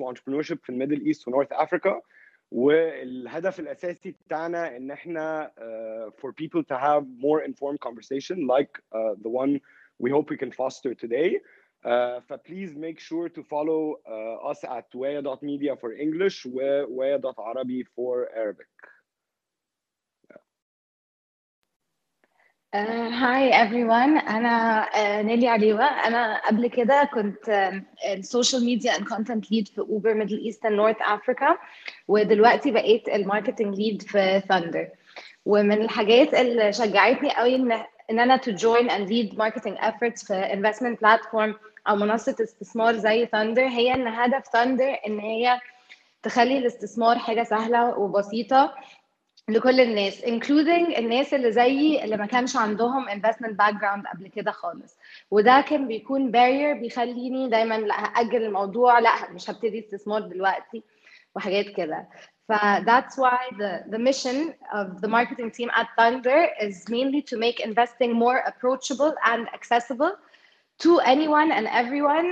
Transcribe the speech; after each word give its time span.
وانتربرينور 0.00 0.42
في 0.42 0.70
الميدل 0.70 1.06
ايست 1.06 1.28
ونورث 1.28 1.52
افريكا 1.52 2.00
والهدف 2.50 3.60
الاساسي 3.60 4.10
بتاعنا 4.10 4.76
ان 4.76 4.90
احنا 4.90 5.52
uh, 5.58 6.20
for 6.20 6.32
people 6.32 6.62
to 6.62 6.76
have 6.78 7.04
more 7.20 7.42
informed 7.42 7.80
conversation 7.80 8.46
like 8.46 8.72
uh, 8.92 9.14
the 9.24 9.28
one 9.28 9.60
we 9.98 10.10
hope 10.10 10.30
we 10.30 10.36
can 10.36 10.52
foster 10.52 10.94
today 10.94 11.38
uh, 11.84 12.20
فبليز 12.20 12.74
make 12.76 12.98
sure 12.98 13.28
to 13.28 13.42
follow 13.42 13.96
uh, 14.06 14.50
us 14.50 14.64
at 14.64 14.86
waya.media 14.94 15.76
for 15.76 15.92
English 15.92 16.46
و 16.46 16.86
waya.arabi 16.88 17.84
for 17.96 18.28
Arabic. 18.36 18.68
هاي 22.74 23.52
uh, 23.52 23.66
everyone. 23.66 24.30
أنا 24.30 24.84
uh, 24.92 25.24
نيلي 25.24 25.48
عليوة. 25.48 25.84
أنا 25.84 26.40
قبل 26.46 26.66
كده 26.66 27.10
كنت 27.14 27.72
ال 28.12 28.19
social 28.19 28.64
media 28.64 28.96
and 28.96 29.08
content 29.08 29.52
lead 29.52 29.68
في 29.68 29.78
Uber 29.78 30.14
Middle 30.14 30.44
East 30.44 30.66
and 30.66 30.74
North 30.74 30.96
Africa 31.00 31.56
ودلوقتي 32.08 32.70
بقيت 32.70 33.08
ال 33.08 33.15
marketing 33.15 33.76
lead 33.76 34.02
في 34.02 34.42
Thndr 34.48 34.88
ومن 35.46 35.82
الحاجات 35.82 36.34
اللي 36.34 36.72
شجعتني 36.72 37.30
قوي 37.30 37.56
إن 37.56 37.72
إن 38.10 38.20
أنا 38.20 38.36
to 38.36 38.50
join 38.50 38.88
and 38.90 39.08
lead 39.08 39.38
marketing 39.38 39.78
efforts 39.78 40.26
في 40.26 40.48
investment 40.52 40.98
platform 41.06 41.54
أو 41.88 41.96
منصة 41.96 42.36
استثمار 42.42 42.94
زي 42.96 43.26
Thndr 43.26 43.66
هي 43.66 43.94
إن 43.94 44.08
هدف 44.08 44.44
Thndr 44.52 44.96
إن 45.06 45.18
هي 45.18 45.60
تخلي 46.22 46.58
الاستثمار 46.58 47.18
حاجة 47.18 47.42
سهلة 47.42 47.98
وبسيطة. 47.98 48.74
لكل 49.49 49.79
الناس 49.81 50.21
including 50.21 50.97
الناس 50.97 51.33
اللي 51.33 51.51
زيي 51.51 52.03
اللي 52.03 52.17
ما 52.17 52.25
كانش 52.25 52.55
عندهم 52.55 53.09
investment 53.09 53.55
background 53.61 54.13
قبل 54.13 54.27
كده 54.27 54.51
خالص 54.51 54.97
وده 55.31 55.61
كان 55.61 55.87
بيكون 55.87 56.31
barrier 56.31 56.79
بيخليني 56.79 57.49
دايما 57.49 57.75
لا 57.77 58.19
هاجل 58.19 58.43
الموضوع 58.43 58.99
لا 58.99 59.31
مش 59.31 59.49
هبتدي 59.49 59.79
استثمار 59.79 60.21
دلوقتي 60.21 60.83
وحاجات 61.35 61.65
كده 61.65 62.07
ف 62.49 62.53
that's 62.85 63.15
why 63.17 63.41
the, 63.57 63.71
the 63.91 63.99
mission 63.99 64.37
of 64.73 65.01
the 65.01 65.07
marketing 65.07 65.51
team 65.51 65.69
at 65.79 65.87
Thunder 65.97 66.47
is 66.65 66.89
mainly 66.89 67.21
to 67.21 67.37
make 67.37 67.59
investing 67.59 68.11
more 68.13 68.37
approachable 68.51 69.13
and 69.31 69.47
accessible 69.53 70.13
to 70.79 70.99
anyone 70.99 71.51
and 71.51 71.67
everyone, 71.67 72.29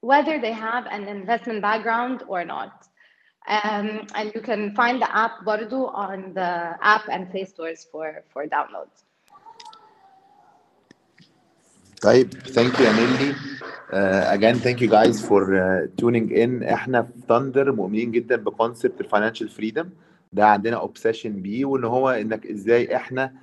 whether 0.00 0.40
they 0.40 0.52
have 0.52 0.84
an 0.86 1.08
investment 1.08 1.62
background 1.62 2.22
or 2.28 2.44
not. 2.44 2.72
Um, 3.57 3.87
and 4.17 4.31
you 4.35 4.41
can 4.41 4.75
find 4.75 5.01
the 5.01 5.09
app 5.23 5.35
Bardu 5.47 5.81
on 6.05 6.33
the 6.39 6.51
app 6.95 7.03
and 7.09 7.31
Play 7.31 7.45
stores 7.45 7.81
for, 7.91 8.23
for 8.31 8.45
download. 8.47 8.89
طيب 12.01 12.33
thank 12.33 12.79
you 12.79 12.85
يا 12.85 12.91
نيلي 12.91 13.35
again 14.33 14.53
thank 14.53 14.81
you 14.81 14.89
guys 14.89 15.25
for 15.25 15.45
tuning 15.97 16.33
in 16.33 16.63
إحنا 16.63 17.01
في 17.01 17.09
Thndr 17.29 17.71
مؤمنين 17.71 18.11
جدا 18.11 18.35
ب 18.35 18.43
concept 18.43 19.01
ال 19.01 19.06
financial 19.06 19.49
freedom 19.49 19.89
ده 20.33 20.47
عندنا 20.47 20.75
obsession 20.77 21.41
بيه 21.41 21.65
وإن 21.65 21.83
هو 21.83 22.09
إنك 22.09 22.45
إزاي 22.45 22.95
إحنا 22.95 23.33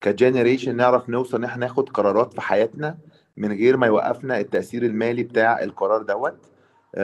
ك 0.00 0.07
generation 0.07 0.76
نعرف 0.76 1.08
نوصل 1.08 1.36
إن 1.36 1.44
إحنا 1.44 1.66
ناخد 1.66 1.88
قرارات 1.88 2.34
في 2.34 2.40
حياتنا 2.40 2.98
من 3.36 3.52
غير 3.52 3.76
ما 3.76 3.86
يوقفنا 3.86 4.40
التأثير 4.40 4.82
المالي 4.82 5.22
بتاع 5.22 5.62
القرار 5.62 6.02
دوت. 6.02 6.36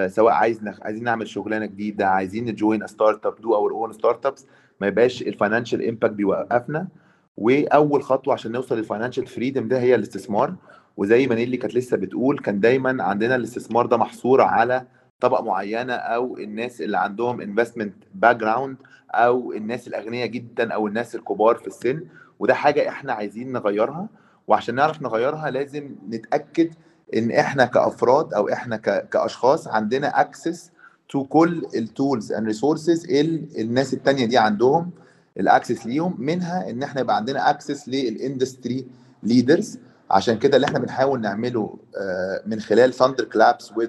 سواء 0.06 0.32
عايز 0.34 0.62
نخ... 0.64 0.82
عايزين 0.82 1.04
نعمل 1.04 1.28
شغلانة 1.28 1.66
جديدة 1.66 2.06
عايزين 2.08 2.44
ن 2.44 2.53
join 2.53 2.86
startup 2.86 3.40
do 3.40 3.54
our 3.54 3.72
own 3.72 3.92
startups 3.92 4.46
ما 4.80 4.86
يبقاش 4.86 5.22
ال 5.22 5.29
financial 5.29 5.88
impact 5.88 6.14
بيوقفنا. 6.14 6.88
وأول 7.36 8.02
خطوة 8.02 8.34
عشان 8.34 8.52
نوصل 8.52 8.76
لل 8.76 8.85
financial 8.85 9.26
freedom 9.26 9.68
ده 9.68 9.80
هي 9.80 9.94
الاستثمار. 9.94 10.54
وزي 10.96 11.26
ما 11.26 11.34
نيلي 11.34 11.56
كانت 11.56 11.74
لسه 11.74 11.96
بتقول 11.96 12.38
كان 12.38 12.60
دايما 12.60 13.04
عندنا 13.04 13.36
الاستثمار 13.36 13.86
ده 13.86 13.96
محصور 13.96 14.40
على 14.40 14.86
طبقة 15.20 15.44
معينة 15.44 15.92
أو 15.92 16.36
الناس 16.38 16.80
اللي 16.82 16.98
عندهم 16.98 17.40
investment 17.40 17.94
background 18.14 18.76
أو 19.10 19.52
الناس 19.52 19.88
الأغنياء 19.88 20.26
جدا 20.26 20.72
أو 20.72 20.86
الناس 20.86 21.14
الكبار 21.14 21.56
في 21.56 21.66
السن. 21.66 22.04
وده 22.38 22.54
حاجة 22.54 22.88
إحنا 22.88 23.12
عايزين 23.12 23.52
نغيرها. 23.52 24.08
وعشان 24.46 24.74
نعرف 24.74 25.02
نغيرها 25.02 25.50
لازم 25.50 25.94
نتأكد 26.10 26.70
إن 27.16 27.30
إحنا 27.30 27.64
كأفراد 27.64 28.34
أو 28.34 28.48
إحنا 28.48 28.76
كأشخاص 28.76 29.68
عندنا 29.68 30.20
access 30.20 30.70
to 31.08 31.24
كل 31.24 31.66
ال 31.74 31.84
tools 31.84 32.32
and 32.32 32.46
resources 32.46 33.06
الناس 33.58 33.94
التانية 33.94 34.26
دي 34.26 34.38
عندهم 34.38 34.90
ال 35.40 35.47
access 35.47 35.86
ليهم 35.86 36.16
منها 36.18 36.70
إن 36.70 36.82
إحنا 36.82 37.00
يبقى 37.00 37.16
عندنا 37.16 37.50
access 37.50 37.88
لل 37.88 38.08
industry 38.08 38.86
leaders 39.22 39.78
عشان 40.10 40.38
كده 40.38 40.56
اللي 40.56 40.66
إحنا 40.66 40.78
بنحاول 40.78 41.20
نعمله 41.20 41.76
من 42.46 42.60
خلال 42.60 42.92
Thndr 42.94 43.24
Clubs 43.24 43.72
وذ 43.72 43.88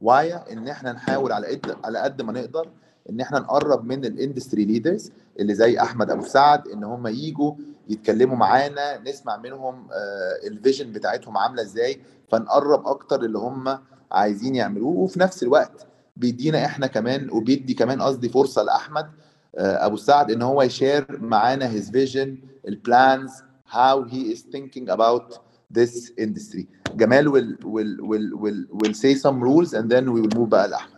وايا 0.00 0.52
إن 0.52 0.68
إحنا 0.68 0.92
نحاول 0.92 1.32
على 1.32 1.46
قد 1.46 1.76
على 1.84 1.98
قد 1.98 2.22
ما 2.22 2.32
نقدر 2.32 2.68
إن 3.10 3.20
إحنا 3.20 3.38
نقرب 3.38 3.84
من 3.84 4.04
ال 4.04 4.11
industry 4.11 4.64
leaders 4.64 5.12
اللي 5.40 5.54
زي 5.54 5.80
أحمد 5.80 6.10
أبو 6.10 6.24
سعد 6.24 6.68
إن 6.68 6.84
هم 6.84 7.06
يجوا 7.06 7.52
يتكلموا 7.88 8.36
معانا 8.36 9.00
نسمع 9.06 9.36
منهم 9.36 9.88
ال 10.46 10.53
vision 10.53 10.92
بتاعتهم 10.92 11.38
عاملة 11.38 11.62
إزاي 11.62 12.00
فنقرب 12.32 12.86
أكتر 12.86 13.20
اللي 13.24 13.38
هم 13.38 13.78
عايزين 14.12 14.54
يعملوه 14.54 14.88
وفي 14.96 15.20
نفس 15.20 15.42
الوقت 15.42 15.86
بيدينا 16.16 16.64
إحنا 16.64 16.86
كمان 16.86 17.30
وبيدي 17.30 17.74
كمان 17.74 18.02
قصدي 18.02 18.28
فرصة 18.28 18.62
لأحمد 18.62 19.06
أبو 19.58 19.96
سعد 19.96 20.30
إن 20.30 20.42
هو 20.42 20.62
يشير 20.62 21.06
معانا 21.22 21.70
his 21.80 21.84
vision 21.90 22.28
البلانز 22.68 23.30
how 23.68 24.04
he 24.10 24.32
is 24.34 24.40
thinking 24.42 24.88
about 24.88 25.38
this 25.78 26.10
industry. 26.18 26.66
Gamal 27.00 27.26
will 27.34 27.50
will 27.74 27.94
will 28.10 28.28
will 28.42 28.60
will 28.80 28.94
say 28.94 29.14
some 29.24 29.38
rules 29.48 29.70
and 29.74 29.90
then 29.90 30.04
we 30.12 30.20
will 30.20 30.34
move 30.38 30.48
بقى 30.48 30.68
لأحمد. 30.68 30.93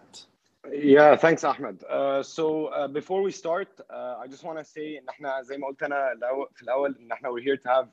Yeah, 0.75 1.15
thanks 1.15 1.43
Ahmed. 1.43 1.83
Uh, 1.89 2.21
so 2.23 2.67
uh, 2.67 2.87
before 2.87 3.21
we 3.21 3.31
start, 3.31 3.69
uh, 3.89 4.15
I 4.23 4.27
just 4.27 4.43
want 4.43 4.57
to 4.59 4.63
say 4.63 4.97
ان 4.97 5.09
احنا 5.09 5.41
زي 5.41 5.57
ما 5.57 5.67
قلت 5.67 5.83
انا 5.83 6.15
في 6.55 6.63
الاول 6.63 6.95
ان 6.99 7.11
احنا 7.11 7.29
we're 7.29 7.41
here 7.43 7.57
to 7.57 7.69
have 7.69 7.87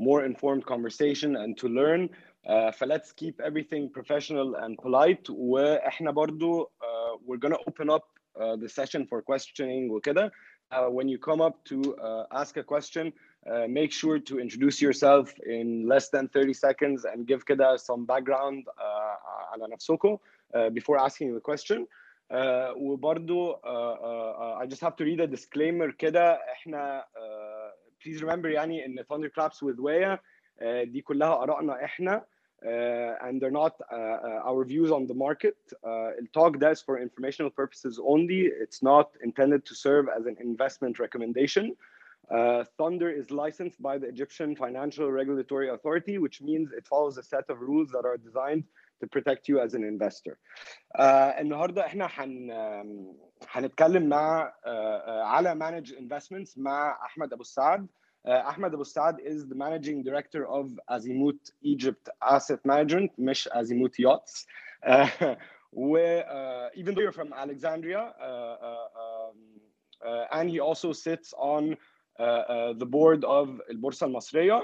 more 0.00 0.24
informed 0.24 0.64
conversation 0.66 1.36
and 1.36 1.56
to 1.58 1.68
learn. 1.68 2.08
Uh, 2.46 2.70
ف 2.70 2.84
let's 2.84 3.12
keep 3.12 3.40
everything 3.40 3.88
professional 3.98 4.54
and 4.56 4.76
polite 4.82 5.30
واحنا 5.30 6.10
برضو 6.10 6.62
uh, 6.64 7.16
we're 7.26 7.48
gonna 7.48 7.60
open 7.68 7.90
up 7.90 8.04
uh, 8.36 8.56
the 8.56 8.68
session 8.68 9.06
for 9.06 9.22
questioning 9.22 9.90
وكده. 9.90 10.30
Uh, 10.70 10.88
when 10.90 11.08
you 11.08 11.18
come 11.18 11.40
up 11.40 11.64
to 11.64 11.76
uh, 11.96 12.24
ask 12.32 12.56
a 12.58 12.62
question, 12.62 13.12
uh, 13.50 13.66
make 13.68 13.90
sure 13.92 14.18
to 14.18 14.38
introduce 14.38 14.82
yourself 14.82 15.32
in 15.46 15.88
less 15.88 16.10
than 16.10 16.28
30 16.28 16.52
seconds 16.52 17.04
and 17.04 17.26
give 17.26 17.44
كده 17.44 17.76
some 17.78 18.04
background 18.04 18.64
uh, 18.78 19.16
على 19.52 19.68
نفسكم 19.72 20.16
uh, 20.54 20.70
before 20.70 20.98
asking 20.98 21.34
the 21.34 21.40
question. 21.40 21.86
Uh, 22.32 22.72
وبرضو 22.76 23.52
uh, 23.52 23.56
uh, 23.56 24.62
I 24.62 24.66
just 24.66 24.82
have 24.82 24.96
to 24.96 25.04
read 25.04 25.20
a 25.20 25.26
disclaimer 25.26 25.92
كده 25.98 26.32
احنا 26.52 27.04
uh, 27.16 28.04
please 28.04 28.22
remember 28.22 28.46
يعني 28.46 28.86
ان 28.86 29.04
Thunder 29.04 29.28
Claps 29.30 29.62
with 29.62 29.78
Waya 29.78 30.18
uh, 30.60 30.84
دي 30.84 31.00
كلها 31.00 31.42
آرائنا 31.42 31.84
احنا 31.84 32.24
uh, 32.66 33.14
and 33.22 33.40
they're 33.40 33.50
not 33.50 33.80
uh, 33.92 33.96
uh, 33.96 34.50
our 34.50 34.64
views 34.64 34.90
on 34.90 35.06
the 35.06 35.14
market. 35.14 35.56
Uh, 35.84 36.10
talk 36.32 36.58
does 36.58 36.82
for 36.82 36.98
informational 36.98 37.50
purposes 37.50 38.00
only. 38.04 38.40
It's 38.64 38.82
not 38.82 39.10
intended 39.22 39.64
to 39.66 39.74
serve 39.74 40.08
as 40.08 40.26
an 40.26 40.36
investment 40.40 40.98
recommendation. 40.98 41.76
Uh, 42.30 42.64
Thunder 42.76 43.10
is 43.10 43.30
licensed 43.30 43.80
by 43.80 43.96
the 43.96 44.08
Egyptian 44.08 44.56
Financial 44.56 45.10
Regulatory 45.10 45.68
Authority, 45.70 46.18
which 46.18 46.42
means 46.42 46.72
it 46.72 46.86
follows 46.86 47.16
a 47.16 47.22
set 47.22 47.48
of 47.48 47.60
rules 47.60 47.90
that 47.90 48.04
are 48.04 48.16
designed 48.16 48.64
to 49.02 49.06
protect 49.06 49.48
you 49.48 49.60
as 49.60 49.74
an 49.74 49.84
investor. 49.84 50.38
Uh, 50.98 51.32
النهارده 51.38 51.86
احنا 51.86 52.08
هن 52.10 52.50
هنتكلم 53.50 54.08
مع 54.08 54.48
uh, 54.48 54.66
uh, 54.66 55.08
على 55.08 55.54
manage 55.54 55.90
investments 55.92 56.58
مع 56.58 56.98
احمد 57.04 57.32
ابو 57.32 57.42
السعد. 57.42 57.88
Uh, 58.26 58.42
Ahmed 58.50 58.74
Abu 58.74 58.84
Saad 58.84 59.16
is 59.20 59.46
the 59.46 59.54
managing 59.54 60.02
director 60.02 60.46
of 60.46 60.66
Azimut 60.90 61.40
Egypt 61.62 62.08
Asset 62.20 62.60
Management, 62.66 63.10
مش 63.18 63.48
Azimut 63.48 63.98
Yachts. 63.98 64.44
Uh, 64.84 65.34
where, 65.72 66.28
uh, 66.30 66.68
even 66.74 66.94
though 66.94 67.00
you're 67.00 67.12
from 67.12 67.32
Alexandria, 67.32 68.12
uh, 68.20 68.24
uh, 68.24 68.86
um, 69.02 69.36
uh, 70.06 70.24
and 70.32 70.50
he 70.50 70.60
also 70.60 70.92
sits 70.92 71.32
on 71.38 71.76
uh, 72.18 72.22
uh, 72.22 72.72
the 72.74 72.86
board 72.86 73.24
of 73.24 73.60
El 73.70 73.76
Borsa 73.76 74.02
Al 74.02 74.10
Masriya. 74.10 74.60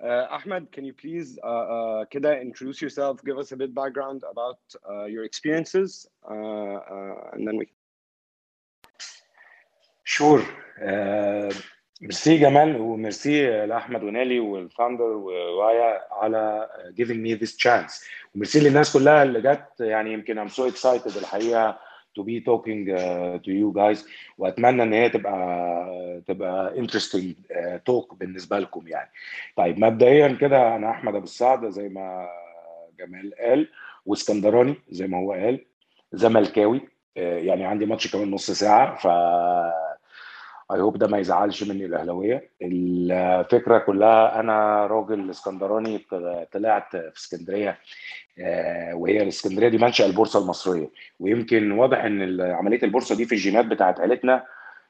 Uh, 0.00 0.26
Ahmed, 0.30 0.70
can 0.72 0.84
you 0.84 0.92
please 0.92 1.38
uh, 1.42 1.46
uh, 1.46 2.04
كده 2.04 2.42
introduce 2.42 2.82
yourself, 2.82 3.24
give 3.24 3.38
us 3.38 3.52
a 3.52 3.56
bit 3.56 3.74
background 3.74 4.22
about 4.30 4.58
uh, 4.90 5.04
your 5.04 5.24
experiences, 5.24 6.06
uh, 6.30 6.34
uh, 6.34 7.30
and 7.32 7.48
then 7.48 7.56
we. 7.56 7.66
شور 10.04 10.42
آه، 10.78 11.50
ميرسي 12.00 12.38
جمال 12.38 12.80
وميرسي 12.80 13.66
لاحمد 13.66 14.04
ونالي 14.04 14.40
والفاوندر 14.40 15.04
ووايا 15.04 16.00
على 16.10 16.68
giving 17.00 17.22
me 17.26 17.44
this 17.44 17.56
chance 17.56 18.04
وميرسي 18.34 18.60
للناس 18.60 18.92
كلها 18.92 19.22
اللي 19.22 19.40
جت 19.40 19.80
يعني 19.80 20.12
يمكن 20.12 20.48
I'm 20.48 20.52
so 20.52 20.70
excited 20.72 21.16
الحقيقه 21.16 21.78
to 22.15 22.23
be 22.23 22.39
talking 22.49 22.89
uh, 22.89 23.37
to 23.45 23.51
you 23.51 23.71
guys 23.75 24.05
وأتمنى 24.37 24.83
إن 24.83 24.93
هي 24.93 25.09
تبقى 25.09 26.23
تبقى 26.27 26.73
interesting 26.75 27.33
uh, 27.51 27.79
talk 27.89 28.13
بالنسبة 28.15 28.59
لكم 28.59 28.87
يعني. 28.87 29.09
طيب 29.55 29.79
مبدئيا 29.79 30.27
كده 30.41 30.75
أنا 30.75 30.89
أحمد 30.91 31.15
أبو 31.15 31.23
السعد 31.23 31.69
زي 31.69 31.89
ما 31.89 32.27
جمال 32.99 33.33
قال 33.39 33.67
واسكندراني 34.05 34.75
زي 34.89 35.07
ما 35.07 35.17
هو 35.17 35.31
قال 35.31 35.65
زملكاوي 36.13 36.81
يعني 37.15 37.65
عندي 37.65 37.85
ماتش 37.85 38.11
كمان 38.15 38.31
نص 38.31 38.51
ساعة 38.51 38.95
ف 38.95 39.07
اي 40.73 40.81
هوب 40.81 40.97
ده 40.97 41.07
ما 41.07 41.17
يزعلش 41.17 41.63
مني 41.63 41.85
الأهلاوية. 41.85 42.49
الفكرة 42.61 43.77
كلها 43.77 44.39
أنا 44.39 44.85
راجل 44.87 45.29
إسكندراني 45.29 46.05
طلعت 46.51 46.91
في 46.91 47.17
إسكندرية 47.17 47.77
آه، 48.39 48.95
وهي 48.95 49.21
الإسكندرية 49.23 49.67
دي 49.67 49.77
منشأ 49.77 50.05
البورصة 50.05 50.39
المصرية. 50.39 50.89
ويمكن 51.19 51.71
واضح 51.71 52.03
إن 52.03 52.41
عملية 52.41 52.83
البورصة 52.83 53.15
دي 53.15 53.25
في 53.25 53.31
الجينات 53.35 53.65
بتاعت 53.65 53.99
عيلتنا 53.99 54.43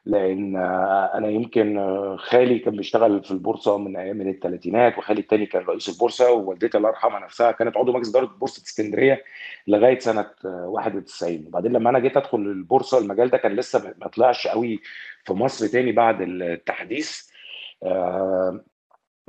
لأن 0.06 0.56
آه، 0.56 1.12
أنا 1.14 1.28
يمكن 1.30 1.78
آه، 1.78 2.16
خالي 2.20 2.60
كان 2.60 2.76
بيشتغل 2.76 3.24
في 3.24 3.32
البورصة 3.32 3.78
من 3.78 3.98
أيام 3.98 4.22
الثلاثينات 4.22 4.98
وخالي 4.98 5.22
الثاني 5.22 5.46
كان 5.46 5.62
رئيس 5.62 5.90
البورصة 5.90 6.32
ووالدتي 6.32 6.78
الله 6.78 6.90
يرحمها 6.90 7.20
نفسها 7.20 7.52
كانت 7.52 7.78
عضو 7.78 7.92
مجلس 7.94 8.10
إدارة 8.10 8.26
بورصة 8.26 8.64
اسكندرية 8.64 9.24
لغاية 9.68 10.00
سنة 10.00 10.30
91 10.46 11.44
وبعدين 11.48 11.72
لما 11.72 11.90
أنا 11.90 12.00
جيت 12.00 12.18
أدخل 12.18 12.38
البورصة 12.38 12.98
المجال 12.98 13.30
ده 13.30 13.38
كان 13.38 13.56
لسه 13.56 13.94
ما 14.02 14.08
طلعش 14.08 14.48
قوي 14.48 14.80
في 15.26 15.34
مصر 15.34 15.68
تاني 15.68 15.92
بعد 15.92 16.22
التحديث. 16.22 17.32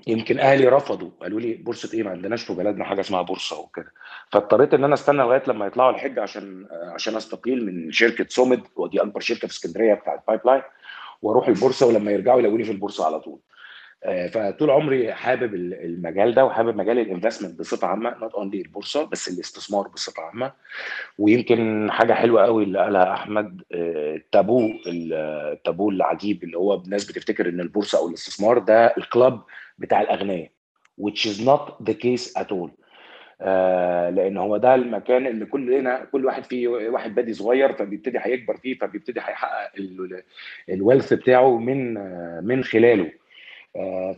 يمكن 0.07 0.39
أهلي 0.39 0.69
رفضوا 0.69 1.11
قالوا 1.23 1.41
لي 1.41 1.55
بورصة 1.55 1.95
إيه 1.95 2.03
ما 2.03 2.11
عندناش 2.11 2.45
في 2.45 2.55
بلدنا 2.55 2.85
حاجة 2.85 3.01
اسمها 3.01 3.23
بورصة 3.23 3.61
وكده. 3.61 3.93
فاضطريت 4.33 4.75
إن 4.75 4.85
أنا 4.85 4.95
أستنى 4.95 5.19
لغاية 5.23 5.43
لما 5.47 5.67
يطلعوا 5.67 5.91
الحج 5.91 6.19
عشان 6.19 6.67
عشان 6.95 7.17
أستقيل 7.17 7.67
من 7.67 7.93
شركة 7.93 8.27
سومد 8.29 8.63
ودي 8.77 9.03
أكبر 9.03 9.21
شركة 9.21 9.49
في 9.49 9.55
اسكندرية 9.55 9.95
بتاعت 9.95 10.25
pipeline 10.29 10.63
وأروح 11.23 11.49
البورصة 11.49 11.87
ولما 11.87 12.11
يرجعوا 12.11 12.39
يلاقوني 12.41 12.65
في 12.65 12.73
البورصة 12.73 13.07
على 13.07 13.21
طول. 13.21 13.39
فطول 14.33 14.71
عمري 14.71 15.13
حابب 15.13 15.55
المجال 15.55 16.35
ده 16.35 16.45
وحابب 16.45 16.77
مجال 16.77 16.99
ال 16.99 17.04
investment 17.04 17.59
بصفة 17.59 17.87
عامة 17.87 18.19
not 18.21 18.35
only 18.35 18.61
البورصة 18.61 19.05
بس 19.05 19.29
الاستثمار 19.29 19.89
بصفة 19.89 20.23
عامة. 20.23 20.53
ويمكن 21.19 21.89
حاجة 21.91 22.13
حلوة 22.13 22.43
قوي 22.45 22.65
اللي 22.65 22.79
قالها 22.79 23.13
أحمد 23.13 23.63
التابو 23.73 24.61
آه، 24.69 25.53
التابو 25.53 25.91
العجيب 25.91 26.45
اللي 26.45 26.59
هو 26.59 26.75
الناس 26.75 27.11
بتفتكر 27.11 27.49
إن 27.49 27.61
البورصة 27.61 27.99
أو 27.99 28.09
الاستثمار 28.09 28.59
ده 28.59 28.87
ال 28.87 28.97
club 28.97 29.41
بتاع 29.79 30.01
الأغنياء 30.01 30.51
which 31.03 31.27
is 31.27 31.41
not 31.41 31.85
the 31.91 31.95
case 31.95 32.43
at 32.43 32.47
all. 32.53 32.71
آه 33.41 34.11
لأن 34.11 34.37
هو 34.37 34.57
ده 34.57 34.75
المكان 34.75 35.27
اللي 35.27 35.47
كلنا 35.47 36.05
كل 36.13 36.27
واحد 36.27 36.45
فيه 36.45 36.69
واحد 36.69 37.15
بادي 37.15 37.33
صغير 37.35 37.73
فبيبتدي 37.73 38.19
هيكبر 38.21 38.57
فيه 38.57 38.79
فبيبتدي 38.79 39.21
هيحقق 39.21 39.71
ال 40.69 40.75
wealth 40.75 41.13
بتاعه 41.13 41.59
من 41.59 41.95
من 42.47 42.65
خلاله. 42.65 43.05
آه 43.05 43.22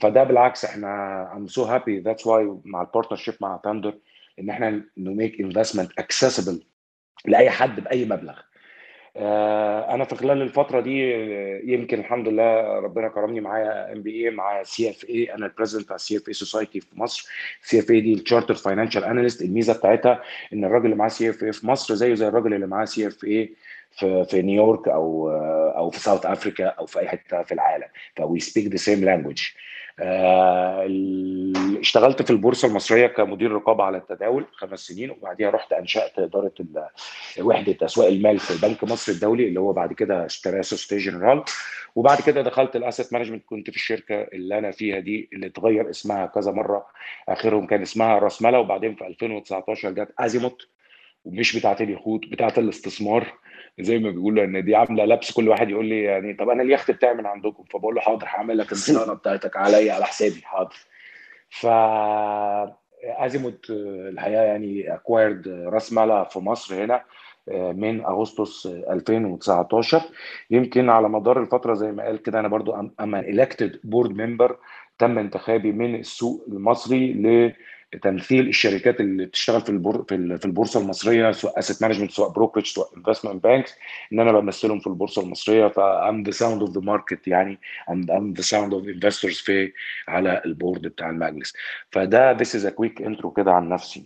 فده 0.02 0.24
بالعكس 0.24 0.64
إحنا 0.64 1.30
I'm 1.34 1.50
so 1.52 1.62
happy 1.64 2.04
that's 2.08 2.24
why 2.24 2.60
مع 2.64 2.82
ال 2.82 2.87
partnership 2.87 3.34
مع 3.40 3.60
ثاندر 3.64 3.94
إن 4.40 4.50
إحنا 4.50 4.82
ن 4.96 5.05
make 5.05 5.40
investment 5.40 5.90
accessible 5.98 6.62
لأي 7.26 7.50
حد 7.50 7.80
بأي 7.80 8.04
مبلغ. 8.04 8.38
آه، 9.16 9.94
أنا 9.94 10.04
في 10.04 10.14
خلال 10.16 10.42
الفترة 10.42 10.80
دي 10.80 11.14
آه، 11.14 11.60
يمكن 11.64 11.98
الحمد 12.00 12.28
لله 12.28 12.78
ربنا 12.78 13.08
كرمني 13.08 13.40
معايا 13.40 13.92
MBA 13.92 14.30
معايا 14.30 14.64
CFA 14.64 15.34
أنا 15.34 15.46
ال 15.46 15.50
president 15.50 15.84
بتاع 15.84 15.96
ال 15.96 16.16
CFA 16.16 16.28
society 16.28 16.80
في 16.80 17.00
مصر. 17.00 17.28
CFA 17.62 18.00
دي 18.00 18.14
ال 18.14 18.18
chartered 18.18 18.54
financial 18.54 19.04
analyst 19.04 19.42
الميزة 19.42 19.72
بتاعتها 19.72 20.22
إن 20.52 20.64
الراجل 20.64 20.84
اللي 20.84 20.96
معاه 20.96 21.08
CFA 21.08 21.52
في 21.52 21.66
مصر 21.66 21.94
زيه 21.94 22.14
زي 22.14 22.28
الراجل 22.28 22.54
اللي 22.54 22.66
معاه 22.66 22.84
CFA 22.84 23.54
في 23.96 24.24
في 24.24 24.42
نيويورك 24.42 24.88
أو 24.88 25.30
أو 25.76 25.90
في 25.90 26.00
South 26.00 26.26
Africa 26.26 26.66
أو 26.66 26.86
في 26.86 27.00
أي 27.00 27.08
حتة 27.08 27.42
في 27.42 27.54
العالم. 27.54 27.86
ف 28.16 28.40
we 28.40 28.48
speak 28.48 28.66
the 28.66 28.76
same 28.76 29.04
language 29.04 29.42
اشتغلت 31.80 32.22
في 32.22 32.30
البورصة 32.30 32.68
المصرية 32.68 33.06
كمدير 33.06 33.52
رقابة 33.52 33.84
على 33.84 33.98
التداول 33.98 34.46
خمس 34.52 34.80
سنين 34.80 35.10
وبعديها 35.10 35.50
رحت 35.50 35.72
أنشأت 35.72 36.18
إدارة 36.18 36.52
وحدة 37.40 37.76
أسواق 37.82 38.08
المال 38.08 38.38
في 38.38 38.66
بنك 38.66 38.84
مصر 38.84 39.12
الدولي 39.12 39.48
اللي 39.48 39.60
هو 39.60 39.72
بعد 39.72 39.92
كده 39.92 40.26
اشتراه 40.26 40.60
سوسيتيه 40.60 40.96
جنرال 40.96 41.44
وبعد 41.94 42.20
كده 42.20 42.42
دخلت 42.42 42.76
ال 42.76 42.82
asset 42.82 43.12
management 43.12 43.44
كنت 43.46 43.70
في 43.70 43.76
الشركة 43.76 44.22
اللي 44.22 44.58
أنا 44.58 44.70
فيها 44.70 44.98
دي 44.98 45.28
اللي 45.32 45.46
اتغير 45.46 45.90
اسمها 45.90 46.26
كذا 46.26 46.52
مرة. 46.52 46.86
آخرهم 47.28 47.66
كان 47.66 47.82
اسمها 47.82 48.18
راس 48.18 48.42
مالا 48.42 48.58
وبعدين 48.58 48.94
في 48.94 49.06
2019 49.06 49.90
جت 49.90 50.14
ازيموت 50.18 50.68
ومش 51.24 51.56
بتاعت 51.56 51.80
اليخوت 51.80 52.26
بتاعت 52.26 52.58
الاستثمار. 52.58 53.32
زي 53.80 53.98
ما 53.98 54.10
بيقولوا 54.10 54.44
إن 54.44 54.64
دي 54.64 54.76
عاملة 54.76 55.04
لبس 55.04 55.32
كل 55.32 55.48
واحد 55.48 55.70
يقول 55.70 55.86
لي 55.86 56.02
يعني 56.02 56.34
طب 56.34 56.48
أنا 56.48 56.62
اليخت 56.62 56.90
بتاعي 56.90 57.14
من 57.14 57.26
عندكم؟ 57.26 57.64
فبقول 57.64 57.94
له 57.94 58.00
حاضر 58.00 58.26
هعمل 58.26 58.58
لك 58.58 58.72
الصيانة 58.72 59.14
بتاعتك 59.14 59.56
عليا 59.56 59.92
على 59.92 60.04
حسابي 60.04 60.42
حاضر. 60.44 60.76
ف 61.50 61.66
ازيموت 63.04 63.66
الحقيقة 63.70 64.42
يعني 64.42 64.94
acquired 64.94 65.48
راس 65.48 65.92
مالا 65.92 66.24
في 66.24 66.38
مصر 66.38 66.84
هنا 66.84 67.02
من 67.72 68.04
أغسطس 68.04 68.66
2019 68.66 70.02
يمكن 70.50 70.90
على 70.90 71.08
مدار 71.08 71.40
الفترة 71.40 71.74
زي 71.74 71.92
ما 71.92 72.02
قال 72.04 72.22
كده 72.22 72.40
أنا 72.40 72.48
برضو 72.48 72.74
I'm 73.00 73.14
elected 73.14 73.80
board 73.84 74.10
member 74.10 74.56
تم 74.98 75.18
انتخابي 75.18 75.72
من 75.72 75.94
السوق 75.94 76.44
المصري 76.48 77.12
تمثيل 78.02 78.48
الشركات 78.48 79.00
اللي 79.00 79.26
بتشتغل 79.26 79.60
في 79.60 79.68
البور 79.70 80.04
في 80.08 80.44
البورصة 80.44 80.80
المصرية 80.80 81.32
سواء 81.32 81.58
asset 81.58 81.82
management 81.82 82.10
سواء 82.10 82.28
brokerage 82.28 82.66
سواء 82.66 82.88
investment 82.96 83.44
banks 83.44 83.74
إن 84.12 84.20
أنا 84.20 84.40
بمثلهم 84.40 84.80
في 84.80 84.86
البورصة 84.86 85.22
المصرية. 85.22 85.68
ف 85.68 85.82
I'm 85.82 86.22
the 86.22 86.30
sound 86.30 86.60
of 86.60 86.70
the 86.70 86.80
market 86.80 87.28
يعني 87.28 87.58
I'm 87.90 88.32
the 88.36 88.42
sound 88.42 88.74
of 88.74 88.84
investors 88.88 89.36
في 89.36 89.72
على 90.08 90.42
ال 90.44 90.51
board 90.51 90.82
بتاع 90.82 91.10
المجلس. 91.10 91.52
فده 91.90 92.36
this 92.36 92.50
is 92.60 92.64
a 92.64 92.70
quick 92.70 93.04
intro 93.04 93.28
كده 93.36 93.52
عن 93.52 93.68
نفسي. 93.68 94.04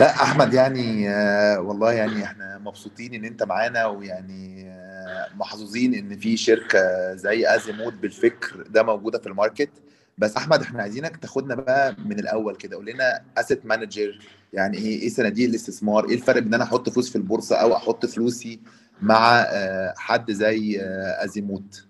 لا 0.00 0.22
أحمد 0.22 0.54
يعني 0.54 1.08
آه 1.10 1.60
والله 1.60 1.92
يعني 1.92 2.24
إحنا 2.24 2.58
مبسوطين 2.58 3.14
إن 3.14 3.24
أنت 3.24 3.42
معانا 3.42 3.86
ويعني 3.86 4.64
آه 4.70 5.28
محظوظين 5.36 5.94
إن 5.94 6.18
في 6.18 6.36
شركة 6.36 7.14
زي 7.14 7.54
ازيموت 7.54 7.92
بالفكر 7.94 8.62
ده 8.62 8.82
موجودة 8.82 9.18
في 9.18 9.26
ال 9.26 9.31
market. 9.31 9.70
بس 10.18 10.36
أحمد 10.36 10.62
إحنا 10.62 10.82
عايزينك 10.82 11.16
تاخدنا 11.16 11.54
بقى 11.54 11.96
من 12.04 12.18
الأول 12.18 12.56
كده 12.56 12.76
قول 12.76 12.86
لنا 12.86 13.24
asset 13.38 13.66
manager 13.66 14.18
يعني 14.52 14.78
إيه 14.78 15.02
إيه 15.02 15.08
صناديق 15.08 15.48
الاستثمار؟ 15.48 16.08
إيه 16.08 16.14
الفرق 16.14 16.38
بين 16.38 16.54
أنا 16.54 16.64
أحط 16.64 16.88
فلوس 16.88 17.10
في 17.10 17.16
البورصة 17.16 17.56
أو 17.56 17.76
أحط 17.76 18.06
فلوسي 18.06 18.60
مع 19.02 19.40
آه، 19.40 19.94
حد 19.96 20.30
زي 20.30 20.80
آه، 20.80 21.24
أزيموت؟ 21.24 21.86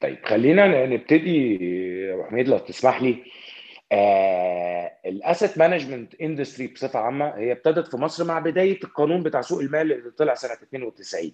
طيب 0.00 0.18
خلينا 0.24 0.86
نبتدي. 0.86 1.54
يا 2.08 2.26
حميد 2.30 2.48
لو 2.48 2.58
تسمح 2.58 3.02
لي. 3.02 3.24
ال 5.06 5.15
asset 5.15 5.58
management 5.58 6.14
industry 6.14 6.66
بصفة 6.66 6.98
عامة 6.98 7.28
هي 7.36 7.52
ابتدت 7.52 7.88
في 7.90 7.96
مصر 7.96 8.24
مع 8.24 8.38
بداية 8.38 8.78
القانون 8.84 9.22
بتاع 9.22 9.40
سوق 9.40 9.60
المال 9.60 9.92
اللي 9.92 10.10
طلع 10.10 10.34
سنة 10.34 10.52
92 10.52 11.32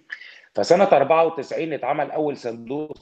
فسنة 0.55 0.83
94 0.83 1.73
اتعمل 1.73 2.11
أول 2.11 2.37
صندوق 2.37 2.97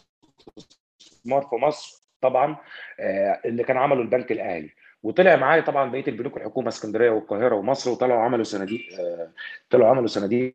استثمار 1.02 1.42
في 1.42 1.56
مصر. 1.56 1.99
طبعا 2.22 2.58
آه، 3.00 3.42
اللي 3.46 3.64
كان 3.64 3.78
عمله 3.78 4.02
البنك 4.02 4.32
الأهلي. 4.32 4.70
وطلع 5.04 5.36
معايا 5.36 5.62
طبعا 5.62 5.92
بقية 5.92 6.08
البنوك 6.08 6.38
الحكومة 6.38 6.68
اسكندرية 6.68 7.10
والقاهرة 7.10 7.56
ومصر 7.56 7.92
وطلعوا 7.92 8.22
عملوا 8.22 8.44
صناديق 8.44 8.82
آه، 9.00 9.32
طلعوا 9.70 9.90
عملوا 9.90 10.08
صناديق. 10.08 10.54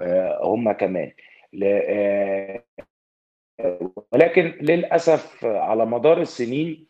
آه، 0.00 0.40
هم 0.44 0.72
كمان. 0.72 1.12
ولكن 4.12 4.42
للأسف 4.60 5.44
على 5.44 5.86
مدار 5.86 6.20
السنين 6.20 6.87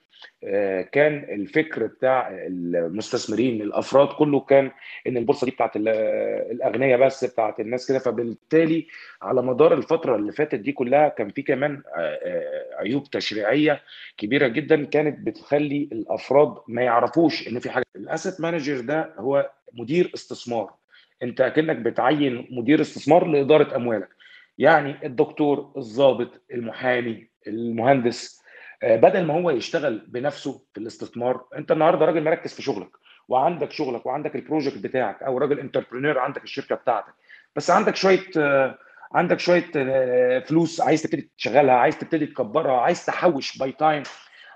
كان 0.93 1.27
الفكر 1.29 1.87
بتاع 1.87 2.29
المستثمرين 2.31 3.63
الأفراد 3.63 4.09
كله 4.09 4.41
كان 4.41 4.71
إن 5.07 5.17
البورصة 5.17 5.45
دي 5.45 5.51
بتاعت 5.51 5.71
الأغنياء 5.77 7.01
بس 7.07 7.25
بتاعت 7.25 7.61
الناس 7.61 7.89
كده. 7.89 7.99
فبالتالي 7.99 8.87
على 9.23 9.43
مدار 9.43 9.75
الفترة 9.75 10.17
اللي 10.17 10.33
فاتت 10.33 10.55
دي 10.55 10.73
كلها 10.73 11.09
كان 11.09 11.31
في 11.31 11.43
كمان 11.43 11.83
آه، 11.97 12.01
آه، 12.01 12.77
عيوب 12.79 13.11
تشريعية 13.11 13.83
كبيرة 14.19 14.49
جدا 14.49 14.85
كانت 14.85 15.27
بتخلي 15.27 15.89
الأفراد 15.93 16.55
ما 16.69 16.83
يعرفوش 16.83 17.49
إن 17.49 17.59
في 17.59 17.71
حاجة. 17.71 17.85
ال 17.97 18.04
asset 18.04 18.40
manager 18.40 18.81
ده 18.81 19.15
هو 19.19 19.51
مدير 19.73 20.11
استثمار. 20.15 20.73
أنت 21.23 21.41
أكنك 21.41 21.77
بتعين 21.77 22.47
مدير 22.51 22.81
استثمار 22.81 23.27
لإدارة 23.27 23.77
أموالك. 23.77 24.09
يعني 24.59 25.07
الدكتور 25.07 25.73
الضابط 25.77 26.31
المحامي 26.55 27.29
المهندس 27.47 28.38
آه، 28.38 28.38
بدل 28.82 29.25
ما 29.25 29.35
هو 29.35 29.50
يشتغل 29.50 29.99
بنفسه 30.08 30.62
في 30.75 30.80
الاستثمار 30.80 31.44
انت 31.56 31.73
النهارده 31.73 32.06
راجل 32.06 32.25
مركز 32.25 32.54
في 32.54 32.62
شغلك 32.62 32.90
وعندك 33.28 33.70
شغلك 33.70 34.06
وعندك 34.06 34.37
ال 34.37 34.42
project 34.42 34.78
بتاعك 34.78 35.23
أو 35.23 35.38
راجل 35.38 35.61
entrepreneur 35.61 36.19
عندك 36.18 36.44
الشركة 36.44 36.75
بتاعتك. 36.75 37.14
بس 37.56 37.70
عندك 37.70 37.97
شوية 37.97 38.25
آه، 38.38 38.78
عندك 39.14 39.40
شوية 39.40 39.70
آه، 39.76 40.38
فلوس 40.38 40.80
عايز 40.80 41.02
تبتدي 41.02 41.30
تشغلها 41.38 41.75
عايز 41.75 41.99
تبتدي 41.99 42.26
تكبرها 42.26 42.80
عايز 42.80 43.06
تحوش 43.06 43.58
by 43.59 43.73
time 43.73 44.02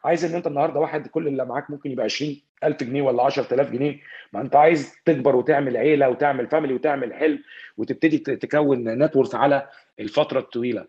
عايز 0.05 0.25
ان 0.25 0.35
انت 0.35 0.47
النهارده 0.47 0.81
واحد 0.81 1.07
كل 1.07 1.27
اللي 1.29 1.45
معاك 1.45 1.71
ممكن 1.71 1.91
يبقى 1.91 2.05
20000 2.05 2.83
جنيه 2.83 3.03
ولا 3.03 3.23
10000 3.23 3.71
جنيه. 3.71 4.01
ما 4.33 4.41
انت 4.41 4.57
عايز 4.57 4.95
تكبر 5.05 5.37
وتعمل 5.37 5.77
عيلة 5.77 6.09
وتعمل 6.09 6.47
فاميلي 6.47 6.75
وتعمل 6.75 7.15
حلم 7.15 7.39
وتبتدي 7.77 8.19
تكون 8.19 8.89
نتورث 9.05 9.35
على 9.35 9.69
الفترة 10.01 10.39
الطويلة. 10.41 10.87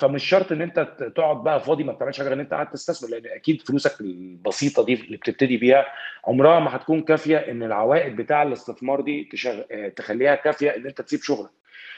فمش 0.00 0.24
شرط 0.24 0.52
إن 0.52 0.62
أنت 0.62 0.78
تقعد 1.16 1.36
بقى 1.44 1.60
فاضي 1.60 1.84
ما 1.84 1.92
بتعملش 1.92 2.18
حاجة 2.18 2.26
غير 2.26 2.34
إن 2.34 2.40
أنت 2.40 2.54
قاعد 2.54 2.70
تستثمر 2.70 3.10
لأن 3.10 3.26
أكيد 3.26 3.62
فلوسك 3.62 4.00
البسيطة 4.00 4.84
دي 4.84 4.94
اللي 4.94 5.16
بتبتدي 5.16 5.56
بيها 5.56 5.86
عمرها 6.24 6.60
ما 6.60 6.76
هتكون 6.76 7.02
كافية 7.02 7.36
إن 7.36 7.62
العوائد 7.62 8.16
بتاع 8.16 8.42
الاستثمار 8.42 9.00
دي 9.00 9.28
تشغ... 9.32 9.60
تخليها 9.96 10.34
كافية 10.34 10.70
إن 10.76 10.86
أنت 10.86 11.00
تسيب 11.00 11.20
شغلك. 11.22 11.50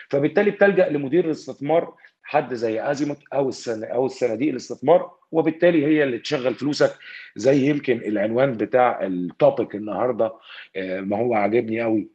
فبالتالي 0.09 0.51
بتلجأ 0.51 0.89
لمدير 0.89 1.25
الاستثمار 1.25 1.95
حد 2.25 2.55
زي 2.55 2.91
أزيموت 2.91 3.19
أو 3.35 3.49
السن 3.49 3.85
أو 3.85 4.07
الصناديق 4.07 4.49
الاستثمار 4.51 5.11
وبالتالي 5.33 5.87
هي 5.87 6.05
اللي 6.05 6.19
تشغل 6.19 6.55
فلوسك 6.55 6.95
زي 7.37 7.67
يمكن 7.71 7.97
العنوان 7.97 8.53
بتاع 8.53 9.03
ال 9.07 9.18
topic 9.18 9.75
النهارده 9.75 10.33
ما 10.77 11.17
هو 11.19 11.35
عاجبني 11.35 11.81
قوي 11.83 12.09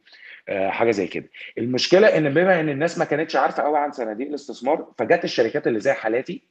حاجة 0.68 0.90
زي 0.90 1.06
كده. 1.06 1.28
المشكلة 1.58 2.16
إن 2.16 2.34
بما 2.34 2.60
إن 2.60 2.68
الناس 2.68 2.98
ما 2.98 3.04
كانتش 3.04 3.36
عارفة 3.36 3.62
قوي 3.62 3.78
عن 3.78 3.92
صناديق 3.92 4.28
الاستثمار 4.28 4.92
فجت 4.98 5.24
الشركات 5.24 5.66
اللي 5.66 5.80
زي 5.80 5.92
حالاتي 5.92 6.42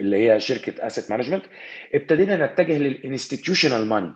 اللي 0.00 0.30
هي 0.32 0.40
شركة 0.40 0.86
asset 0.86 1.10
management 1.10 1.44
ابتدينا 1.94 2.46
نتجه 2.46 2.78
لل 2.78 2.92
institutional 2.92 3.86
money 3.86 4.14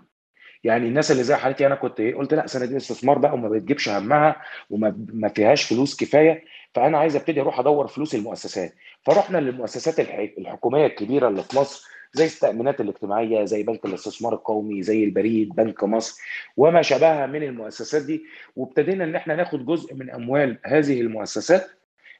يعني 0.64 0.86
الناس 0.88 1.10
اللي 1.12 1.22
زي 1.22 1.34
حالتي 1.36 1.66
أنا 1.66 1.74
كنت 1.74 2.00
إيه 2.00 2.14
قلت 2.14 2.34
لا 2.34 2.46
صناديق 2.46 2.70
الاستثمار 2.72 3.18
بقى 3.18 3.34
وما 3.34 3.48
بتجيبش 3.48 3.88
همها 3.88 4.36
وما 4.70 5.04
ما 5.12 5.28
فيهاش 5.28 5.62
فلوس 5.64 5.96
كفاية 5.96 6.44
فأنا 6.74 6.98
عايز 6.98 7.16
أبتدي 7.16 7.40
أروح 7.40 7.58
أدور 7.60 7.86
فلوس 7.86 8.14
المؤسسات. 8.14 8.74
فرحنا 9.02 9.38
للمؤسسات 9.38 10.00
الحكومية 10.38 10.86
الكبيرة 10.86 11.28
اللي 11.28 11.42
في 11.42 11.56
مصر 11.56 11.86
زي 12.12 12.24
التأمينات 12.24 12.80
الاجتماعية 12.80 13.44
زي 13.44 13.62
بنك 13.62 13.84
الاستثمار 13.84 14.32
القومي 14.34 14.82
زي 14.82 15.04
البريد 15.04 15.48
بنك 15.54 15.84
مصر 15.84 16.22
وما 16.56 16.82
شابهها 16.82 17.26
من 17.26 17.42
المؤسسات 17.42 18.02
دي. 18.02 18.24
وابتدينا 18.56 19.04
إن 19.04 19.14
إحنا 19.14 19.36
ناخد 19.36 19.66
جزء 19.66 19.94
من 19.94 20.10
أموال 20.10 20.58
هذه 20.64 21.00
المؤسسات 21.00 21.70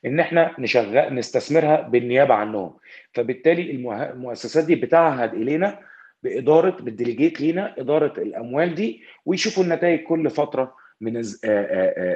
إن 0.07 0.21
إحنا 0.21 0.55
نشغل 0.59 1.15
نستثمرها 1.15 1.81
بالنيابة 1.81 2.35
عنهم. 2.35 2.77
فبالتالي 3.13 3.71
المؤسسات 3.71 4.65
دي 4.65 4.75
بتعهد 4.75 5.35
إلينا 5.35 5.79
بإدارة 6.23 6.71
بالديليجيت 6.83 7.41
لينا 7.41 7.75
إدارة 7.79 8.21
الأموال 8.21 8.75
دي 8.75 9.03
ويشوفوا 9.27 9.65
النتائج 9.65 10.01
كل 10.03 10.31
فترة 10.31 10.75
من 11.01 11.13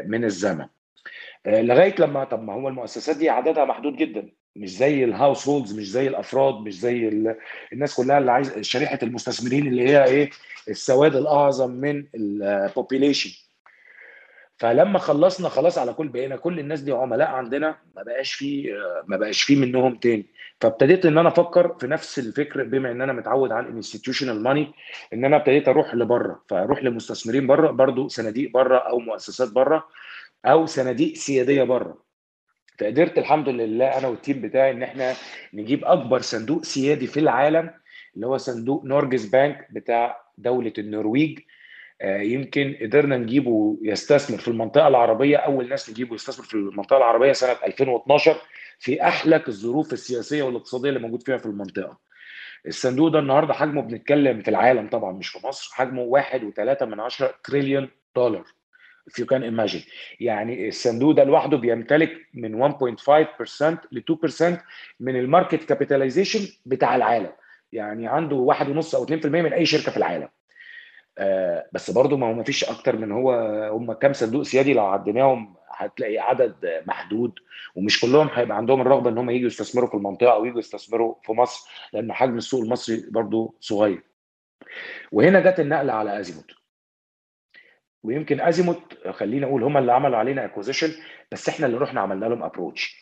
من 0.07 0.25
الزمن. 0.25 0.67
لغاية 1.47 1.95
لما 1.99 2.25
طب 2.25 2.43
ما 2.43 2.53
هو 2.53 2.69
المؤسسات 2.69 3.17
دي 3.17 3.31
عددها 3.31 3.65
محدود 3.65 3.97
جدا. 3.97 4.31
مش 4.57 4.77
زي 4.77 5.05
ال 5.05 5.49
households 5.49 5.79
مش 5.79 5.91
زي 5.91 6.09
الأفراد 6.09 6.55
مش 6.55 6.75
زي 6.81 7.09
الناس 7.73 7.95
كلها 7.95 8.19
اللي 8.19 8.33
عايز 8.33 8.61
شريحة 8.61 8.99
المستثمرين 9.03 9.67
اللي 9.67 9.89
هي 9.89 10.05
إيه 10.05 10.31
السواد 10.69 11.17
الأعظم 11.17 11.71
من 11.71 12.07
ال 12.15 12.25
population 12.25 13.31
فلما 14.59 14.99
خلصنا 14.99 15.49
خلاص 15.49 15.79
على 15.79 15.93
كل 15.93 16.09
بقينا 16.09 16.37
كل 16.37 16.59
الناس 16.59 16.81
دي 16.81 16.93
عملاء 16.93 17.29
عندنا 17.29 17.77
ما 17.97 18.03
بقاش 18.03 18.33
في 18.35 18.73
ما 19.07 19.17
بقاش 19.17 19.43
في 19.43 19.57
منهم 19.57 19.95
تاني. 19.97 20.27
فابتديت 20.61 21.07
إن 21.07 21.19
أنا 21.19 21.29
أفكر 21.29 21.77
في 21.81 21.87
نفس 21.87 22.19
الفكر 22.19 22.65
بما 22.65 22.91
إن 22.91 23.03
أنا 23.03 23.13
متعود 23.13 23.53
على 23.53 23.67
ال 23.67 23.72
institutional 23.72 24.43
money 24.43 24.73
إن 25.13 25.25
أنا 25.25 25.37
ابتديت 25.37 25.69
أروح 25.69 25.95
لبره. 25.95 26.43
فأروح 26.49 26.83
لمستثمرين 26.85 27.47
بره 27.47 27.71
برضو 27.71 28.09
صناديق 28.09 28.51
بره 28.51 28.79
أو 28.79 28.99
مؤسسات 28.99 29.53
بره. 29.53 29.85
أو 30.45 30.67
صناديق 30.67 31.15
سيادية 31.15 31.63
بره. 31.63 32.05
فقدرت 32.81 33.19
الحمد 33.19 33.49
لله 33.49 33.99
أنا 33.99 34.09
والتيم 34.09 34.41
بتاعي 34.41 34.71
إن 34.71 34.83
إحنا 34.83 35.15
نجيب 35.55 35.85
أكبر 35.85 36.21
صندوق 36.21 36.65
سيادي 36.65 37.07
في 37.07 37.21
العالم 37.21 37.71
اللي 38.15 38.27
هو 38.27 38.37
صندوق 38.37 38.85
نورجس 38.85 39.27
بانك 39.27 39.69
بتاع 39.73 40.21
دولة 40.39 40.73
النرويج. 40.79 41.39
يمكن 42.05 42.77
قدرنا 42.83 43.17
نجيبه 43.19 43.79
يستثمر 43.83 44.39
في 44.39 44.49
المنطقة 44.49 44.89
العربية 44.89 45.37
أول 45.37 45.69
ناس 45.69 45.91
نجيبه 45.91 46.15
يستثمر 46.15 46.45
في 46.47 46.55
المنطقة 46.55 46.97
العربية 46.97 47.33
سنة 47.33 47.57
2012 47.67 48.37
في 48.79 49.03
أحلك 49.03 49.49
الظروف 49.49 49.93
السياسية 49.93 50.43
والاقتصادية 50.43 50.89
اللي 50.89 51.01
موجود 51.01 51.23
فيها 51.23 51.37
في 51.37 51.47
المنطقة. 51.47 51.99
الصندوق 52.67 53.09
ده 53.09 53.19
النهارده 53.19 53.53
حجمه 53.55 53.83
بنتكلم 53.83 54.43
في 54.43 54.49
العالم 54.51 54.89
طبعا 54.89 55.13
مش 55.13 55.29
في 55.29 55.47
مصر 55.47 55.71
حجمه 55.75 56.23
1.3 56.23 56.83
من 56.83 57.01
10 57.01 57.35
تريليون 57.45 57.91
دولار. 58.17 58.45
If 59.11 59.23
you 59.23 59.27
can 59.27 59.43
imagine 59.43 59.83
يعني 60.21 60.69
الصندوق 60.69 61.13
ده 61.15 61.25
لوحده 61.25 61.57
بيمتلك 61.57 62.13
من 62.35 62.73
1.5% 62.73 63.63
ل 63.93 64.01
2% 64.01 64.43
من 65.01 65.17
ال 65.17 65.24
market 65.24 65.65
capitalization 65.65 66.49
بتاع 66.67 66.97
العالم 66.97 67.33
يعني 67.73 68.07
عنده 68.09 68.37
1.5 68.55 68.95
أو 68.95 69.07
2% 69.07 69.11
من 69.27 69.53
أي 69.53 69.67
شركة 69.67 69.91
في 69.91 69.97
العالم 69.97 70.29
آه 71.19 71.67
بس 71.73 71.91
برضه 71.91 72.17
ما 72.17 72.27
هو 72.27 72.33
ما 72.33 72.43
فيش 72.45 72.65
أكتر 72.65 72.97
من 72.97 73.13
هو 73.13 73.33
هم 73.73 73.93
كام 73.93 74.13
صندوق 74.13 74.43
سيادي 74.43 74.75
لو 74.75 74.87
عديناهم 74.87 75.55
هتلاقي 75.71 76.19
عدد 76.19 76.83
محدود 76.87 77.33
ومش 77.75 78.01
كلهم 78.01 78.29
هيبقى 78.35 78.57
عندهم 78.57 78.81
الرغبة 78.81 79.11
إن 79.11 79.19
هم 79.19 79.31
يجوا 79.31 79.47
يستثمروا 79.47 79.89
في 79.89 79.95
المنطقة 79.95 80.33
أو 80.33 80.45
يجوا 80.45 80.59
يستثمروا 80.59 81.15
في 81.23 81.33
مصر 81.33 81.71
لأن 81.93 82.13
حجم 82.13 82.37
السوق 82.37 82.61
المصري 82.63 83.05
برضه 83.11 83.55
صغير. 83.61 84.03
وهنا 85.13 85.41
جت 85.51 85.61
النقلة 85.61 85.93
على 85.93 86.21
أزيموت. 86.21 86.51
ويمكن 88.05 88.41
أزيموت 88.41 88.99
خلينا 89.11 89.47
أقول 89.47 89.63
هم 89.63 89.77
اللي 89.77 89.93
عملوا 89.93 90.17
علينا 90.17 90.45
acquisition 90.45 90.93
بس 91.33 91.49
إحنا 91.49 91.67
اللي 91.67 91.79
رحنا 91.79 92.01
عملنا 92.01 92.27
لهم 92.27 92.43
approach. 92.43 93.01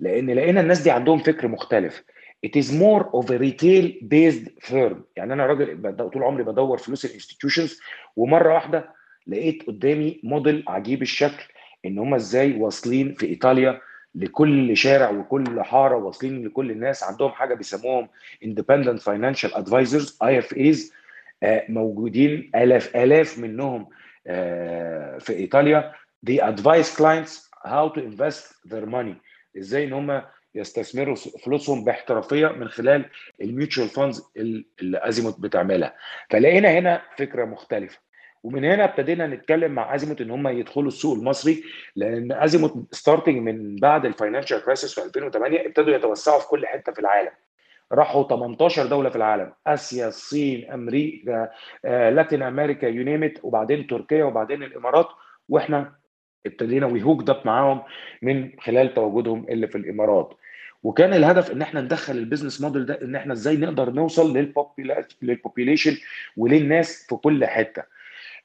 لأن 0.00 0.30
لقينا 0.30 0.60
الناس 0.60 0.80
دي 0.80 0.90
عندهم 0.90 1.18
فكر 1.18 1.48
مختلف. 1.48 2.02
It 2.46 2.50
is 2.62 2.66
more 2.70 3.02
of 3.02 3.26
a 3.30 3.38
retail 3.38 3.84
based 4.14 4.68
firm 4.70 4.94
يعني 5.16 5.32
أنا 5.32 5.46
راجل 5.46 5.96
طول 6.12 6.22
عمري 6.22 6.42
بدور 6.44 6.78
فلوس 6.78 7.04
ال 7.04 7.10
institutions 7.10 7.80
ومرة 8.16 8.54
واحدة 8.54 8.90
لقيت 9.26 9.66
قدامي 9.66 10.20
موديل 10.24 10.64
عجيب 10.68 11.02
الشكل 11.02 11.44
إن 11.84 11.98
هم 11.98 12.14
إزاي 12.14 12.56
واصلين 12.60 13.14
في 13.14 13.26
إيطاليا 13.26 13.80
لكل 14.14 14.76
شارع 14.76 15.10
وكل 15.10 15.62
حارة 15.62 15.96
واصلين 15.96 16.46
لكل 16.46 16.70
الناس 16.70 17.02
عندهم 17.02 17.30
حاجة 17.30 17.54
بيسموهم 17.54 18.08
independent 18.44 18.98
financial 18.98 19.50
advisors 19.54 20.12
IFAs 20.24 20.78
موجودين 21.68 22.50
آلاف 22.54 22.96
آلاف 22.96 23.38
منهم 23.38 23.86
في 25.18 25.30
إيطاليا. 25.30 25.92
They 26.30 26.38
advise 26.40 26.96
clients 26.96 27.50
how 27.64 27.88
to 27.94 28.00
invest 28.00 28.70
their 28.70 28.86
money. 28.86 29.16
إزاي 29.58 29.84
إن 29.84 29.92
هم 29.92 30.22
يستثمروا 30.54 31.16
فلوسهم 31.44 31.84
باحترافية 31.84 32.46
من 32.46 32.68
خلال 32.68 33.10
ال 33.40 33.47
mutual 33.47 33.88
funds 33.88 34.30
اللي 34.36 35.08
أزيموت 35.08 35.40
بتعملها. 35.40 35.96
فلقينا 36.30 36.68
هنا 36.78 37.02
فكرة 37.18 37.44
مختلفة. 37.44 37.98
ومن 38.42 38.64
هنا 38.64 38.84
ابتدينا 38.84 39.26
نتكلم 39.26 39.72
مع 39.72 39.94
أزيموت 39.94 40.20
إن 40.20 40.30
هم 40.30 40.48
يدخلوا 40.48 40.88
السوق 40.88 41.16
المصري 41.16 41.64
لأن 41.96 42.32
أزيموت 42.32 42.94
starting 42.94 43.36
من 43.36 43.76
بعد 43.76 44.06
ال 44.06 44.12
financial 44.12 44.64
crisis 44.64 44.94
في 44.94 45.02
2008 45.04 45.66
ابتدوا 45.66 45.94
يتوسعوا 45.94 46.40
في 46.40 46.48
كل 46.48 46.66
حتة 46.66 46.92
في 46.92 46.98
العالم. 46.98 47.30
راحوا 47.92 48.28
18 48.28 48.86
دولة 48.86 49.10
في 49.10 49.16
العالم 49.16 49.52
آسيا 49.66 50.08
الصين 50.08 50.70
أمريكا 50.70 51.50
آه، 51.84 52.10
Latin 52.10 52.42
America 52.42 52.86
you 52.86 53.04
name 53.04 53.28
it 53.28 53.40
وبعدين 53.42 53.86
تركيا 53.86 54.24
وبعدين 54.24 54.62
الإمارات 54.62 55.08
وإحنا 55.48 55.92
ابتدينا 56.46 56.86
we 56.86 57.01
hook 57.01 57.30
up 57.30 57.42
معاهم 57.44 57.82
من 58.22 58.50
خلال 58.60 58.94
تواجدهم 58.94 59.46
اللي 59.48 59.66
في 59.68 59.78
الإمارات. 59.78 60.34
وكان 60.82 61.14
الهدف 61.14 61.50
إن 61.50 61.62
إحنا 61.62 61.80
ندخل 61.80 62.12
ال 62.18 62.23
business 62.23 62.60
model 62.60 62.86
ده 62.86 63.02
إن 63.02 63.16
إحنا 63.16 63.32
إزاي 63.32 63.56
نقدر 63.56 63.90
نوصل 63.90 64.36
لل 65.22 65.34
population 65.34 65.96
وللناس 66.36 67.06
في 67.08 67.14
كل 67.16 67.44
حتة. 67.46 67.82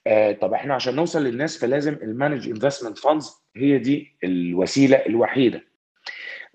آه 0.08 0.32
طب 0.32 0.54
إحنا 0.54 0.74
عشان 0.74 0.96
نوصل 0.96 1.24
للناس 1.24 1.58
فلازم 1.62 1.94
ال 1.94 2.01
managed 2.01 2.50
investment 2.50 2.98
funds 2.98 3.32
هي 3.56 3.78
دي 3.78 4.16
الوسيلة 4.24 4.98
الوحيدة. 4.98 5.67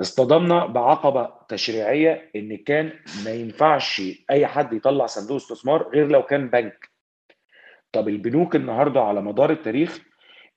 اصطدمنا 0.00 0.66
بعقبة 0.66 1.30
تشريعية 1.48 2.30
إن 2.36 2.56
كان 2.56 2.92
ما 3.24 3.30
ينفعش 3.30 4.02
أي 4.30 4.46
حد 4.46 4.72
يطلع 4.72 5.06
صندوق 5.06 5.36
استثمار 5.36 5.88
غير 5.88 6.08
لو 6.08 6.22
كان 6.22 6.48
بنك. 6.48 6.88
طب 7.92 8.08
البنوك 8.08 8.56
النهارده 8.56 9.00
على 9.00 9.22
مدار 9.22 9.50
التاريخ 9.50 9.98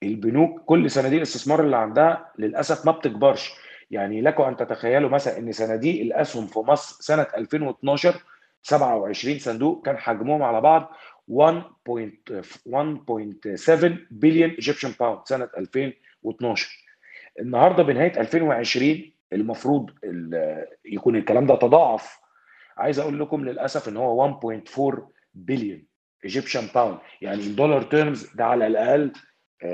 البنوك 0.03 0.61
كل 0.65 0.91
صناديق 0.91 1.17
الاستثمار 1.17 1.63
اللي 1.63 1.77
عندها 1.77 2.31
للأسف 2.39 2.85
ما 2.85 2.91
بتكبرش. 2.91 3.51
يعني 3.91 4.21
لكم 4.21 4.43
أن 4.43 4.57
تتخيلوا 4.57 5.09
مثلا 5.09 5.37
إن 5.37 5.51
صناديق 5.51 6.01
الأسهم 6.01 6.47
في 6.47 6.59
مصر 6.59 6.95
سنة 6.99 7.27
2012 7.37 8.15
27 8.61 9.39
صندوق 9.39 9.85
كان 9.85 9.97
حجمهم 9.97 10.43
على 10.43 10.61
بعض 10.61 10.91
1.7 11.27 13.91
billion 14.11 14.49
Egyptian 14.49 14.91
pound 14.99 15.19
سنة 15.25 15.49
2012 15.57 16.69
النهارده 17.39 17.83
بنهاية 17.83 18.19
2020 18.21 19.11
المفروض 19.35 19.89
يكون 20.85 21.15
الكلام 21.15 21.45
ده 21.45 21.55
تضاعف. 21.55 22.19
عايز 22.77 22.99
أقول 22.99 23.19
لكم 23.19 23.45
للأسف 23.45 23.89
إن 23.89 23.97
هو 23.97 24.39
1.4 24.41 25.01
billion 25.33 25.85
Egyptian 26.23 26.67
pound 26.75 26.97
يعني 27.21 27.47
دولار 27.49 27.81
terms 27.81 28.29
ده 28.35 28.45
على 28.45 28.67
الأقل 28.67 29.11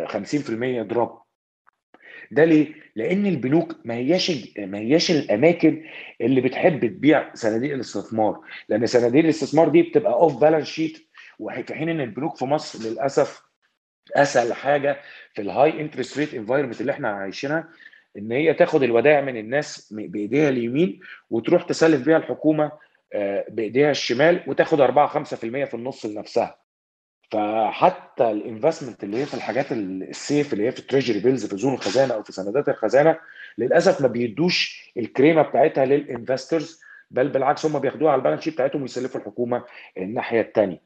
50% 0.08 0.82
drop 0.82 1.22
ده 2.32 2.44
ليه؟ 2.44 2.74
لأن 2.96 3.26
البنوك 3.26 3.76
ما 3.86 3.94
هياش 3.94 4.32
ما 4.60 4.78
هياش 4.78 5.12
الأماكن 5.12 5.84
اللي 6.22 6.42
بتحب 6.42 6.86
تبيع 6.86 7.34
صناديق 7.34 7.74
الاستثمار. 7.74 8.40
لأن 8.70 8.86
صناديق 8.86 9.24
الاستثمار 9.24 9.70
دي 9.70 9.82
بتبقى 9.82 10.14
off 10.14 10.38
balance 10.42 10.68
sheet 10.68 11.08
وفي 11.40 11.74
حين 11.76 11.90
إن 11.90 12.02
البنوك 12.02 12.38
في 12.38 12.46
مصر 12.46 12.90
للأسف 12.90 13.42
أسهل 14.16 14.54
حاجة 14.54 15.02
في 15.34 15.42
ال 15.42 15.82
high 15.82 15.94
interest 15.94 16.18
rate 16.18 16.34
environment 16.34 16.82
اللي 16.82 16.92
إحنا 16.92 17.10
عايشينها 17.10 17.70
إن 18.18 18.32
هي 18.32 18.54
تاخد 18.54 18.84
الودائع 18.84 19.22
من 19.22 19.38
الناس 19.38 19.94
بإيديها 19.94 20.50
اليمين 20.50 21.00
وتروح 21.30 21.64
تسلف 21.64 22.06
بيها 22.06 22.18
الحكومة 22.18 22.72
آه، 23.14 23.46
بإيديها 23.50 23.92
الشمال 23.92 24.44
وتاخد 24.48 24.82
4 24.82 25.08
5% 25.08 25.36
في 25.66 25.74
النص 25.74 26.06
لنفسها. 26.06 26.62
فحتى 27.32 28.32
ال 28.32 28.38
investment 28.38 29.04
اللي 29.04 29.18
هي 29.18 29.26
في 29.26 29.34
الحاجات 29.34 29.72
ال 29.72 29.88
safe 29.88 30.54
اللي 30.54 30.68
هي 30.68 30.72
في 30.72 30.80
ال 30.80 30.84
treasury 30.84 31.20
bills 31.20 31.46
في 31.46 31.58
أذون 31.58 31.74
الخزانة 31.74 32.14
أو 32.14 32.24
في 32.24 32.32
سندات 32.32 32.70
الخزانة 32.70 33.20
للأسف 33.58 34.02
ما 34.02 34.08
بيدوش 34.08 34.92
الكريمة 34.98 35.42
بتاعتها 35.42 35.86
لل 35.86 36.03
investors 36.03 36.82
بل 37.12 37.30
بالعكس 37.30 37.66
هم 37.66 37.80
بياخدوها 37.80 38.12
على 38.12 38.20
ال 38.20 38.23
balance 38.23 38.42
sheet 38.44 38.54
بتاعتهم 38.54 38.82
ويسلفوا 38.82 39.22
الحكومة 39.22 39.64
الناحية 39.98 40.42
الثانية 40.42 40.82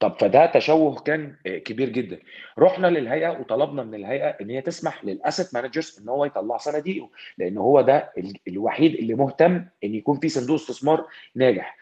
طب 0.00 0.16
فده 0.20 0.46
تشوه 0.46 0.94
كان 0.94 1.36
كبير 1.44 1.88
جدا. 1.88 2.18
رحنا 2.58 2.86
للهيئة 2.86 3.28
وطلبنا 3.40 3.82
من 3.84 3.94
الهيئة 3.94 4.28
إن 4.40 4.50
هي 4.50 4.60
تسمح 4.60 5.04
لل 5.04 5.18
asset 5.18 5.54
managers 5.54 6.00
إن 6.02 6.08
هو 6.08 6.24
يطلع 6.24 6.56
صناديقه 6.56 7.10
لأن 7.38 7.58
هو 7.58 7.80
ده 7.80 8.12
الوحيد 8.48 8.94
اللي 8.94 9.14
مهتم 9.14 9.64
إن 9.84 9.94
يكون 9.94 10.18
في 10.20 10.28
صندوق 10.28 10.54
استثمار 10.54 11.06
ناجح. 11.34 11.76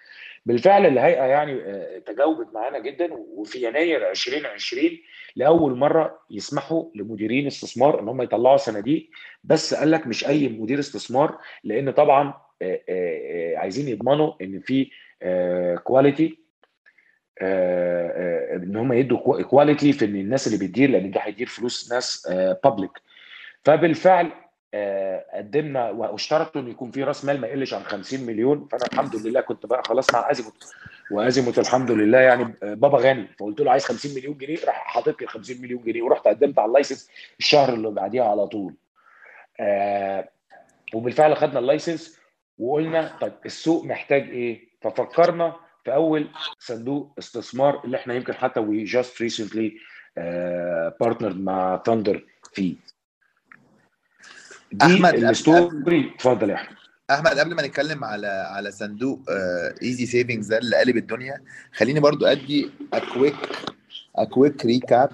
بالفعل 0.46 0.86
الهيئة 0.86 1.22
يعني 1.24 1.52
آه، 1.52 1.98
تجاوبت 1.98 2.54
معانا 2.54 2.78
جدا 2.78 3.12
وفي 3.12 3.66
يناير 3.66 4.10
2020 4.10 4.90
لأول 5.36 5.76
مرة 5.78 6.18
يسمحوا 6.30 6.84
لمديرين 6.94 7.46
استثمار 7.46 8.00
إن 8.00 8.08
هم 8.08 8.22
يطلعوا 8.22 8.56
صناديق 8.56 9.10
بس 9.44 9.74
قال 9.74 9.90
لك 9.90 10.06
مش 10.06 10.26
أي 10.28 10.48
مدير 10.48 10.78
استثمار 10.78 11.38
لأن 11.64 11.90
طبعا 11.90 12.34
آه، 12.62 12.80
آه، 12.88 13.56
عايزين 13.56 13.88
يضمنوا 13.88 14.32
إن 14.42 14.60
في 14.60 14.90
quality 15.84 16.38
إن 17.42 18.76
هم 18.76 18.92
يدوا 18.92 19.42
quality 19.42 19.92
في 19.92 20.04
إن 20.04 20.16
الناس 20.16 20.46
اللي 20.46 20.58
بتدير 20.66 20.90
لأن 20.90 21.10
ده 21.10 21.20
هيدير 21.20 21.46
فلوس 21.46 21.92
ناس 21.92 22.28
public 22.64 22.90
فبالفعل 23.64 24.32
آه، 24.74 25.24
قدمنا 25.34 25.90
واشترطوا 25.90 26.60
إن 26.60 26.68
يكون 26.68 26.90
في 26.90 27.02
راس 27.04 27.24
مال 27.24 27.40
ما 27.40 27.46
يقلش 27.46 27.74
عن 27.74 27.82
50 27.82 28.20
مليون. 28.20 28.68
فأنا 28.72 28.84
الحمد 28.92 29.16
لله 29.16 29.40
كنت 29.40 29.66
بقى 29.66 29.82
خلاص 29.84 30.14
مع 30.14 30.30
أزيموت 30.30 30.64
وأزيموت 31.10 31.58
الحمد 31.58 31.90
لله 31.90 32.18
يعني 32.18 32.54
بابا 32.62 32.98
غني. 32.98 33.28
فقلت 33.40 33.60
له 33.60 33.70
عايز 33.70 33.84
50 33.84 34.14
مليون 34.14 34.38
جنيه 34.38 34.56
راح 34.66 34.74
حاطط 34.74 35.20
لي 35.20 35.26
50 35.26 35.56
مليون 35.62 35.82
جنيه 35.82 36.02
ورحت 36.02 36.28
قدمت 36.28 36.58
على 36.58 36.68
ال 36.68 36.73
license 36.73 37.10
الشهر 37.38 37.74
اللي 37.74 37.90
بعديها 37.90 38.24
على 38.24 38.46
طول. 38.46 38.74
آه 39.60 40.28
وبالفعل 40.94 41.36
خدنا 41.36 41.58
ال 41.58 41.66
license 41.66 42.18
وقلنا 42.58 43.16
طيب 43.20 43.32
السوق 43.46 43.84
محتاج 43.84 44.22
إيه؟ 44.30 44.60
ففكرنا 44.80 45.56
في 45.84 45.94
أول 45.94 46.28
صندوق 46.58 47.14
استثمار 47.18 47.84
اللي 47.84 47.96
إحنا 47.96 48.14
يمكن 48.14 48.32
حتى 48.32 48.60
we 48.60 48.84
just 48.84 49.22
recently 49.22 49.72
partner 51.00 51.34
مع 51.34 51.82
ثاندر 51.86 52.24
فيه. 52.52 52.74
دي 54.72 54.84
أحمد 54.86 55.14
ال 55.14 55.28
story. 55.28 56.12
اتفضل 56.14 56.50
يا 56.50 56.54
أحمد. 56.54 56.76
أحمد 57.10 57.38
قبل 57.38 57.54
ما 57.54 57.66
نتكلم 57.66 58.04
على 58.04 58.26
على 58.26 58.70
صندوق 58.70 59.20
easy 59.82 60.06
savings 60.06 60.46
ده 60.46 60.58
اللي 60.58 60.76
قلب 60.76 60.96
الدنيا 60.96 61.40
خليني 61.72 62.00
برضو 62.00 62.26
أدي 62.26 62.70
a 62.92 62.99
quick 62.99 63.34
a 64.16 64.24
quick 64.24 64.66
recap 64.66 65.10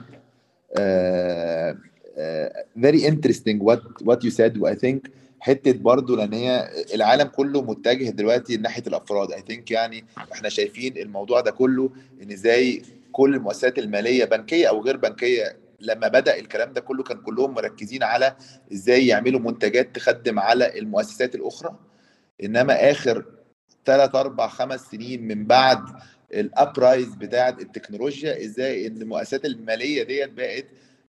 very 2.80 3.08
interesting 3.08 3.62
what 3.62 3.82
what 4.02 4.24
you 4.24 4.30
said 4.30 4.58
و 4.58 4.74
I 4.74 4.80
think 4.80 5.10
حتة 5.40 5.72
برضو 5.72 6.16
لأن 6.16 6.32
هي 6.32 6.68
العالم 6.94 7.28
كله 7.28 7.62
متجه 7.62 8.10
دلوقتي 8.10 8.56
ناحية 8.56 8.82
الأفراد. 8.86 9.32
I 9.32 9.42
think 9.48 9.70
يعني 9.70 10.04
إحنا 10.32 10.48
شايفين 10.48 10.98
الموضوع 10.98 11.40
ده 11.40 11.50
كله 11.50 11.90
إن 12.22 12.32
إزاي 12.32 12.82
كل 13.12 13.34
المؤسسات 13.34 13.78
المالية 13.78 14.24
بنكية 14.24 14.68
أو 14.68 14.82
غير 14.82 14.96
بنكية 14.96 15.56
لما 15.80 16.08
بدأ 16.08 16.38
الكلام 16.38 16.72
ده 16.72 16.80
كله 16.80 17.02
كان 17.02 17.20
كلهم 17.20 17.54
مركزين 17.54 18.02
على 18.02 18.36
إزاي 18.72 19.06
يعملوا 19.06 19.40
منتجات 19.40 19.96
تخدم 19.96 20.38
على 20.38 20.78
المؤسسات 20.78 21.34
الأخرى. 21.34 21.76
إنما 22.44 22.90
آخر 22.90 23.24
ثلاث 23.86 24.14
أربع 24.14 24.48
خمس 24.48 24.80
سنين 24.80 25.28
من 25.28 25.44
بعد 25.46 25.80
ال 26.34 26.46
uprise 26.46 27.14
بتاعة 27.14 27.56
التكنولوجيا 27.60 28.44
إزاي 28.44 28.86
إن 28.86 29.02
المؤسسات 29.02 29.44
المالية 29.44 30.02
ديت 30.02 30.30
بقت 30.32 30.64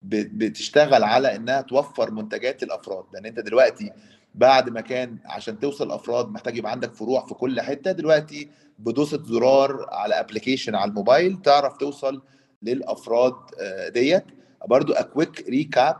بتشتغل 0.03 1.03
على 1.03 1.35
إنها 1.35 1.61
توفر 1.61 2.11
منتجات 2.11 2.63
للأفراد. 2.63 3.05
لأن 3.13 3.25
أنت 3.25 3.39
دلوقتي 3.39 3.91
بعد 4.37 4.69
ما 4.69 4.81
كان 4.81 5.17
عشان 5.25 5.59
توصل 5.59 5.91
أفراد 5.91 6.29
محتاج 6.29 6.57
يبقى 6.57 6.71
عندك 6.71 6.93
فروع 6.93 7.25
في 7.25 7.33
كل 7.33 7.61
حتة 7.61 7.91
دلوقتي 7.91 8.49
بدوسه 8.79 9.23
زرار 9.23 9.85
على 9.91 10.19
application 10.19 10.75
على 10.75 10.89
الموبايل 10.89 11.41
تعرف 11.41 11.77
توصل 11.77 12.21
للأفراد 12.63 13.33
آه، 13.61 13.89
ديت. 13.89 14.23
برضو 14.67 14.93
a 14.93 15.02
quick 15.02 15.45
recap 15.49 15.95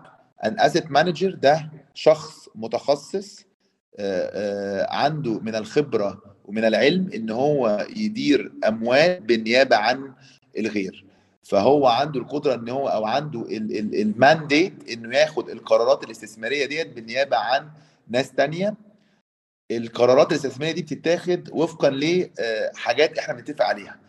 إن 0.46 0.60
asset 0.60 0.92
manager 0.92 1.32
ده 1.36 1.72
شخص 1.94 2.50
متخصص 2.56 3.40
آه، 4.00 4.32
آه، 4.34 4.94
عنده 4.96 5.40
من 5.40 5.56
الخبرة 5.56 6.22
ومن 6.46 6.66
العلم 6.66 7.10
إن 7.16 7.30
هو 7.30 7.88
يدير 7.96 8.52
أموال 8.68 9.20
بالنيابة 9.20 9.76
عن 9.76 10.14
الغير. 10.58 11.06
فهو 11.44 11.88
عنده 11.88 12.20
القدرة 12.20 12.54
إن 12.54 12.70
هو 12.70 12.88
أو 12.88 13.06
عنده 13.06 13.46
ال 14.02 14.13
mandate 14.13 14.90
إنه 14.90 15.18
ياخد 15.18 15.50
القرارات 15.50 16.04
الاستثمارية 16.04 16.66
ديت 16.66 16.94
بالنيابة 16.96 17.38
عن 17.38 17.70
ناس 18.10 18.32
تانية. 18.32 18.74
القرارات 19.72 20.32
الاستثمارية 20.32 20.72
دي 20.74 20.82
بتتاخد 20.82 21.50
وفقا 21.52 21.90
لحاجات 21.90 23.18
إحنا 23.18 23.34
بنتفق 23.34 23.66
عليها. 23.66 24.00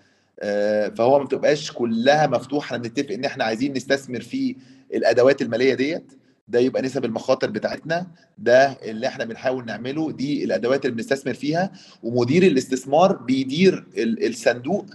آه، 0.40 0.88
فهو 0.88 1.18
ما 1.18 1.24
بتبقاش 1.24 1.72
كلها 1.72 2.26
مفتوحة 2.26 2.66
إحنا 2.66 2.78
بنتفق 2.78 3.12
ان 3.14 3.24
إحنا 3.24 3.44
عايزين 3.44 3.72
نستثمر 3.72 4.20
في 4.20 4.56
الأدوات 4.94 5.42
المالية 5.42 5.74
ديت. 5.74 6.12
ده 6.48 6.58
يبقى 6.58 6.82
نسب 6.82 7.04
المخاطر 7.04 7.50
بتاعتنا. 7.50 8.06
ده 8.38 8.66
اللي 8.82 9.06
إحنا 9.06 9.24
بنحاول 9.24 9.64
نعمله 9.66 10.12
دي 10.12 10.44
الأدوات 10.44 10.84
اللي 10.84 10.96
بنستثمر 10.96 11.34
فيها. 11.34 11.72
ومدير 12.02 12.42
الاستثمار 12.42 13.12
بيدير 13.16 13.86
الصندوق 13.96 14.86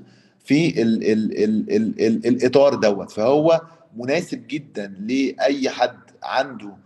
في 0.45 0.81
ال 0.81 1.03
ال 1.11 1.43
ال 1.43 1.75
ال 1.75 2.01
ال 2.05 2.27
الإطار 2.27 2.75
دوت. 2.75 3.11
فهو 3.11 3.61
مناسب 3.97 4.47
جدا 4.47 4.93
لأي 4.99 5.69
حد 5.69 5.99
عنده 6.23 6.67
آه، 6.67 6.77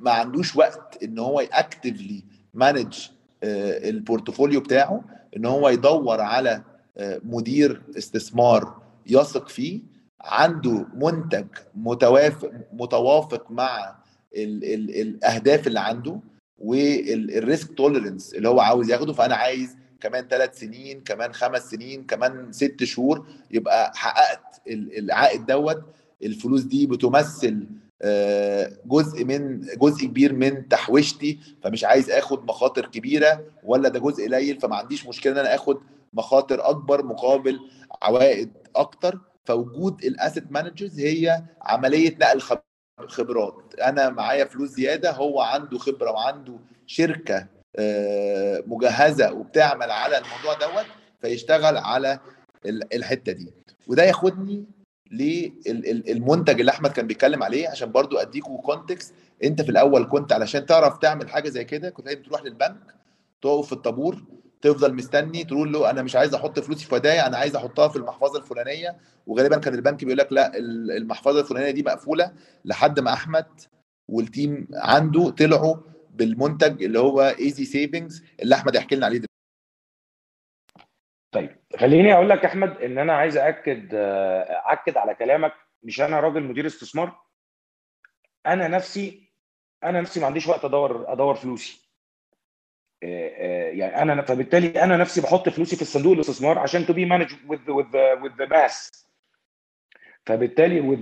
ما 0.00 0.10
عندوش 0.10 0.56
وقت 0.56 1.02
إن 1.02 1.18
هو 1.18 1.40
اكتفلي 1.40 2.24
manage 2.54 3.08
آه، 3.42 3.88
ال 3.90 3.97
portfolio 3.97 4.60
بتاعه 4.60 5.04
إن 5.36 5.46
هو 5.46 5.68
يدور 5.68 6.20
على 6.20 6.62
مدير 7.24 7.82
استثمار 7.98 8.82
يثق 9.06 9.48
فيه 9.48 9.80
عنده 10.20 10.86
منتج 10.94 11.46
متوافق 11.74 12.50
متوافق 12.72 13.50
مع 13.50 13.96
ال 14.36 14.64
ال 14.74 15.00
الأهداف 15.00 15.66
اللي 15.66 15.80
عنده 15.80 16.20
وال 16.58 16.97
risk 16.97 17.74
tolerance 17.74 18.34
اللي 18.34 18.48
هو 18.48 18.60
عاوز 18.60 18.90
ياخده. 18.90 19.12
فأنا 19.12 19.34
عايز 19.34 19.76
كمان 20.00 20.28
ثلاث 20.28 20.58
سنين 20.58 21.00
كمان 21.00 21.32
خمس 21.32 21.70
سنين 21.70 22.04
كمان 22.04 22.52
ست 22.52 22.84
شهور 22.84 23.26
يبقى 23.50 23.92
حققت 23.94 24.62
العائد 24.68 25.46
دوت. 25.46 25.82
الفلوس 26.22 26.62
دي 26.62 26.86
بتمثل 26.86 27.52
آه، 27.60 27.83
جزء 28.86 29.24
من 29.24 29.60
جزء 29.60 30.06
كبير 30.06 30.32
من 30.32 30.68
تحويشتي 30.68 31.38
فمش 31.62 31.84
عايز 31.84 32.10
آخد 32.10 32.44
مخاطر 32.44 32.86
كبيرة 32.86 33.44
ولا 33.62 33.88
ده 33.88 33.98
جزء 34.00 34.24
قليل 34.24 34.60
فما 34.60 34.76
عنديش 34.76 35.06
مشكلة 35.06 35.32
إن 35.32 35.38
أنا 35.38 35.54
آخد 35.54 35.80
مخاطر 36.12 36.68
أكبر 36.70 37.04
مقابل 37.04 37.60
عوائد 38.02 38.52
أكتر. 38.76 39.20
فوجود 39.44 40.04
الأسيت 40.04 40.44
مانجرز 40.52 41.00
هي 41.00 41.42
عملية 41.62 42.16
نقل 42.16 42.40
خبرات. 43.08 43.74
أنا 43.82 44.10
معايا 44.10 44.44
فلوس 44.44 44.70
زيادة 44.70 45.12
هو 45.12 45.40
عنده 45.40 45.78
خبرة 45.78 46.10
وعنده 46.10 46.58
شركة 46.86 47.46
آه، 47.76 48.62
مجهزة 48.66 49.32
وبتعمل 49.32 49.90
على 49.90 50.18
الموضوع 50.18 50.54
دوت 50.54 50.86
فيشتغل 51.20 51.76
على 51.76 52.18
الحتة 52.66 53.32
دي. 53.32 53.52
وده 53.86 54.02
ياخدني 54.02 54.64
للمنتج 55.14 56.60
اللي 56.60 56.72
أحمد 56.72 56.90
كان 56.90 57.06
بيتكلم 57.06 57.42
عليه 57.42 57.68
عشان 57.68 57.92
برضو 57.92 58.16
أديكوا 58.16 58.62
context 58.62 59.14
أنت 59.44 59.62
في 59.62 59.68
الأول 59.70 60.08
كنت 60.08 60.32
علشان 60.32 60.66
تعرف 60.66 60.98
تعمل 60.98 61.28
حاجة 61.28 61.48
زي 61.48 61.64
كده 61.64 61.90
كنت 61.90 62.08
بتروح 62.08 62.42
للبنك 62.42 62.94
تقف 63.42 63.66
في 63.66 63.72
الطابور 63.72 64.22
تفضل 64.62 64.94
مستني 64.94 65.44
تقول 65.44 65.72
له 65.72 65.90
أنا 65.90 66.02
مش 66.02 66.16
عايز 66.16 66.34
أحط 66.34 66.60
فلوسي 66.60 66.86
في 66.86 66.94
ودايع 66.94 67.26
أنا 67.26 67.36
عايز 67.36 67.56
أحطها 67.56 67.88
في 67.88 67.96
المحفظة 67.96 68.38
الفلانية. 68.38 68.96
وغالبا 69.26 69.56
كان 69.56 69.74
البنك 69.74 70.04
بيقول 70.04 70.18
لك 70.18 70.32
لا 70.32 70.52
المحفظة 70.96 71.40
الفلانية 71.40 71.70
دي 71.70 71.82
مقفولة 71.82 72.32
لحد 72.64 73.00
ما 73.00 73.12
أحمد 73.12 73.46
وال 74.08 74.28
team 74.28 74.68
عنده 74.74 75.30
طلعوا 75.30 75.76
بالمنتج 76.14 76.82
اللي 76.82 76.98
هو 76.98 77.34
easy 77.38 77.64
savings 77.64 78.22
اللي 78.42 78.54
أحمد 78.54 78.74
يحكي 78.74 78.96
لنا 78.96 79.06
عليه 79.06 79.16
دلوقتي. 79.18 79.33
طيب 81.34 81.56
خليني 81.78 82.14
أقول 82.14 82.28
لك 82.30 82.44
أحمد 82.44 82.82
إن 82.82 82.98
أنا 82.98 83.12
عايز 83.12 83.36
اكد 83.36 83.94
اكد 84.48 84.96
على 84.96 85.14
كلامك. 85.14 85.52
مش 85.82 86.00
أنا 86.00 86.20
راجل 86.20 86.42
مدير 86.42 86.66
استثمار؟ 86.66 87.20
أنا 88.46 88.68
نفسي 88.68 89.32
أنا 89.84 90.00
نفسي 90.00 90.20
ما 90.20 90.26
عنديش 90.26 90.46
وقت 90.46 90.64
أدور 90.64 91.12
أدور 91.12 91.34
فلوسي. 91.34 91.84
آه، 93.02 93.28
آه، 93.28 93.70
يعني 93.70 94.02
أنا 94.02 94.22
فبالتالي 94.22 94.82
أنا 94.82 94.96
نفسي 94.96 95.20
بحط 95.20 95.48
فلوسي 95.48 95.76
في 95.76 95.82
الصندوق 95.82 96.12
الاستثمار 96.12 96.58
عشان 96.58 96.86
to 96.86 96.92
be 96.92 97.04
managed 97.04 97.32
with 97.48 97.70
with 97.70 97.96
with 97.96 98.46
mass 98.50 99.04
فبالتالي 100.26 100.96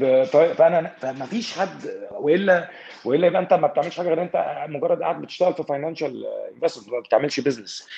فأنا 0.55 0.89
فما 0.99 1.27
فيش 1.27 1.59
حد 1.59 2.09
وإلا 2.11 2.71
وإلا 3.05 3.27
يبقى 3.27 3.43
أنت 3.43 3.55
ما 3.55 3.67
بتعملش 3.67 3.97
حاجة 3.99 4.09
غير 4.09 4.23
أنت 4.23 4.67
مجرد 4.69 5.03
قاعد 5.03 5.23
بتشتغل 5.23 5.55
في 5.55 5.63
financial 5.63 6.25
investment 6.55 6.89
ما 6.89 7.01
بتعملش 7.01 7.41
business 7.41 7.89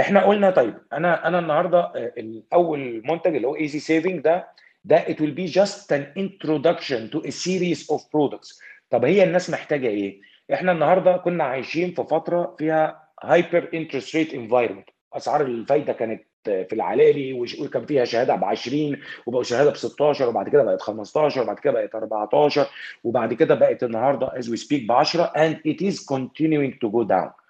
إحنا 0.00 0.24
قلنا 0.26 0.50
طيب 0.50 0.74
أنا 0.92 1.28
أنا 1.28 1.38
النهارده 1.38 1.80
آه، 1.80 2.12
الأول 2.18 3.02
منتج 3.04 3.34
اللي 3.36 3.46
هو 3.48 3.56
ايزي 3.56 3.78
سيفنج 3.78 4.20
ده 4.20 4.48
ده 4.84 5.04
it 5.04 5.16
will 5.16 5.34
be 5.38 5.52
just 5.52 5.92
an 5.92 6.04
introduction 6.18 7.10
to 7.12 7.18
a 7.26 7.30
series 7.30 7.80
of 7.94 8.00
products. 8.00 8.60
طب 8.90 9.04
هي 9.04 9.24
الناس 9.24 9.50
محتاجة 9.50 9.86
إيه؟ 9.86 10.20
إحنا 10.52 10.72
النهارده 10.72 11.16
كنا 11.16 11.44
عايشين 11.44 11.94
في 11.94 12.04
فترة 12.04 12.54
فيها 12.58 13.08
هايبر 13.22 13.68
انترست 13.74 14.16
ريت 14.16 14.34
انفايرمنت 14.34 14.88
أسعار 15.12 15.40
الفايدة 15.40 15.92
كانت 15.92 16.22
في 16.44 16.72
العلالي 16.72 17.32
وكان 17.60 17.86
فيها 17.86 18.04
شهادة 18.04 18.36
ب 18.36 18.44
20 18.44 18.96
وبقوا 19.26 19.42
شهادة 19.42 19.70
ب 19.70 19.76
16 19.76 20.28
وبعد 20.28 20.48
كده 20.48 20.62
بقت 20.62 20.82
15 20.82 21.42
وبعد 21.42 21.58
كده 21.58 21.72
بقت 21.72 21.94
14 21.94 22.66
وبعد 23.04 23.34
كده 23.34 23.54
بقت 23.54 23.82
النهارده 23.84 24.28
as 24.28 24.44
we 24.44 24.60
speak 24.66 24.86
ب 24.88 24.92
10 24.92 25.32
and 25.36 25.56
it 25.72 25.80
is 25.92 25.98
continuing 26.04 26.72
to 26.84 26.90
go 26.90 27.04
down. 27.08 27.45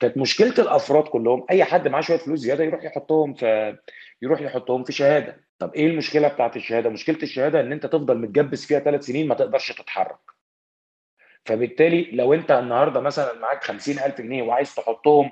كانت 0.00 0.16
مشكلة 0.18 0.54
الأفراد 0.58 1.04
كلهم 1.04 1.46
أي 1.50 1.64
حد 1.64 1.88
معاه 1.88 2.00
شوية 2.00 2.16
فلوس 2.18 2.38
زيادة 2.40 2.64
يروح 2.64 2.84
يحطهم 2.84 3.34
في 3.34 3.76
يروح 4.22 4.40
يحطهم 4.40 4.84
في 4.84 4.92
شهادة. 4.92 5.36
طب 5.58 5.74
إيه 5.74 5.86
المشكلة 5.86 6.28
بتاعت 6.28 6.56
الشهادة؟ 6.56 6.90
مشكلة 6.90 7.18
الشهادة 7.22 7.60
إن 7.60 7.72
أنت 7.72 7.86
تفضل 7.86 8.18
متجبس 8.18 8.66
فيها 8.66 8.78
ثلاث 8.78 9.04
سنين 9.04 9.28
ما 9.28 9.34
تقدرش 9.34 9.72
تتحرك. 9.72 10.18
فبالتالي 11.44 12.10
لو 12.12 12.34
أنت 12.34 12.50
النهارده 12.50 13.00
مثلا 13.00 13.38
معاك 13.38 13.64
50000 13.64 14.20
جنيه 14.20 14.42
وعايز 14.42 14.74
تحطهم 14.74 15.30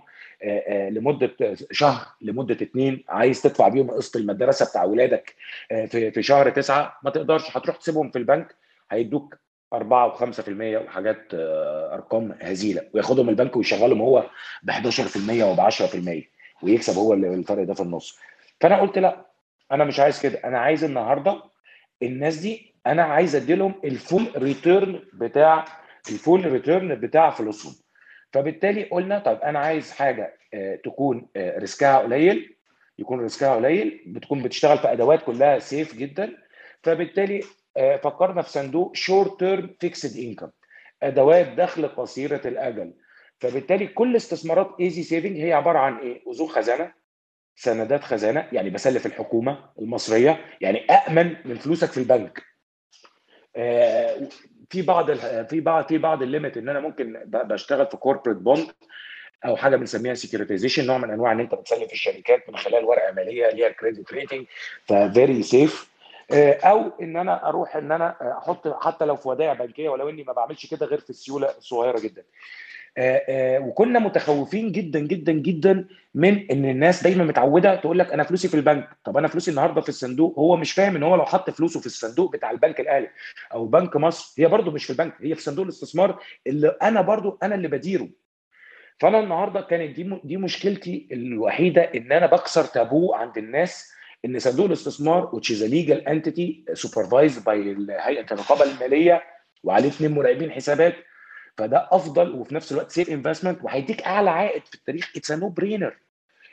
لمدة 0.91 1.37
شهر 1.71 2.07
لمدة 2.21 2.55
اتنين 2.55 3.05
عايز 3.09 3.43
تدفع 3.43 3.69
بيهم 3.69 3.91
قسط 3.91 4.17
المدرسة 4.17 4.67
بتاع 4.71 4.83
اولادك 4.83 5.35
في 5.69 6.11
في 6.11 6.23
شهر 6.23 6.51
تسعة 6.51 6.99
ما 7.03 7.11
تقدرش 7.11 7.57
هتروح 7.57 7.77
تسيبهم 7.77 8.11
في 8.11 8.19
البنك 8.19 8.57
هيدوك 8.91 9.39
4 9.73 10.15
و5% 10.17 10.49
وحاجات 10.85 11.35
آه، 11.35 11.95
أرقام 11.95 12.35
هزيلة. 12.41 12.83
وياخدهم 12.95 13.29
البنك 13.29 13.57
ويشغلهم 13.57 14.01
هو 14.01 14.27
ب 14.63 14.71
11% 14.71 15.43
وب 15.45 15.61
10% 15.61 16.31
ويكسب 16.63 16.97
هو 16.99 17.15
الفرق 17.15 17.65
ده 17.65 17.75
في 17.75 17.81
النص. 17.81 18.19
فأنا 18.61 18.81
قلت 18.81 18.99
لأ 18.99 19.27
أنا 19.73 19.85
مش 19.85 20.01
عايز 20.01 20.21
كده. 20.21 20.39
أنا 20.45 20.59
عايز 20.59 20.85
النهارده 20.85 21.43
الناس 22.03 22.37
دي 22.37 22.75
أنا 22.87 23.03
عايز 23.03 23.37
أدي 23.37 23.55
لهم 23.55 23.75
ال 23.85 23.93
full 23.93 24.27
return 24.37 25.01
بتاع 25.13 25.65
ال 26.11 26.19
full 26.19 26.53
return 26.53 26.95
بتاع 26.95 27.31
فلوسهم. 27.31 27.73
فبالتالي 28.33 28.83
قلنا 28.83 29.19
طيب 29.19 29.39
أنا 29.39 29.59
عايز 29.59 29.93
حاجة 29.93 30.37
آه، 30.55 30.77
تكون 30.77 31.27
آه، 31.37 31.59
risk 31.59 31.91
ها 31.91 31.99
قليل 31.99 32.57
يكون 32.99 33.21
risk 33.21 33.48
ها 33.48 33.55
قليل 33.57 34.03
بتكون 34.07 34.43
بتشتغل 34.43 34.79
في 34.79 34.93
أدوات 34.93 35.23
كلها 35.23 35.59
safe 35.59 35.95
جدا. 35.97 36.33
فبالتالي 36.83 37.41
فكرنا 37.77 38.43
في 38.43 38.51
صندوق 38.51 38.97
short 38.97 39.39
term 39.39 39.77
fixed 39.81 40.19
income 40.19 40.51
ادوات 41.03 41.49
دخل 41.49 41.89
قصيرة 41.89 42.41
الأجل. 42.45 42.93
فبالتالي 43.41 43.87
كل 43.87 44.17
استثمارات 44.17 44.77
Easy 44.81 45.03
Saving 45.03 45.41
هي 45.41 45.53
عبارة 45.53 45.79
عن 45.79 45.97
إيه؟ 45.97 46.23
أذون 46.31 46.49
خزانة 46.49 46.93
سندات 47.57 48.05
خزانة 48.05 48.49
يعني 48.53 48.71
بسلف 48.71 49.07
الحكومة 49.07 49.71
المصرية 49.79 50.45
يعني 50.61 50.85
امن 50.87 51.37
من 51.45 51.55
فلوسك 51.55 51.91
في 51.91 51.99
البنك. 51.99 52.43
آه، 53.57 54.29
في 54.71 54.83
بعض 54.83 55.13
في 55.47 55.61
بعض 55.61 55.89
في 55.89 55.99
بعض 55.99 56.23
ال 56.23 56.28
limit 56.28 56.57
إن 56.57 56.69
أنا 56.69 56.81
ممكن 56.81 57.23
بشتغل 57.27 57.87
في 57.87 57.97
corporate 57.97 58.37
bond 58.37 58.67
أو 59.45 59.57
حاجة 59.57 59.77
بنسميها 59.77 60.15
securitization 60.15 60.87
نوع 60.87 60.99
من 60.99 61.11
أنواع 61.11 61.33
إن 61.33 61.41
أنت 61.41 61.55
بتسلف 61.55 61.93
الشركات 61.93 62.49
من 62.49 62.57
خلال 62.57 62.85
ورقة 62.85 63.13
مالية 63.13 63.51
ليها 63.51 63.69
credit 63.69 64.13
rating 64.13 64.47
ف 64.87 64.98
very 64.98 65.43
safe. 65.43 65.94
أو 66.33 66.93
إن 67.03 67.17
أنا 67.17 67.49
أروح 67.49 67.77
إن 67.77 67.93
أنا 67.93 68.39
أحط 68.39 68.69
حتى 68.69 69.05
لو 69.05 69.17
في 69.17 69.29
ودائع 69.29 69.53
بنكية 69.53 69.89
ولو 69.89 70.09
إني 70.09 70.23
ما 70.25 70.33
بعملش 70.33 70.67
كده 70.67 70.87
غير 70.87 70.99
في 71.01 71.11
السيوله 71.11 71.49
الصغيره 71.59 72.01
جدا. 72.01 72.23
آه، 72.99 73.23
آه، 73.29 73.59
وكنا 73.59 73.99
متخوفين 73.99 74.73
جدا 74.73 75.01
جدا 75.01 75.33
جدا 75.33 75.89
من 76.15 76.51
إن 76.51 76.65
الناس 76.65 77.03
دايما 77.03 77.25
متعودة 77.25 77.75
تقول 77.77 77.99
لك 77.99 78.13
أنا 78.13 78.23
فلوسي 78.23 78.49
في 78.49 78.55
البنك. 78.55 78.89
طب 79.05 79.17
أنا 79.17 79.29
فلوسي 79.29 79.51
النهارده 79.51 79.81
في 79.81 79.89
الصندوق؟ 79.89 80.39
هو 80.39 80.57
مش 80.57 80.73
فاهم 80.73 80.97
إن 80.97 81.03
هو 81.03 81.17
لو 81.17 81.25
حط 81.25 81.51
فلوسه 81.51 81.81
في 81.81 81.87
الصندوق 81.87 82.33
بتاع 82.33 82.51
البنك 82.51 82.81
الأهلي 82.81 83.09
أو 83.53 83.67
بنك 83.67 83.97
مصر 83.97 84.43
هي 84.43 84.47
برضو 84.49 84.71
مش 84.71 84.85
في 84.85 84.91
البنك 84.91 85.15
هي 85.21 85.35
في 85.35 85.43
صندوق 85.43 85.65
الاستثمار 85.65 86.23
اللي 86.47 86.69
أنا 86.83 87.01
برضو 87.01 87.39
أنا 87.43 87.55
اللي 87.55 87.69
بديره. 87.69 88.09
فأنا 88.99 89.21
النهارده 89.21 89.61
كانت 89.61 89.97
دي 89.97 90.21
دي 90.25 90.37
مشكلتي 90.37 91.09
الوحيدة 91.13 91.83
إن 91.83 92.13
أنا 92.13 92.27
بكسر 92.27 92.65
تابو 92.65 93.15
عند 93.15 93.39
الناس 93.39 93.94
إن 94.25 94.39
صندوق 94.39 94.67
الاستثمار 94.67 95.31
which 95.35 95.51
is 95.51 95.61
a 95.61 95.69
legal 95.69 96.01
entity 96.09 96.65
supervised 96.83 97.45
by 97.45 97.51
هيئه 97.91 98.27
الرقابة 98.33 98.63
المالية 98.65 99.23
وعليه 99.65 99.89
اثنين 99.89 100.11
مراقبين 100.11 100.51
حسابات 100.51 100.95
فده 101.59 101.89
أفضل 101.93 102.31
وفي 102.33 102.55
نفس 102.55 102.73
الوقت 102.73 102.91
safe 102.91 103.11
investment 103.11 103.59
وهيديك 103.65 104.03
أعلى 104.03 104.31
عائد 104.31 104.67
في 104.67 104.75
التاريخ. 104.75 105.13
It's 105.17 105.33
no 105.33 105.49
brainer 105.49 105.97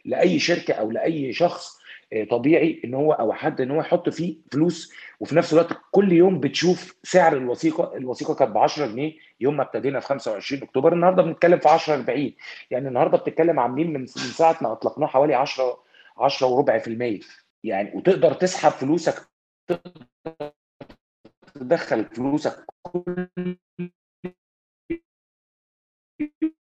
لأي 0.05 0.39
شركة 0.39 0.73
أو 0.73 0.91
لأي 0.91 1.33
شخص 1.33 1.81
آه، 2.13 2.23
طبيعي 2.23 2.81
إن 2.85 2.93
هو 2.93 3.11
أو 3.11 3.33
حد 3.33 3.61
إن 3.61 3.71
هو 3.71 3.79
يحط 3.79 4.09
فيه 4.09 4.35
فلوس 4.51 4.93
وفي 5.19 5.35
نفس 5.35 5.53
الوقت 5.53 5.77
كل 5.91 6.11
يوم 6.11 6.39
بتشوف 6.39 6.95
سعر 7.03 7.37
الوثيقة. 7.37 7.97
الوثيقة 7.97 8.33
كانت 8.35 8.51
ب 8.51 8.57
10 8.57 8.85
جنيه 8.87 9.13
يوم 9.39 9.57
ما 9.57 9.63
ابتدينا 9.63 9.99
في 9.99 10.07
25 10.07 10.63
أكتوبر. 10.63 10.93
النهارده 10.93 11.23
بنتكلم 11.23 11.59
في 11.59 11.69
10 11.69 11.95
40 11.95 12.33
يعني 12.71 12.87
النهارده 12.87 13.17
بتتكلم 13.17 13.59
عاملين 13.59 13.93
من 13.93 13.99
من 13.99 14.07
ساعة 14.07 14.57
ما 14.61 14.71
أطلقناه 14.71 15.07
حوالي 15.07 15.33
10 15.35 15.83
10 16.17 16.47
وربع 16.47 16.77
في 16.77 16.87
المية. 16.87 17.19
يعني 17.63 17.91
وتقدر 17.97 18.33
تسحب 18.33 18.71
فلوسك 18.71 19.27
تدخل 21.55 22.05
فلوسك 22.05 22.65
كل 22.83 23.27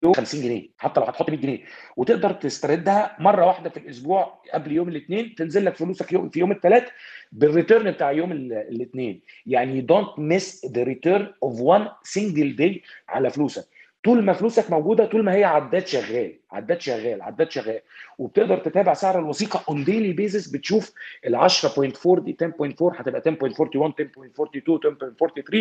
يوم 0.04 0.14
50 0.14 0.42
جنيه 0.42 0.70
حتى 0.78 1.00
لو 1.00 1.06
هتحط 1.06 1.30
100 1.30 1.40
جنيه 1.40 1.66
وتقدر 1.98 2.32
تستردها 2.34 3.18
مرة 3.20 3.46
واحدة 3.46 3.70
في 3.70 3.78
الأسبوع 3.78 4.42
قبل 4.54 4.72
يوم 4.72 4.90
الاثنين 4.90 5.36
تنزل 5.36 5.66
لك 5.66 5.76
فلوسك 5.76 6.14
يوم 6.14 6.30
في 6.30 6.40
يوم 6.40 6.52
الثلاث 6.52 6.90
بال 7.32 7.47
return 7.47 7.92
بتاع 7.92 8.12
يوم 8.12 8.32
الاثنين 8.32 9.22
يعني 9.46 9.82
don't 9.82 10.20
miss 10.20 10.66
the 10.66 10.84
return 10.84 11.34
of 11.44 11.62
one 11.62 11.88
single 12.04 12.56
day 12.56 12.84
على 13.10 13.30
فلوسك. 13.30 13.68
طول 14.04 14.24
ما 14.24 14.34
فلوسك 14.34 14.72
موجودة 14.72 15.06
طول 15.06 15.24
ما 15.24 15.34
هي 15.34 15.44
عداد 15.44 15.88
شغال 15.88 16.40
عداد 16.52 16.82
شغال 16.82 17.22
عداد 17.22 17.52
شغال. 17.52 17.80
وبتقدر 18.18 18.58
تتابع 18.58 18.94
سعر 18.94 19.20
الوثيقة 19.20 19.64
on 19.70 19.84
daily 19.84 20.14
basis 20.14 20.48
بتشوف 20.48 20.92
ال 21.28 21.50
10.4 21.50 22.20
دي 22.20 22.38
10.4 22.44 23.00
هتبقى 23.00 23.22
10.41 23.22 23.32
10.42 23.32 23.36
10.43 25.54 25.58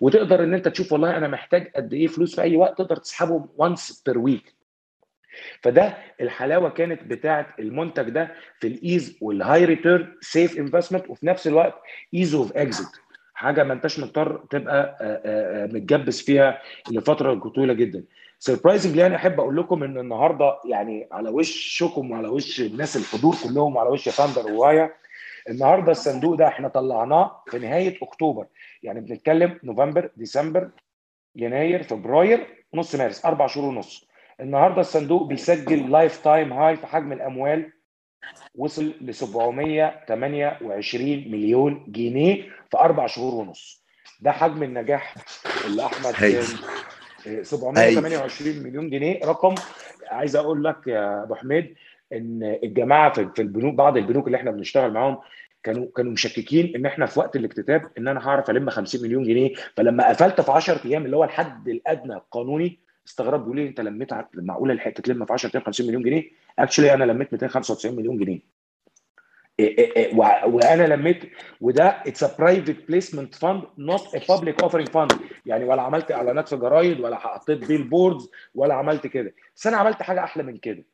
وتقدر 0.00 0.44
إن 0.44 0.54
أنت 0.54 0.68
تشوف 0.68 0.92
والله 0.92 1.16
أنا 1.16 1.28
محتاج 1.28 1.70
قد 1.76 1.92
إيه 1.94 2.06
فلوس 2.06 2.34
في 2.34 2.42
أي 2.42 2.56
وقت 2.56 2.78
تقدر 2.78 2.96
تسحبهم 2.96 3.48
once 3.56 4.02
per 4.06 4.18
week 4.18 4.54
فده 5.62 5.96
الحلاوة 6.20 6.70
كانت 6.70 7.02
بتاعه 7.02 7.54
المنتج 7.58 8.08
ده 8.10 8.34
في 8.60 8.66
ال 8.68 8.78
ease 8.78 9.18
وال 9.20 9.64
high 9.64 9.84
return 9.84 10.14
safe 10.20 10.58
investment 10.58 11.10
وفي 11.10 11.26
نفس 11.26 11.46
الوقت 11.46 11.74
ease 12.14 12.34
of 12.34 12.52
exit 12.56 12.88
حاجة 13.36 13.64
ما 13.64 13.72
أنتش 13.72 14.00
مضطر 14.00 14.36
تبقى 14.50 14.98
آه، 15.00 15.20
آه، 15.24 15.66
متجبس 15.66 16.22
فيها 16.22 16.58
لفترة 16.90 17.34
طويلة 17.34 17.72
جدا. 17.72 18.04
surprisingly 18.38 19.06
أنا 19.06 19.16
أحب 19.16 19.40
أقول 19.40 19.56
لكم 19.56 19.82
إن 19.82 19.98
النهارده 19.98 20.58
يعني 20.64 21.08
على 21.12 21.30
وشكم 21.30 22.10
وعلى 22.10 22.28
وش 22.28 22.60
الناس 22.60 22.96
الحضور 22.96 23.34
كلهم 23.44 23.76
وعلى 23.76 23.90
وش 23.90 24.08
founder 24.08 24.52
ووايا 24.52 24.90
النهارده 25.50 25.92
الصندوق 25.92 26.34
ده 26.34 26.46
إحنا 26.48 26.68
طلعناه 26.68 27.42
في 27.50 27.58
نهاية 27.58 27.98
أكتوبر. 28.02 28.46
يعني 28.82 29.00
بنتكلم 29.00 29.58
نوفمبر 29.64 30.10
ديسمبر 30.16 30.70
يناير 31.36 31.82
فبراير 31.82 32.46
نص 32.74 32.94
مارس 32.94 33.24
أربع 33.24 33.46
شهور 33.46 33.68
ونص. 33.68 34.08
النهارده 34.40 34.80
الصندوق 34.80 35.26
بيسجل 35.26 35.90
lifetime 35.90 36.52
high 36.52 36.76
في 36.76 36.86
حجم 36.86 37.12
الأموال 37.12 37.72
وصل 38.54 38.92
ل 39.00 39.14
728 39.14 41.08
مليون 41.30 41.84
جنيه 41.88 42.42
في 42.70 42.76
أربع 42.78 43.06
شهور 43.06 43.34
ونص. 43.34 43.84
ده 44.20 44.32
حجم 44.32 44.62
النجاح 44.62 45.14
اللي 45.66 45.86
أحمد. 45.86 46.14
آه، 47.26 47.42
728 47.42 48.62
مليون 48.62 48.90
جنيه. 48.90 49.20
رقم 49.24 49.54
عايز 50.10 50.36
أقول 50.36 50.64
لك 50.64 50.76
يا 50.86 51.22
أبو 51.22 51.34
حميد 51.34 51.74
إن 52.12 52.58
الجماعة 52.62 53.12
في 53.12 53.42
البنوك 53.42 53.74
بعض 53.74 53.96
البنوك 53.96 54.26
اللي 54.26 54.36
إحنا 54.38 54.50
بنشتغل 54.50 54.92
معاهم 54.92 55.18
كانوا 55.62 55.86
كانوا 55.96 56.12
مشككين 56.12 56.72
إن 56.76 56.86
إحنا 56.86 57.06
في 57.06 57.18
وقت 57.20 57.36
الاكتتاب 57.36 57.90
إن 57.98 58.08
أنا 58.08 58.28
هعرف 58.28 58.50
ألم 58.50 58.70
50 58.70 59.02
مليون 59.02 59.24
جنيه. 59.24 59.54
فلما 59.76 60.08
قفلت 60.08 60.40
في 60.40 60.52
10 60.52 60.80
أيام 60.84 61.04
اللي 61.06 61.16
هو 61.16 61.24
الحد 61.24 61.68
الأدنى 61.68 62.14
القانوني 62.14 62.78
استغرب 63.06 63.40
بيقول 63.40 63.56
لي 63.56 63.68
انت 63.68 63.80
لميت 63.80 64.10
معقولة 64.34 64.74
لحقت 64.74 65.00
تلم 65.00 65.24
في 65.24 65.32
10 65.32 65.50
أيام 65.54 65.64
50 65.64 65.86
مليون 65.86 66.02
جنيه؟ 66.02 66.24
actually 66.58 66.94
أنا 66.94 67.04
لميت 67.04 67.32
295 67.32 67.96
مليون 67.96 68.18
جنيه. 68.18 68.40
إيه 69.60 69.78
إيه 69.78 69.96
إيه، 69.96 70.14
وأنا 70.46 70.94
لميت 70.94 71.22
وده 71.60 71.84
it's 72.06 72.24
a 72.24 72.36
private 72.38 72.76
placement 72.88 73.34
fund 73.34 73.62
not 73.78 74.14
a 74.14 74.20
public 74.28 74.62
offering 74.62 74.88
fund 74.88 75.12
يعني 75.46 75.64
ولا 75.64 75.82
عملت 75.82 76.12
إعلانات 76.12 76.48
في 76.48 76.56
جرايد 76.56 77.00
ولا 77.00 77.16
حطيت 77.18 77.58
billboards 77.68 78.30
ولا 78.54 78.74
عملت 78.74 79.06
كده. 79.06 79.34
بس 79.56 79.66
أنا 79.66 79.76
عملت 79.76 80.02
حاجة 80.02 80.24
أحلى 80.24 80.42
من 80.42 80.56
كده. 80.56 80.84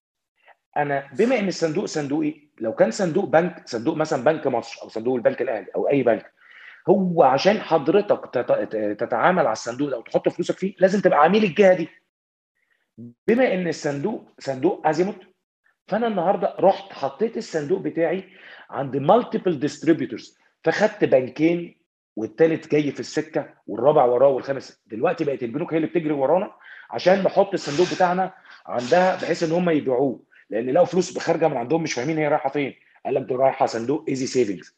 أنا 0.77 1.09
بما 1.19 1.39
إن 1.39 1.49
الصندوق 1.49 1.85
صندوقي 1.85 2.35
لو 2.61 2.73
كان 2.75 2.91
صندوق 2.91 3.25
بنك 3.25 3.63
صندوق 3.69 3.97
مثلا 3.97 4.25
بنك 4.25 4.47
مصر 4.47 4.83
أو 4.83 4.89
صندوق 4.89 5.15
البنك 5.17 5.43
الأهلي 5.43 5.67
أو 5.77 5.89
أي 5.89 6.03
بنك 6.03 6.33
هو 6.89 7.23
عشان 7.23 7.61
حضرتك 7.61 8.31
تت- 8.33 8.97
تتعامل 9.01 9.39
على 9.47 9.53
الصندوق 9.53 9.91
ده 9.91 9.99
وتحط 9.99 10.29
فلوسك 10.29 10.59
فيه 10.59 10.75
لازم 10.79 11.01
تبقى 11.01 11.25
عميل 11.25 11.45
الجهة 11.45 11.75
دي. 11.75 11.89
بما 12.99 13.55
إن 13.55 13.69
الصندوق 13.69 14.29
صندوق 14.39 14.87
ازيموت 14.87 15.17
فأنا 15.89 16.07
النهارده 16.07 16.57
رحت 16.61 16.93
حطيت 16.93 17.37
الصندوق 17.37 17.81
بتاعي 17.81 18.25
عند 18.71 18.97
multiple 18.97 19.59
distributors 19.61 20.39
فخدت 20.65 21.05
بنكين 21.05 21.83
والتالت 22.17 22.73
جاي 22.73 22.93
في 22.93 23.01
السكة 23.01 23.55
والرابع 23.67 24.05
وراه 24.05 24.29
والخامس. 24.29 24.81
دلوقتي 24.87 25.25
بقت 25.25 25.43
البنوك 25.43 25.73
هي 25.73 25.77
اللي 25.77 25.89
بتجري 25.89 26.13
ورانا 26.13 26.53
عشان 26.91 27.23
نحط 27.23 27.53
الصندوق 27.53 27.95
بتاعنا 27.95 28.33
عندها 28.67 29.17
بحيث 29.17 29.43
إن 29.43 29.53
هم 29.53 29.71
يبيعوه. 29.71 30.23
لأن 30.51 30.71
لقوا 30.71 30.87
فلوس 30.87 31.19
خارجة 31.19 31.49
من 31.49 31.57
عندهم 31.57 31.83
مش 31.83 31.93
فاهمين 31.93 32.19
هي 32.19 32.29
رايحة 32.29 32.51
فين. 32.51 32.75
قال 33.05 33.15
لك 33.15 33.23
دي 33.23 33.35
رايحة 33.35 33.67
صندوق 33.67 34.05
Easy 34.09 34.27
Savings 34.27 34.77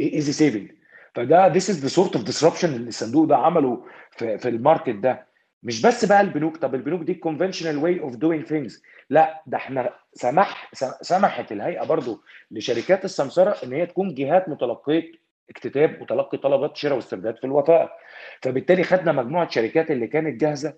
إيه 0.00 0.14
Easy 0.14 0.32
Saving 0.32 0.70
فده 1.14 1.52
this 1.52 1.62
is 1.62 1.76
the 1.84 1.94
sort 1.96 2.18
of 2.18 2.24
disruption 2.24 2.64
اللي 2.64 2.88
الصندوق 2.88 3.24
ده 3.24 3.36
عمله 3.36 3.86
في, 4.10 4.38
في 4.38 4.48
ال 4.48 4.55
market 4.55 4.94
ده. 4.94 5.33
مش 5.64 5.82
بس 5.82 6.04
بقى 6.04 6.20
البنوك. 6.20 6.56
طب 6.56 6.74
البنوك 6.74 7.02
دي 7.02 7.20
conventional 7.26 7.76
way 7.84 8.04
of 8.10 8.16
doing 8.16 8.50
things. 8.50 8.82
لا 9.10 9.42
ده 9.46 9.56
إحنا 9.56 9.94
سمح 10.12 10.70
سمحت 11.02 11.52
الهيئة 11.52 11.84
برضو 11.84 12.22
لشركات 12.50 13.04
السمسرة 13.04 13.56
إن 13.64 13.72
هي 13.72 13.86
تكون 13.86 14.14
جهات 14.14 14.48
متلقية 14.48 15.12
اكتتاب 15.50 16.02
وتلقي 16.02 16.38
طلبات 16.38 16.76
شراء 16.76 16.96
واسترداد 16.96 17.36
في 17.36 17.44
الوثائق. 17.44 17.90
فبالتالي 18.42 18.82
خدنا 18.82 19.12
مجموعة 19.12 19.48
شركات 19.50 19.90
اللي 19.90 20.06
كانت 20.06 20.40
جاهزة 20.40 20.74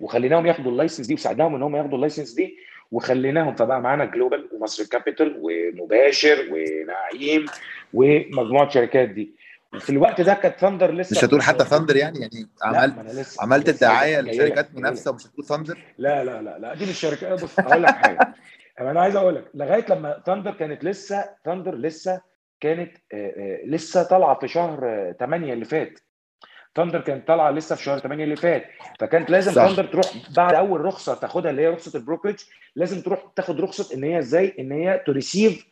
وخليناهم 0.00 0.46
ياخدوا 0.46 0.72
ال 0.72 0.76
license 0.76 1.06
دي 1.06 1.14
وساعدناهم 1.14 1.54
إن 1.54 1.62
هم 1.62 1.76
ياخدوا 1.76 1.94
ال 1.94 1.99
license 1.99 2.32
دي 2.32 2.56
وخليناهم. 2.90 3.54
فبقى 3.54 3.80
معانا 3.80 4.04
جلوبال 4.04 4.48
ومصر 4.52 4.84
كابيتال 4.84 5.36
ومباشر 5.40 6.48
ونعيم 6.50 7.46
ومجموعة 7.94 8.68
شركات 8.68 9.08
دي. 9.08 9.41
وفي 9.74 9.90
الوقت 9.90 10.20
ده 10.20 10.34
كانت 10.34 10.58
ثاندر 10.58 10.94
لسه 10.94 11.16
مش 11.18 11.24
هتقول 11.24 11.42
حتى 11.42 11.64
ثاندر 11.64 11.96
يعني 11.96 12.20
يعني 12.20 12.48
عملت 12.62 12.94
عملت 13.40 13.82
لك- 13.82 14.24
لشركات. 14.24 14.74
منافسة 14.74 15.10
ومش 15.10 15.26
هتقول 15.26 15.46
ثاندر؟ 15.46 15.78
لا 15.98 16.24
لا 16.24 16.42
لا 16.42 16.58
لا 16.58 16.74
دي 16.74 16.84
مش 16.84 17.00
شركة. 17.00 17.34
بص 17.34 17.60
هقول 17.60 17.82
لك 17.82 17.94
حاجة. 17.94 18.34
أنا 18.80 19.00
عايز 19.00 19.16
أقول 19.16 19.34
لك 19.34 19.44
لغاية 19.54 19.84
لما 19.90 20.22
ثاندر 20.26 20.50
كانت 20.50 20.84
لسه 20.84 21.24
ثاندر 21.44 21.74
لسه 21.74 22.20
كانت 22.60 22.96
آه، 23.14 23.16
آه، 23.36 23.66
لسه 23.66 24.02
طالعة 24.02 24.38
في 24.38 24.48
شهر 24.48 25.12
8 25.20 25.52
اللي 25.52 25.64
فات. 25.64 26.00
ثاندر 26.76 27.00
كانت 27.00 27.28
طالعة 27.28 27.50
لسه 27.50 27.76
في 27.76 27.82
شهر 27.82 27.98
8 27.98 28.24
اللي 28.24 28.36
فات. 28.36 28.64
فكانت 29.00 29.30
لازم. 29.30 29.52
ثاندر 29.52 29.84
تروح 29.84 30.06
بعد 30.36 30.54
أول 30.54 30.80
رخصة 30.80 31.14
تاخدها 31.14 31.50
اللي 31.50 31.62
هي 31.62 31.68
رخصة 31.68 31.98
ال 31.98 32.02
brokerage 32.02 32.36
لازم 32.76 33.00
تروح 33.02 33.32
تاخد 33.36 33.60
رخصة 33.60 33.94
إن 33.94 34.04
هي 34.04 34.18
إزاي؟ 34.18 34.54
إن 34.58 34.72
هي 34.72 35.02
ت 35.06 35.13
receive 35.13 35.66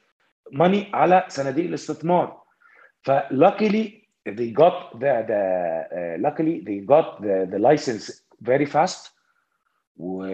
money 0.53 0.91
على 0.95 1.25
صناديق 1.29 1.65
الاستثمار. 1.65 2.40
ف 3.07 3.17
luckily 3.17 3.85
they 4.39 4.51
got 4.63 4.77
the 5.03 5.13
the 5.31 5.43
uh, 5.99 6.17
luckily 6.27 6.61
they 6.67 6.79
got 6.95 7.07
the 7.23 7.37
the 7.53 7.59
license 7.59 8.05
very 8.43 8.67
fast. 8.67 9.11
و... 9.97 10.25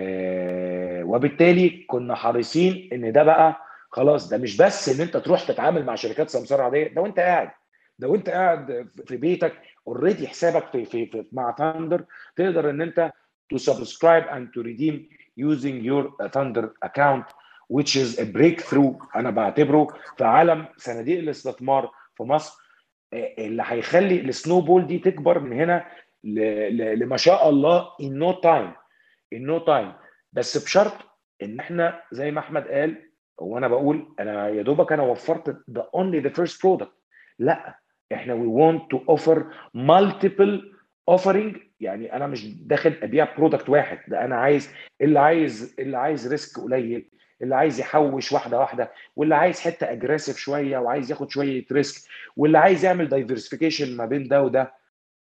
وبالتالي 1.03 1.85
كنا 1.87 2.15
حريصين 2.15 2.89
إن 2.93 3.13
ده 3.13 3.23
بقى 3.23 3.57
خلاص 3.91 4.29
ده 4.29 4.39
مش 4.39 4.57
بس 4.57 4.89
إن 4.89 5.01
أنت 5.07 5.17
تروح 5.17 5.43
تتعامل 5.49 5.85
مع 5.85 5.95
شركات 5.95 6.31
سمسار 6.31 6.61
عادية 6.63 6.89
ده 6.95 7.03
وأنت 7.03 7.19
قاعد 7.21 7.51
ده 7.99 8.09
وأنت 8.09 8.29
قاعد 8.31 8.89
في 9.07 9.17
بيتك 9.17 9.53
already 9.87 10.29
حسابك 10.29 10.67
في, 10.73 10.85
في, 10.85 11.07
في 11.07 11.25
مع 11.33 11.55
ثاندر 11.59 12.05
تقدر 12.37 12.71
إن 12.71 12.81
أنت 12.81 13.13
to 13.55 13.59
subscribe 13.59 14.27
and 14.31 14.47
to 14.55 14.63
redeem 14.63 14.95
using 15.37 15.81
your 15.91 16.05
Thunder 16.35 16.65
account 16.89 17.25
which 17.69 17.97
is 17.97 18.19
a 18.19 18.25
breakthrough 18.25 19.17
أنا 19.17 19.31
بعتبره 19.31 19.89
في 20.19 20.25
عالم 20.25 20.67
صناديق 20.77 21.19
الاستثمار 21.19 21.91
في 22.17 22.23
مصر 22.23 22.59
آه، 23.13 23.35
اللي 23.39 23.63
هيخلي 23.67 24.21
السنو 24.21 24.61
بول 24.61 24.87
دي 24.87 24.99
تكبر 24.99 25.39
من 25.39 25.53
هنا 25.53 25.87
لما 26.95 27.17
شاء 27.17 27.49
الله 27.49 27.85
in 28.03 28.13
no 28.23 28.35
time 28.41 28.73
in 29.35 29.47
no 29.51 29.67
time. 29.67 29.93
بس 30.33 30.65
بشرط 30.65 30.93
إن 31.43 31.61
إحنا 31.61 32.03
زي 32.13 32.31
ما 32.31 32.41
أحمد 32.41 32.69
قال 32.69 33.11
هو 33.41 33.59
أنا 33.59 33.69
بقول 33.69 34.15
أنا 34.21 34.49
يا 34.49 34.63
دوبك 34.63 34.93
أنا 34.93 35.03
وفرت 35.03 35.51
the 35.51 35.83
only 35.97 36.27
the 36.29 36.33
first 36.41 36.57
product. 36.61 36.91
لا 37.39 37.79
إحنا 38.13 38.35
we 38.35 38.49
want 38.49 38.97
to 38.97 39.01
offer 39.15 39.39
multiple 39.77 40.63
offering. 41.11 41.57
يعني 41.81 42.13
أنا 42.17 42.27
مش 42.27 42.47
داخل 42.67 42.95
أبيع 43.03 43.37
product 43.37 43.69
واحد 43.69 43.99
ده 44.09 44.25
أنا 44.25 44.37
عايز 44.37 44.71
اللي 45.01 45.19
عايز 45.21 45.77
اللي 45.79 45.97
عايز 45.99 46.29
risk 46.33 46.61
قليل. 46.61 47.11
اللي 47.43 47.55
عايز 47.55 47.81
يحوش 47.81 48.33
واحدة 48.33 48.59
واحدة 48.59 48.91
واللي 49.17 49.35
عايز 49.35 49.61
حتة 49.61 49.93
aggressive 49.93 50.37
شوية 50.37 50.79
وعايز 50.79 51.11
ياخد 51.11 51.31
شوية 51.31 51.65
risk 51.73 52.09
واللي 52.37 52.59
عايز 52.59 52.85
يعمل 52.85 53.09
diversification 53.09 53.97
ما 53.97 54.07
بين 54.07 54.29
ده 54.29 54.43
وده. 54.43 54.73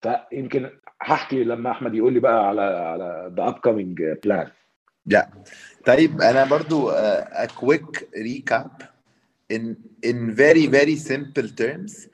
فيمكن 0.01 0.69
هحكي 1.01 1.43
لما 1.43 1.71
أحمد 1.71 1.95
يقول 1.95 2.13
لي 2.13 2.19
بقى 2.19 2.47
على 2.47 2.61
على 2.61 3.33
the 3.37 3.47
upcoming 3.47 4.01
plan 4.23 4.47
لا 5.05 5.29
طيب 5.85 6.21
أنا 6.21 6.45
برضو 6.45 6.91
quick 7.47 8.03
recap. 8.15 8.83
In 9.53 9.75
in 10.05 10.35
very 10.35 10.67
very 10.67 10.95
simple 10.95 11.47
terms 11.61 12.07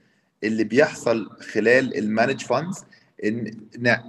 اللي 0.43 0.63
بيحصل 0.63 1.29
خلال 1.53 1.97
ال 1.97 2.03
managed 2.03 2.41
funds 2.41 2.85
إن 3.25 3.51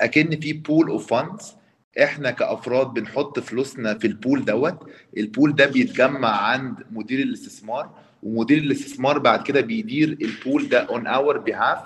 أكن 0.01 0.40
في 0.40 0.53
pool 0.53 0.89
of 0.91 1.11
funds 1.11 1.57
إحنا 2.03 2.31
كأفراد 2.31 2.87
بنحط 2.87 3.39
فلوسنا 3.41 3.95
في 3.99 4.07
ال 4.07 4.14
pool 4.14 4.45
دوت. 4.45 4.91
ال 5.17 5.24
pool 5.24 5.55
ده 5.55 5.67
بيتجمع 5.67 6.29
عند 6.29 6.75
مدير 6.93 7.19
الاستثمار 7.21 7.91
ومدير 8.23 8.59
الاستثمار 8.59 9.19
بعد 9.19 9.43
كده 9.43 9.61
بيدير 9.61 10.19
ال 10.23 10.32
pool 10.32 10.69
ده 10.69 10.79
on 10.81 11.07
our 11.07 11.39
behalf 11.39 11.79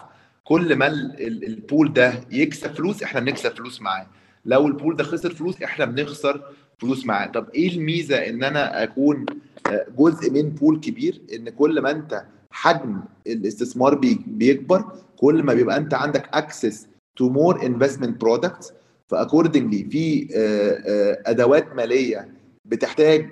كل 0.44 0.77
ما 0.77 0.87
ال- 0.87 1.27
ال- 1.27 1.44
ال 1.46 1.56
pool 1.56 1.92
ده 1.92 2.14
يكسب 2.31 2.75
فلوس 2.75 3.03
إحنا 3.03 3.20
بنكسب 3.20 3.57
فلوس 3.57 3.83
معاه. 3.83 4.07
لو 4.44 4.66
ال 4.66 4.72
pool 4.72 4.96
ده 4.96 5.05
خسر 5.05 5.35
فلوس 5.35 5.62
إحنا 5.62 5.85
بنخسر 5.85 6.42
فلوس 6.79 7.07
معاه. 7.07 7.27
طب 7.27 7.49
إيه 7.55 7.68
الميزة 7.77 8.16
إن 8.16 8.44
أنا 8.44 8.83
أكون 8.83 9.27
آه، 9.66 9.87
جزء 9.99 10.31
من 10.31 10.51
pool 10.50 10.81
كبير؟ 10.81 11.20
إن 11.35 11.49
كل 11.49 11.81
ما 11.81 11.90
أنت 11.90 12.25
حجم 12.51 13.01
الاستثمار 13.27 13.94
بي- 13.94 14.20
بيكبر 14.27 14.85
كل 15.16 15.42
ما 15.42 15.55
بيبقى 15.55 15.77
أنت 15.77 15.94
عندك 15.94 16.29
access 16.33 16.87
to 17.16 17.29
more 17.29 17.66
investment 17.66 18.20
products 18.20 18.72
ف 19.11 19.17
accordingly 19.17 19.85
في 19.90 20.29
آه، 20.37 20.70
آه، 20.87 21.23
أدوات 21.27 21.75
مالية 21.75 22.29
بتحتاج 22.64 23.31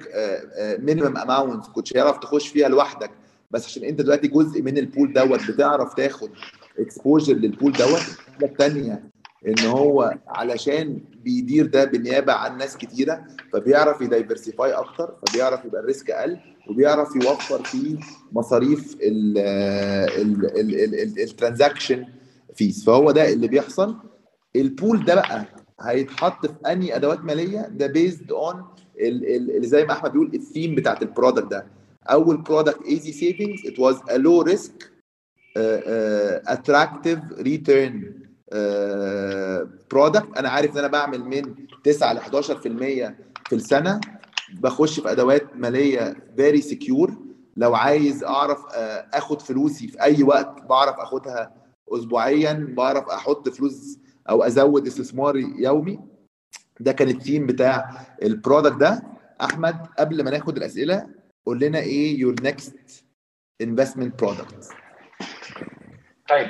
minimum 0.79 1.17
amount 1.17 1.67
كنتش 1.67 1.97
هيعرف 1.97 2.19
تخش 2.19 2.49
فيها 2.49 2.69
لوحدك 2.69 3.11
بس 3.51 3.65
عشان 3.67 3.85
انت 3.85 4.01
دلوقتي 4.01 4.29
جزء 4.29 4.63
من 4.63 4.79
ال 4.79 4.86
pool 4.86 5.13
دوت 5.13 5.51
بتعرف 5.51 5.95
تاخد 5.95 6.31
exposure 6.79 7.35
لل 7.35 7.47
pool 7.47 7.73
دوت 7.73 8.01
الحاجة 8.29 8.45
الثانية 8.45 9.03
إن 9.49 9.59
هو 9.67 10.15
علشان 10.29 10.99
بيدير 11.25 11.67
ده 11.67 11.85
بالنيابة 11.85 12.33
عن 12.33 12.59
ناس 12.59 12.77
كتيرة 12.77 13.25
فبيعرف 13.53 14.01
ي 14.01 14.08
diversify 14.08 14.73
أكتر 14.73 15.15
فبيعرف 15.27 15.65
يبقى 15.65 15.81
ال 15.81 15.87
risk 15.87 16.11
أقل 16.11 16.39
وبيعرف 16.71 17.17
يوفر 17.17 17.65
فيه 17.65 17.97
مصاريف 18.33 18.97
ال 21.19 21.26
transaction 21.26 22.07
fees 22.55 22.85
فهو 22.85 23.11
ده 23.11 23.33
اللي 23.33 23.49
بيحصل. 23.49 23.97
ال 24.57 24.66
pool 24.66 25.05
ده 25.05 25.15
بقى 25.15 25.45
هيتحط 25.81 26.47
في 26.47 26.73
أنهي 26.73 26.97
أدوات 26.97 27.25
مالية؟ 27.25 27.61
ده 27.61 27.87
based 27.87 28.33
on 28.33 28.65
اللي 28.99 29.67
زي 29.67 29.85
ما 29.85 29.93
أحمد 29.93 30.13
بيقول 30.13 30.31
الثيم 30.35 30.75
بتاعت 30.75 31.03
ال 31.03 31.08
product 31.08 31.47
ده. 31.47 31.67
أول 32.11 32.37
product 32.37 32.83
Easy 32.87 33.13
Savings 33.13 33.67
it 33.67 33.79
was 33.79 33.97
a 34.11 34.17
low 34.17 34.43
risk 34.43 34.91
attractive 36.47 37.19
return 37.39 38.13
product 39.91 40.37
أنا 40.37 40.49
عارف 40.49 40.73
إن 40.73 40.79
أنا 40.79 40.89
بعمل 40.89 41.25
من 41.25 41.43
9 41.85 42.13
ل 42.13 42.19
11% 42.19 42.23
في 43.49 43.53
السنة. 43.53 44.01
بخش 44.61 45.01
في 45.01 45.11
أدوات 45.13 45.57
مالية 45.57 46.17
very 46.37 46.61
secure 46.61 47.13
لو 47.57 47.75
عايز 47.75 48.25
أعرف 48.25 48.59
آه، 48.75 49.07
أخد 49.15 49.43
فلوسي 49.43 49.89
في 49.89 50.03
أي 50.03 50.23
وقت 50.23 50.63
بعرف 50.69 50.95
أخدها 50.97 51.55
اسبوعيا 51.89 52.75
بعرف 52.77 53.09
أحط 53.09 53.49
فلوس 53.49 53.99
أو 54.31 54.43
أزود 54.43 54.87
استثماري 54.87 55.55
يومي. 55.59 56.01
ده 56.81 56.93
كان 56.93 57.09
الثيم 57.09 57.47
بتاع 57.47 57.91
ال 58.23 58.30
product 58.30 58.77
ده. 58.77 59.03
أحمد 59.43 59.87
قبل 59.99 60.25
ما 60.25 60.31
ناخد 60.31 60.57
الأسئلة 60.57 61.07
قول 61.47 61.61
لنا 61.61 61.79
إيه 61.79 62.21
your 62.21 62.35
next 62.43 63.05
investment 63.61 64.21
product 64.23 64.69
طيب 66.29 66.49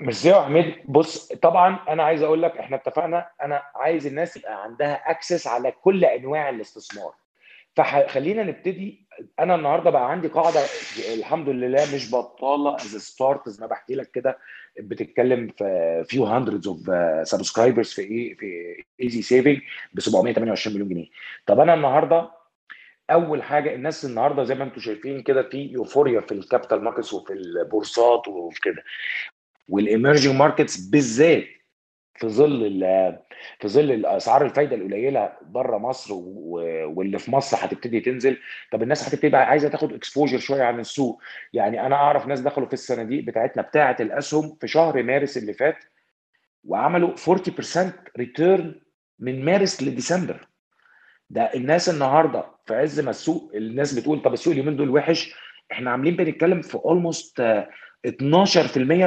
مش 0.00 0.24
يا 0.24 0.42
حميد 0.42 0.74
بص 0.88 1.32
طبعا 1.32 1.78
أنا 1.88 2.02
عايز 2.02 2.22
أقول 2.22 2.42
لك 2.42 2.56
إحنا 2.56 2.76
اتفقنا 2.76 3.28
أنا 3.42 3.62
عايز 3.74 4.06
الناس 4.06 4.36
يبقى 4.36 4.62
عندها 4.62 5.10
access 5.10 5.46
على 5.46 5.70
كل 5.72 6.04
أنواع 6.04 6.48
الاستثمار. 6.48 7.14
فخلينا 7.76 8.42
نبتدي 8.42 9.06
أنا 9.40 9.54
النهارده 9.54 9.90
بقى 9.90 10.10
عندي 10.10 10.28
قاعدة 10.28 10.60
الحمد 11.14 11.48
لله 11.48 11.94
مش 11.94 12.10
بطاله 12.14 12.76
as 12.76 12.96
a 12.96 13.05
start 13.05 13.48
زي 13.48 13.60
ما 13.60 13.66
بحكي 13.66 13.94
لك 13.94 14.10
كده 14.10 14.38
بتتكلم 14.80 15.48
في 15.58 16.04
few 16.08 16.24
hundreds 16.24 16.68
of 16.68 16.80
subscribers 17.28 17.88
في 17.92 18.02
إيه 18.02 18.34
في 18.36 18.76
Easy 19.02 19.22
Saving 19.22 19.58
ب 19.94 20.00
728 20.00 20.74
مليون 20.74 20.88
جنيه. 20.88 21.06
طب 21.46 21.60
أنا 21.60 21.74
النهارده 21.74 22.30
أول 23.10 23.42
حاجة 23.42 23.74
الناس 23.74 24.04
النهارده 24.04 24.44
زي 24.44 24.54
ما 24.54 24.64
أنتم 24.64 24.80
شايفين 24.80 25.22
كده 25.22 25.42
في 25.42 25.58
euphoria 25.58 26.20
في 26.20 26.32
ال 26.32 26.38
capital 26.38 26.84
markets 26.84 27.12
وفي 27.12 27.32
البورصات 27.32 28.28
وفي 28.28 28.60
كده 28.60 28.84
وال 29.68 29.82
emerging 29.82 30.36
markets 30.36 30.76
بالذات 30.76 31.44
في 32.20 32.28
ظل 32.28 32.80
في 33.60 33.68
ظل 33.68 34.06
اسعار 34.06 34.44
الفايدة 34.44 34.76
القليلة 34.76 35.32
بره 35.42 35.78
مصر 35.78 36.14
واللي 36.14 37.18
في 37.18 37.30
مصر 37.30 37.56
هتبتدي 37.60 38.00
تنزل. 38.00 38.38
طب 38.72 38.82
الناس 38.82 39.08
هتبتدي 39.08 39.36
عايزة 39.36 39.68
تاخد 39.68 39.92
exposure 39.92 40.38
شوية 40.38 40.62
عن 40.62 40.80
السوق. 40.80 41.22
يعني 41.52 41.86
أنا 41.86 41.94
أعرف 41.96 42.26
ناس 42.26 42.40
دخلوا 42.40 42.66
في 42.66 42.72
الصناديق 42.72 43.24
بتاعتنا 43.24 43.62
بتاعة 43.62 43.96
الأسهم 44.00 44.56
في 44.60 44.68
شهر 44.68 45.02
مارس 45.02 45.36
اللي 45.36 45.52
فات 45.52 45.76
وعملوا 46.64 47.16
40% 47.16 47.90
return 48.18 48.80
من 49.18 49.44
مارس 49.44 49.82
لديسمبر. 49.82 50.46
ده 51.30 51.42
الناس 51.54 51.88
النهارده 51.88 52.44
في 52.66 52.74
عز 52.74 53.00
ما 53.00 53.10
السوق 53.10 53.52
الناس 53.54 53.98
بتقول 53.98 54.22
طب 54.22 54.32
السوق 54.32 54.52
اليومين 54.52 54.76
دول 54.76 54.90
وحش. 54.90 55.34
إحنا 55.72 55.90
عاملين 55.90 56.16
بنتكلم 56.16 56.62
في 56.62 56.74
almost 56.74 57.64
12% 58.06 58.10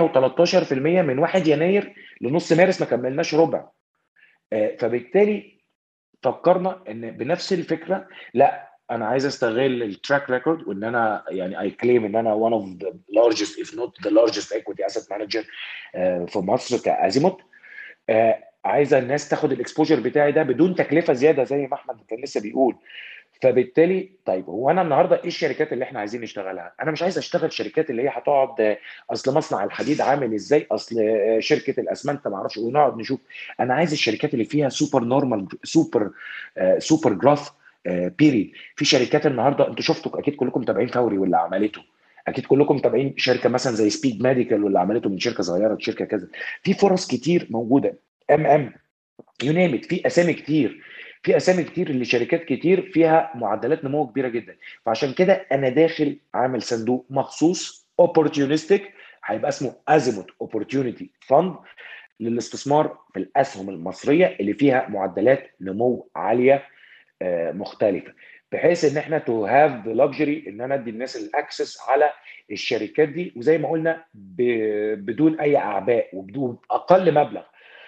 و13% 0.02 0.74
من 0.74 1.20
1 1.20 1.48
يناير 1.48 1.94
لنص 2.22 2.54
مارس 2.54 2.82
ما 2.82 2.88
كملناش 2.88 3.36
ربع. 3.36 3.66
آه، 4.54 4.76
فبالتالي 4.80 5.60
فكرنا 6.24 6.84
إن 6.90 7.12
بنفس 7.12 7.54
الفكرة 7.54 8.08
لا 8.34 8.74
أنا 8.92 9.06
عايز 9.08 9.26
أستغل 9.26 9.84
ال 9.84 9.91
track 9.91 10.30
record 10.30 10.68
وإن 10.68 10.84
أنا 10.84 11.24
يعني 11.30 11.60
I 11.60 11.72
claim 11.72 12.06
إن 12.06 12.16
أنا 12.16 12.36
one 12.36 12.54
of 12.54 12.84
the 12.86 12.92
largest 12.92 13.60
if 13.60 13.76
not 13.76 14.08
the 14.08 14.12
largest 14.12 14.52
equity 14.54 14.84
asset 14.90 15.08
manager 15.14 15.46
آه، 15.96 16.26
في 16.26 16.40
مصر 16.40 16.78
كأزيموت. 16.78 17.42
آه، 18.10 18.44
عايزة 18.66 19.00
الناس 19.00 19.30
تاخد 19.30 19.52
ال 19.52 19.57
exposure 19.57 20.00
بتاعي 20.00 20.32
ده 20.32 20.44
بدون 20.44 20.76
تكلفة 20.76 21.14
زيادة 21.14 21.44
زي 21.44 21.68
ما 21.68 21.74
أحمد 21.74 22.02
كان 22.08 22.24
لسه 22.24 22.42
بيقول. 22.42 22.76
فبالتالي 23.44 24.10
طيب 24.26 24.46
هو 24.46 24.70
أنا 24.70 24.82
النهارده 24.82 25.16
إيه 25.16 25.28
الشركات 25.28 25.74
اللي 25.74 25.84
إحنا 25.84 26.00
عايزين 26.00 26.22
نشتغلها؟ 26.22 26.74
أنا 26.82 26.92
مش 26.92 27.04
عايز 27.04 27.18
أشتغل 27.18 27.52
شركات 27.52 27.90
اللي 27.90 28.02
هي 28.02 28.08
هتقعد 28.08 28.78
أصل 29.12 29.36
مصنع 29.36 29.64
الحديد 29.64 30.02
عامل 30.02 30.34
إزاي؟ 30.34 30.68
أصل 30.72 30.96
شركة 31.40 31.80
الأسمنت 31.80 32.28
ما 32.28 32.36
أعرفش 32.36 32.58
ونقعد 32.58 32.98
نشوف. 32.98 33.20
أنا 33.60 33.74
عايز 33.74 33.92
الشركات 33.92 34.34
اللي 34.34 34.46
فيها 34.46 34.70
super 34.70 35.04
normal 35.04 35.48
super 35.63 36.12
super 36.78 37.13
growth 37.13 37.52
period 38.20 38.52
في 38.76 38.86
شركات 38.86 39.26
النهارده 39.26 39.68
أنتوا 39.68 39.84
شفتوا 39.84 40.20
أكيد 40.20 40.36
كلكم 40.36 40.62
متابعين 40.62 40.88
فوري 40.88 41.18
واللي 41.18 41.38
عملته. 41.38 41.82
أكيد 42.28 42.46
كلكم 42.46 42.76
متابعين 42.76 43.14
شركة 43.18 43.50
مثلا 43.50 43.74
زي 43.74 43.90
سبيد 43.90 44.24
ميديكال 44.24 44.64
واللي 44.64 44.80
عملته 44.80 45.10
من 45.10 45.20
شركة 45.20 45.44
صغيرة 45.44 45.76
لشركة 45.76 46.06
كذا. 46.06 46.28
في 46.64 46.74
فرص 46.74 47.08
كتير 47.08 47.48
موجودة. 47.50 47.94
ام 48.32 48.46
ام 48.46 48.74
you 49.44 49.54
name 49.54 49.70
it 49.70 49.78
في 49.78 50.08
أسامي 50.08 50.34
كتير. 50.34 50.82
في 51.24 51.38
أسامي 51.38 51.64
كتير 51.64 51.92
لشركات 51.92 52.44
كتير 52.46 52.82
فيها 52.82 53.32
معدلات 53.36 53.86
نمو 53.86 54.08
كبيرة 54.08 54.28
جدا. 54.28 54.56
فعشان 54.86 55.14
كده 55.14 55.34
أنا 55.52 55.70
داخل 55.70 56.18
عامل 56.34 56.62
صندوق 56.62 57.06
مخصوص 57.10 57.88
opportunistic 58.00 58.94
هيبقى 59.26 59.50
اسمه 59.50 59.76
ازيموت 59.88 60.28
Opportunity 60.42 61.10
Fund 61.28 61.56
للاستثمار 62.20 62.98
في 63.14 63.20
الأسهم 63.20 63.70
المصرية 63.70 64.38
اللي 64.40 64.54
فيها 64.54 64.88
معدلات 64.90 65.52
نمو 65.62 66.10
عالية 66.16 66.64
آه، 67.22 67.52
مختلفة. 67.52 68.14
بحيث 68.52 68.86
إن 68.92 68.98
إحنا 68.98 69.18
to 69.18 69.46
have 69.46 69.88
the 69.88 69.94
luxury 69.94 70.46
إن 70.48 70.62
أنا 70.62 70.76
أدي 70.76 70.90
الناس 70.90 71.16
ال 71.16 71.25
access 71.25 71.82
على 71.90 72.10
الشركات 72.52 73.10
دي 73.10 73.34
وزي 73.36 73.58
ما 73.58 73.70
قلنا 73.70 74.04
بدون 74.14 75.40
أي 75.40 75.58
أعباء 75.58 76.10
وبدون 76.14 76.58
أقل 76.72 77.14
مبلغ. 77.14 77.44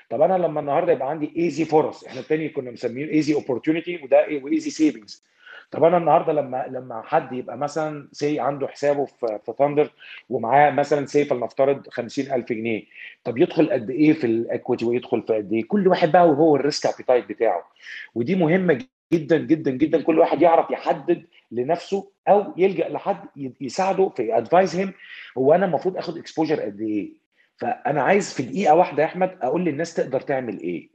طب 0.10 0.22
أنا 0.22 0.38
لما 0.38 0.60
النهارده 0.60 0.92
يبقى 0.94 1.10
عندي 1.10 1.34
ايزي 1.38 1.66
فرص 1.66 2.04
إحنا 2.04 2.20
التاني 2.20 2.50
كنا 2.50 2.72
مسميه 2.72 3.10
AZ 3.12 3.34
Opportunity 3.34 4.00
وده 4.04 4.26
و 4.44 4.52
AZ 4.52 4.70
Savings 4.70 5.24
طب 5.72 5.84
أنا 5.84 5.98
النهارده 5.98 6.34
لما 6.34 6.66
لما 6.70 7.02
حد 7.02 7.34
يبقى 7.34 7.58
مثلا 7.58 8.08
say 8.12 8.40
عنده 8.40 8.68
حسابه 8.68 9.06
في 9.06 9.40
في 9.46 9.54
ثاندر 9.60 9.92
ومعاه 10.30 10.72
مثلا 10.72 11.06
say 11.06 11.26
فلنفترض 11.26 11.88
50000 11.90 12.50
جنيه 12.54 12.84
طب 13.24 13.38
يدخل 13.38 13.70
قد 13.72 13.90
إيه 13.90 14.14
في 14.14 14.28
ال 14.28 14.36
equity 14.36 14.86
ويدخل 14.86 15.22
في 15.22 15.34
قد 15.34 15.54
إيه؟ 15.54 15.64
كل 15.68 15.88
واحد 15.88 16.12
بقى 16.12 16.30
وهو 16.30 16.56
ال 16.56 16.63
risk 16.63 16.94
appetite 16.94 17.30
بتاعه. 17.30 17.64
ودي 18.16 18.36
مهمة 18.36 18.86
جدا 19.14 19.38
جدا 19.38 19.72
جدا 19.72 20.02
كل 20.02 20.20
واحد 20.20 20.42
يعرف 20.42 20.72
يحدد 20.72 21.26
لنفسه 21.52 22.08
أو 22.28 22.54
يلجأ 22.58 22.90
لحد 22.90 23.18
يساعده 23.62 24.10
في 24.10 24.38
advise 24.38 24.76
him 24.76 24.94
هو 25.38 25.54
أنا 25.54 25.66
المفروض 25.66 25.98
آخد 25.98 26.18
exposure 26.18 26.60
قد 26.62 26.82
إيه. 26.82 27.25
فأنا 27.58 28.04
عايز 28.04 28.34
في 28.34 28.44
دقيقة 28.44 28.76
واحدة 28.76 29.04
يا 29.04 29.08
أحمد 29.08 29.38
أقول 29.42 29.66
للناس 29.66 29.94
تقدر 29.94 30.22
تعمل 30.22 30.60
إيه. 30.60 30.90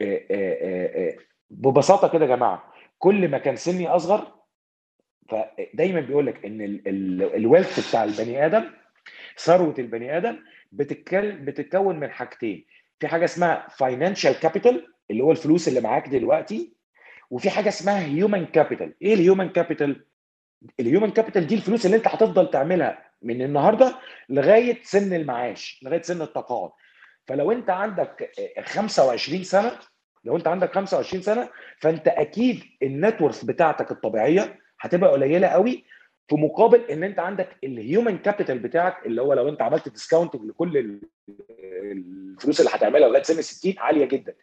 آه، 0.00 0.26
آه، 0.30 1.08
آه، 1.08 1.16
ببساطة 1.50 2.08
كده 2.08 2.24
يا 2.26 2.36
جماعة 2.36 2.72
كل 2.98 3.28
ما 3.28 3.38
كان 3.38 3.56
سني 3.56 3.88
أصغر 3.88 4.34
فدايما 5.30 6.00
بيقول 6.00 6.26
لك 6.26 6.44
إن 6.44 6.82
ال 7.34 7.42
wealth 7.42 7.88
بتاع 7.88 8.04
البني 8.04 8.46
آدم 8.46 8.64
ثروة 9.38 9.74
البني 9.78 10.16
آدم 10.16 10.38
بتتكون 10.72 12.00
من 12.00 12.10
حاجتين. 12.10 12.66
في 13.00 13.08
حاجة 13.08 13.24
اسمها 13.24 13.68
financial 13.68 14.32
capital 14.40 14.86
اللي 15.10 15.22
هو 15.22 15.30
الفلوس 15.30 15.68
اللي 15.68 15.80
معاك 15.80 16.08
دلوقتي 16.08 16.76
وفي 17.30 17.50
حاجة 17.50 17.68
اسمها 17.68 18.04
human 18.06 18.46
capital 18.46 18.94
إيه 19.02 19.14
ال 19.14 19.20
human 19.20 19.48
capital 19.48 20.04
ال 20.80 20.85
human 20.85 21.10
capital 21.10 21.46
دي 21.46 21.54
الفلوس 21.54 21.86
اللي 21.86 21.96
أنت 21.96 22.08
هتفضل 22.08 22.50
تعملها 22.50 23.11
من 23.22 23.42
النهارده 23.42 23.94
لغايه 24.28 24.78
سن 24.82 25.12
المعاش 25.14 25.80
لغايه 25.82 26.02
سن 26.02 26.22
التقاعد. 26.22 26.70
فلو 27.26 27.52
انت 27.52 27.70
عندك 27.70 28.32
25 28.66 29.42
سنة 29.44 29.72
لو 30.24 30.36
انت 30.36 30.48
عندك 30.48 30.72
25 30.74 31.22
سنة 31.22 31.48
فانت 31.80 32.08
أكيد 32.08 32.62
النت 32.82 33.44
بتاعتك 33.44 33.90
الطبيعية 33.90 34.58
هتبقى 34.80 35.10
قليلة 35.10 35.46
قوي 35.48 35.84
في 36.28 36.34
مقابل 36.36 36.80
ان 36.80 37.04
انت 37.04 37.18
عندك 37.18 37.56
ال 37.64 37.73
human 37.73 38.18
capital 38.18 38.58
بتاعك 38.58 39.06
اللي 39.06 39.22
هو 39.22 39.32
لو 39.34 39.48
انت 39.48 39.62
عملت 39.62 39.88
discounting 39.88 40.42
لكل 40.44 41.00
الفلوس 41.92 42.60
اللي 42.60 42.70
هتعملها 42.74 43.08
لغاية 43.08 43.22
سن 43.22 43.42
60 43.42 43.74
عالية 43.78 44.04
جدا. 44.04 44.34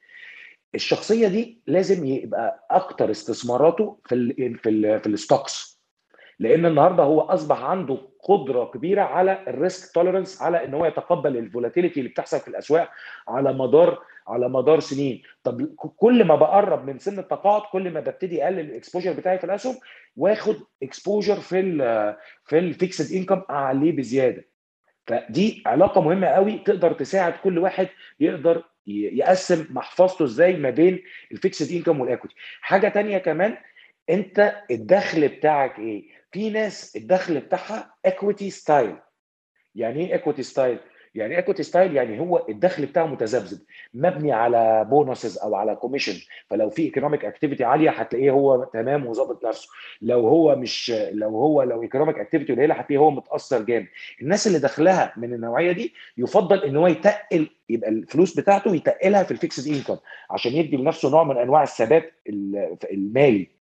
الشخصية 0.76 1.28
دي 1.28 1.62
لازم 1.68 2.06
يبقى 2.06 2.68
أكتر 2.72 3.12
استثماراته 3.12 4.00
في 4.06 4.15
ال 4.15 4.58
في 4.58 4.70
ال 4.70 5.00
في 5.00 5.08
ال 5.08 5.17
stocks. 5.17 5.82
لأن 6.39 6.65
النهارده 6.65 7.04
هو 7.04 7.22
أصبح 7.22 7.62
عنده 7.63 8.09
قدرة 8.23 8.65
كبيرة 8.65 9.01
على 9.01 9.43
ال 9.48 9.57
risk 9.57 9.93
tolerance 9.93 10.41
على 10.41 10.65
إن 10.65 10.73
هو 10.73 10.86
يتقبل 10.86 11.38
ال 11.38 11.43
volatility 11.43 12.00
اللي 11.99 12.10
بتحصل 12.12 12.39
في 12.39 12.47
الأسواق 12.47 12.89
على 13.27 13.53
مدار 13.53 13.99
على 14.27 14.49
مدار 14.49 14.79
سنين. 14.79 15.21
طب 15.43 15.75
كل 15.97 16.23
ما 16.23 16.36
بقرب 16.36 16.86
من 16.86 16.99
سن 16.99 17.19
التقاعد 17.19 17.62
كل 17.71 17.93
ما 17.93 17.99
ببتدي 17.99 18.43
أقلل 18.43 18.60
ال 18.60 18.65
exposure 18.65 19.13
بتاعي 19.13 19.38
في 19.38 19.43
الأسهم 19.43 19.75
واخد 20.17 20.55
exposure 20.84 21.36
في 21.36 21.60
ال 21.60 21.77
في 22.45 22.60
ال 22.60 22.69
fixed 22.69 23.15
income 23.15 23.41
عليه 23.49 23.91
بزيادة. 23.91 24.45
فدي 25.08 25.63
علاقة 25.65 26.01
مهمة 26.01 26.27
قوي 26.27 26.58
تقدر 26.58 26.93
تساعد 26.93 27.34
كل 27.43 27.58
واحد 27.60 27.88
يقدر 28.19 28.63
يقسم 28.88 29.67
محفظته 29.69 30.25
إزاي 30.25 30.58
ما 30.58 30.69
بين 30.69 31.03
ال 31.32 31.39
fixed 31.39 31.76
income 31.76 32.00
وال 32.00 32.09
equity 32.09 32.36
حاجة 32.62 32.88
تانية 32.88 33.17
كمان 33.17 33.58
أنت 34.10 34.55
الدخل 34.71 35.27
بتاعك 35.27 35.79
إيه؟ 35.79 36.18
في 36.32 36.50
ناس 36.50 36.96
الدخل 36.96 37.39
بتاعها 37.39 37.94
equity 38.06 38.50
style 38.50 38.95
يعني 39.76 40.08
إيه 40.10 40.15
equity 40.15 40.43
style 40.43 40.78
يعني 41.15 41.38
equity 41.38 41.63
style 41.63 41.95
يعني 41.96 42.20
هو 42.20 42.46
الدخل 42.50 42.86
بتاعه 42.86 43.06
متذبذب 43.06 43.60
مبني 43.94 44.32
على 44.32 44.86
bonuses 44.89 45.38
أو 45.38 45.56
على 45.56 45.76
commission 45.76 46.13
فلو 46.50 46.70
في 46.70 46.82
economic 46.82 47.26
activity 47.26 47.63
عالية 47.63 47.89
هتلاقيه 47.89 48.32
هو 48.32 48.63
تمام 48.63 49.06
وظابط 49.06 49.46
نفسه. 49.46 49.70
لو 50.02 50.28
هو 50.28 50.56
مش 50.56 50.92
لو 51.12 51.30
هو 51.30 51.63
لو 51.63 51.82
economic 51.84 52.19
activity 52.19 52.54
قليلة 52.54 52.76
هتلاقيه 52.76 52.98
هو 52.98 53.12
متأثر 53.12 53.62
جامد. 53.62 53.88
الناس 54.22 54.48
اللي 54.48 54.60
دخلها 54.60 55.13
من 55.18 55.34
النوعية 55.34 55.72
دي 55.72 55.94
يفضل 56.18 56.63
إن 56.63 56.78
هو 56.78 56.88
يتقل 56.88 57.50
يبقى 57.70 57.89
الفلوس 57.89 58.39
بتاعته 58.39 58.76
يتقلها 58.76 59.24
في 59.24 59.32
ال 59.32 59.38
fixed 59.38 59.74
income 59.74 59.98
عشان 60.30 60.52
يدي 60.54 60.78
لنفسه 60.78 61.10
نوع 61.10 61.24
من 61.24 61.38
أنواع 61.38 61.63
الثبات 61.63 62.13
المالي. 62.92 63.59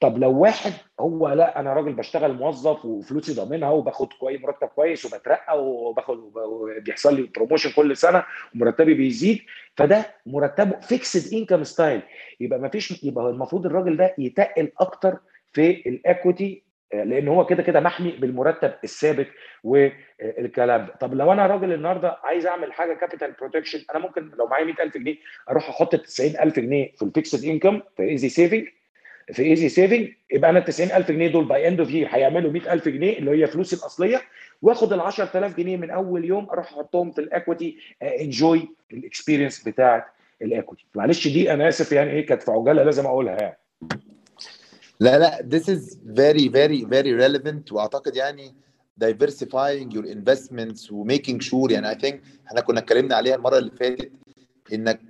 طب 0.00 0.18
لو 0.18 0.38
واحد 0.38 0.72
هو 1.00 1.28
لا 1.28 1.60
أنا 1.60 1.72
راجل 1.74 1.92
بشتغل 1.92 2.32
موظف 2.32 2.84
وفلوسي 2.84 3.34
ضامنها 3.34 3.70
وباخد 3.70 4.12
كويس 4.12 4.40
مرتب 4.40 4.66
كويس 4.68 5.04
وبترقى 5.04 5.64
وباخد 5.64 6.18
وبيحصل 6.36 7.16
لي 7.16 7.22
promotion 7.36 7.70
كل 7.76 7.96
سنة 7.96 8.24
ومرتبي 8.54 8.94
بيزيد 8.94 9.38
فده 9.76 10.06
مرتبه 10.26 10.80
fixed 10.80 11.34
income 11.34 11.64
style 11.64 12.02
يبقى 12.40 12.58
ما 12.58 12.68
فيش 12.68 13.04
يبقى 13.04 13.30
المفروض 13.30 13.66
الراجل 13.66 13.96
ده 13.96 14.14
يتقل 14.18 14.72
أكتر 14.80 15.18
في 15.52 15.70
ال 15.70 15.83
equity 15.83 16.62
لأن 16.92 17.28
هو 17.28 17.46
كده 17.46 17.62
كده 17.62 17.80
محمي 17.80 18.10
بالمرتب 18.10 18.72
الثابت 18.84 19.26
والكلام 19.64 20.86
ده. 20.86 20.94
طب 21.00 21.14
لو 21.14 21.32
أنا 21.32 21.46
راجل 21.46 21.72
النهارده 21.72 22.16
عايز 22.24 22.46
أعمل 22.46 22.72
حاجة 22.72 22.94
capital 22.94 23.32
protection 23.32 23.78
أنا 23.90 23.98
ممكن 23.98 24.30
لو 24.38 24.46
معايا 24.46 24.64
100000 24.64 24.96
جنيه 24.96 25.16
أروح 25.50 25.68
أحط 25.68 25.96
90000 25.96 26.58
جنيه 26.60 26.92
في 26.96 27.02
ال 27.02 27.09
fixed 27.09 27.44
income 27.48 27.80
في 27.96 28.02
AZ 28.02 28.28
Savings 28.28 28.64
في 29.32 29.42
AZ 29.42 29.68
Savings 29.68 30.08
يبقى 30.32 30.50
أنا 30.50 30.58
ال 30.58 30.64
90000 30.64 31.10
جنيه 31.10 31.28
دول 31.28 31.44
by 31.44 31.68
end 31.68 31.80
of 31.80 31.90
year 31.90 32.08
هيعملوا 32.10 32.52
100000 32.52 32.88
جنيه 32.88 33.18
اللي 33.18 33.30
هي 33.30 33.46
فلوسي 33.46 33.76
الأصلية 33.76 34.22
واخد 34.62 34.92
ال 34.92 35.00
10000 35.00 35.56
جنيه 35.56 35.76
من 35.76 35.90
أول 35.90 36.24
يوم 36.24 36.50
أروح 36.50 36.72
أحطهم 36.72 37.10
في 37.12 37.20
ال 37.20 37.28
equity 37.28 37.76
enjoy 38.02 38.68
ال 38.92 38.99
experience 38.99 39.68
بتاعت 39.68 40.04
ال 40.42 40.48
equity 40.48 40.84
معلش 40.94 41.28
دي 41.28 41.52
أنا 41.52 41.68
آسف 41.68 41.92
يعني 41.92 42.10
إيه 42.10 42.26
كانت 42.26 42.42
في 42.42 42.50
عجالة 42.50 42.82
لازم 42.82 43.06
أقولها 43.06 43.36
يعني. 43.40 43.58
لا 45.00 45.18
لا 45.18 45.38
this 45.50 45.62
is 45.64 45.96
very 45.96 46.48
very 46.48 46.84
very 46.84 47.12
relevant 47.26 47.72
وأعتقد 47.72 48.16
يعني 48.16 48.54
diversifying 49.04 49.92
your 49.94 50.04
investments 50.04 50.90
و 50.92 51.08
making 51.08 51.40
sure 51.50 51.70
يعني 51.72 51.94
I 51.94 51.98
think 51.98 52.14
إحنا 52.46 52.60
كنا 52.60 52.78
اتكلمنا 52.80 53.14
عليها 53.16 53.34
المرة 53.34 53.58
اللي 53.58 53.70
فاتت 53.70 54.12
إنك 54.72 55.00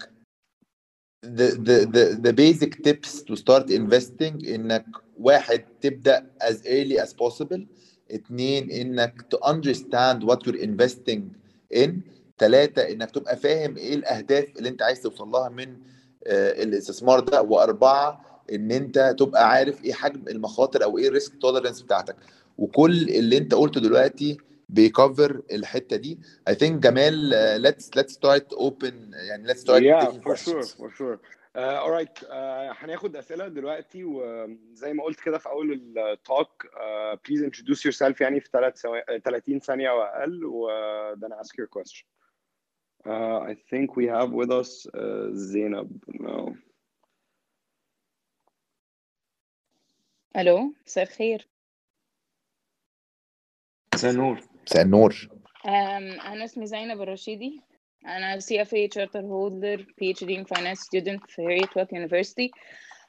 the 1.23 1.49
the 1.59 1.79
the 1.91 2.05
the 2.21 2.33
basic 2.33 2.83
tips 2.85 3.23
to 3.23 3.35
start 3.37 3.71
investing 3.71 4.39
إنك 4.47 4.85
واحد 5.19 5.65
تبدأ 5.81 6.27
as 6.41 6.55
early 6.67 6.99
as 6.99 7.13
possible. 7.13 7.61
اتنين 8.11 8.71
إنك 8.71 9.15
to 9.35 9.39
understand 9.45 10.23
what 10.23 10.47
you're 10.47 10.63
investing 10.63 11.35
in. 11.75 11.91
ثلاثة 12.39 12.83
إنك 12.83 13.11
تبقى 13.11 13.37
فاهم 13.37 13.77
إيه 13.77 13.95
الأهداف 13.95 14.45
اللي 14.59 14.69
أنت 14.69 14.83
عايز 14.83 15.03
توصل 15.03 15.29
لها 15.29 15.49
من 15.49 15.77
آه، 16.27 16.63
الاستثمار 16.63 17.21
ده. 17.21 17.43
وأربعة 17.43 18.25
إن 18.53 18.71
أنت 18.73 19.15
تبقى 19.19 19.51
عارف 19.51 19.85
إيه 19.85 19.93
حجم 19.93 20.29
المخاطر 20.29 20.85
أو 20.85 20.99
إيه 20.99 21.09
ال 21.09 21.14
risk 21.14 21.33
tolerance 21.41 21.83
بتاعتك. 21.83 22.17
وكل 22.59 23.09
اللي 23.09 23.39
أنت 23.39 23.55
قلته 23.55 23.81
دلوقتي 23.81 24.37
بيكفر 24.69 25.43
الحته 25.53 25.97
دي 25.97 26.19
I 26.51 26.53
think 26.53 26.73
جمال 26.73 27.33
uh, 27.33 27.67
let's 27.67 27.85
let's 28.01 28.13
start 28.13 28.59
open 28.59 28.95
يعني 29.15 29.49
let's 29.49 29.61
start 29.61 29.83
yeah 29.83 30.05
for 30.05 30.37
sure 30.37 30.63
questions. 30.63 30.75
for 30.75 30.91
sure 30.91 31.19
uh, 31.57 31.61
alright 31.61 32.23
uh, 32.23 32.29
هناخد 32.83 33.17
اسئله 33.17 33.49
دلوقتي 33.49 34.05
وزي 34.05 34.93
ما 34.93 35.05
قلت 35.05 35.21
كده 35.21 35.39
في 35.39 35.49
اول 35.49 35.73
التوك 35.99 36.67
uh, 36.67 37.17
please 37.17 37.43
introduce 37.43 37.81
yourself 37.91 38.21
يعني 38.21 38.41
في 38.41 38.49
3 38.53 38.77
سوا... 38.77 39.19
30 39.19 39.59
ثانية 39.61 39.91
أو 39.91 40.03
أقل 40.03 40.45
و 40.45 40.69
then 41.17 41.33
ask 41.33 41.53
your 41.61 41.67
question 41.79 42.07
uh, 43.07 43.39
I 43.51 43.55
think 43.71 43.97
we 43.97 44.05
have 44.07 44.31
with 44.33 44.51
us 44.51 44.87
uh, 44.95 45.31
Zainab 45.35 45.89
no 46.21 46.55
ألو 50.37 50.75
مساء 50.87 51.05
الخير 51.05 51.49
مساء 53.95 54.11
النور 54.11 54.41
مساء 54.69 54.83
النور. 54.83 55.29
أنا 55.67 56.45
اسمي 56.45 56.67
زينب 56.67 57.03
الرشيدي. 57.03 57.61
أنا 58.07 58.39
CFA 58.39 58.89
charter 58.95 59.23
holder 59.23 59.79
PhD 59.81 60.31
in 60.31 60.45
finance 60.45 60.81
student 60.81 61.21
في 61.29 61.43
Harriet 61.43 61.93
University. 61.93 62.51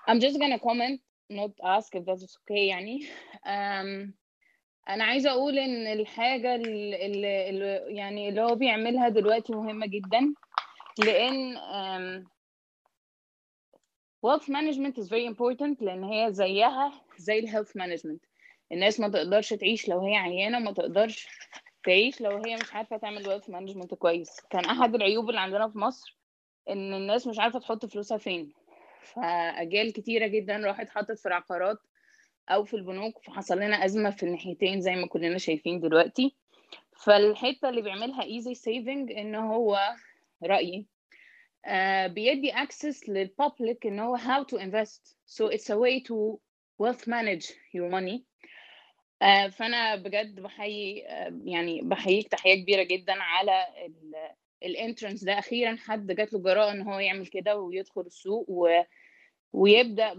I'm 0.07 0.19
just 0.19 0.39
gonna 0.39 0.59
comment 0.59 0.99
not 1.29 1.51
ask 1.63 1.95
if 1.95 2.05
that's 2.05 2.23
okay 2.23 2.51
يعني. 2.51 2.99
um, 3.45 4.13
أنا 4.89 5.03
عايزة 5.03 5.31
أقول 5.31 5.59
إن 5.59 5.87
الحاجة 5.87 6.55
اللي, 6.55 7.05
اللي 7.49 7.95
يعني 7.95 8.29
اللي 8.29 8.41
هو 8.41 8.55
بيعملها 8.55 9.09
دلوقتي 9.09 9.53
مهمة 9.53 9.87
جدا. 9.87 10.33
لأن 11.05 11.57
um, 11.57 12.27
wealth 14.21 14.47
management 14.47 14.97
is 14.97 15.09
very 15.09 15.25
important 15.25 15.81
لأن 15.81 16.03
هي 16.03 16.33
زيها 16.33 16.91
زي 17.17 17.39
ال 17.39 17.45
health 17.45 17.77
management 17.77 18.28
الناس 18.71 18.99
ما 18.99 19.07
تقدرش 19.07 19.53
تعيش 19.53 19.89
لو 19.89 19.99
هي 19.99 20.15
عيانة 20.15 20.59
ما 20.59 20.71
تقدرش 20.71 21.27
تعيش 21.83 22.21
لو 22.21 22.41
هي 22.45 22.55
مش 22.55 22.73
عارفة 22.73 22.97
تعمل 22.97 23.27
wealth 23.27 23.49
management 23.49 23.93
كويس. 23.93 24.41
كان 24.49 24.65
أحد 24.65 24.95
العيوب 24.95 25.29
اللي 25.29 25.39
عندنا 25.41 25.69
في 25.69 25.77
مصر 25.77 26.17
إن 26.69 26.93
الناس 26.93 27.27
مش 27.27 27.39
عارفة 27.39 27.59
تحط 27.59 27.85
فلوسها 27.85 28.17
فين. 28.17 28.53
فأجيال 29.03 29.93
كتيرة 29.93 30.27
جدا 30.27 30.57
راحت 30.57 30.89
حطت 30.89 31.19
في 31.19 31.25
العقارات 31.25 31.77
أو 32.49 32.63
في 32.63 32.73
البنوك 32.73 33.23
فحصل 33.23 33.57
لنا 33.57 33.85
أزمة 33.85 34.09
في 34.09 34.23
الناحيتين 34.23 34.81
زي 34.81 34.95
ما 34.95 35.07
كلنا 35.07 35.37
شايفين 35.37 35.79
دلوقتي. 35.79 36.35
فالحتة 36.97 37.69
اللي 37.69 37.81
بيعملها 37.81 38.23
AZ 38.23 38.55
Savings 38.55 39.11
إن 39.11 39.35
هو 39.35 39.79
رأيي 40.43 40.85
uh, 41.67 42.07
بيدي 42.07 42.51
access 42.51 43.09
لل 43.09 43.28
public 43.28 43.85
إن 43.85 43.99
هو 43.99 44.17
how 44.17 44.43
to 44.43 44.57
invest. 44.57 45.15
So 45.25 45.47
it's 45.47 45.69
a 45.69 45.77
way 45.77 46.03
to 46.03 46.39
wealth 46.77 47.07
manage 47.07 47.45
your 47.73 47.89
money. 47.89 48.25
فأنا 49.51 49.95
بجد 49.95 50.39
بحيي 50.39 51.03
uh, 51.07 51.33
يعني 51.45 51.81
بحييك 51.81 52.27
تحية 52.27 52.55
كبيرة 52.63 52.83
جدا 52.83 53.13
على 53.13 53.65
ال 54.63 54.70
entrance 54.70 55.23
ده. 55.23 55.39
أخيرا 55.39 55.75
حد 55.75 56.11
جات 56.11 56.33
له 56.33 56.39
جراءه 56.39 56.71
إن 56.71 56.81
هو 56.81 56.99
يعمل 56.99 57.27
كده 57.27 57.57
ويدخل 57.57 58.01
السوق 58.01 58.45
و 58.49 58.81
ويبدأ 59.53 60.13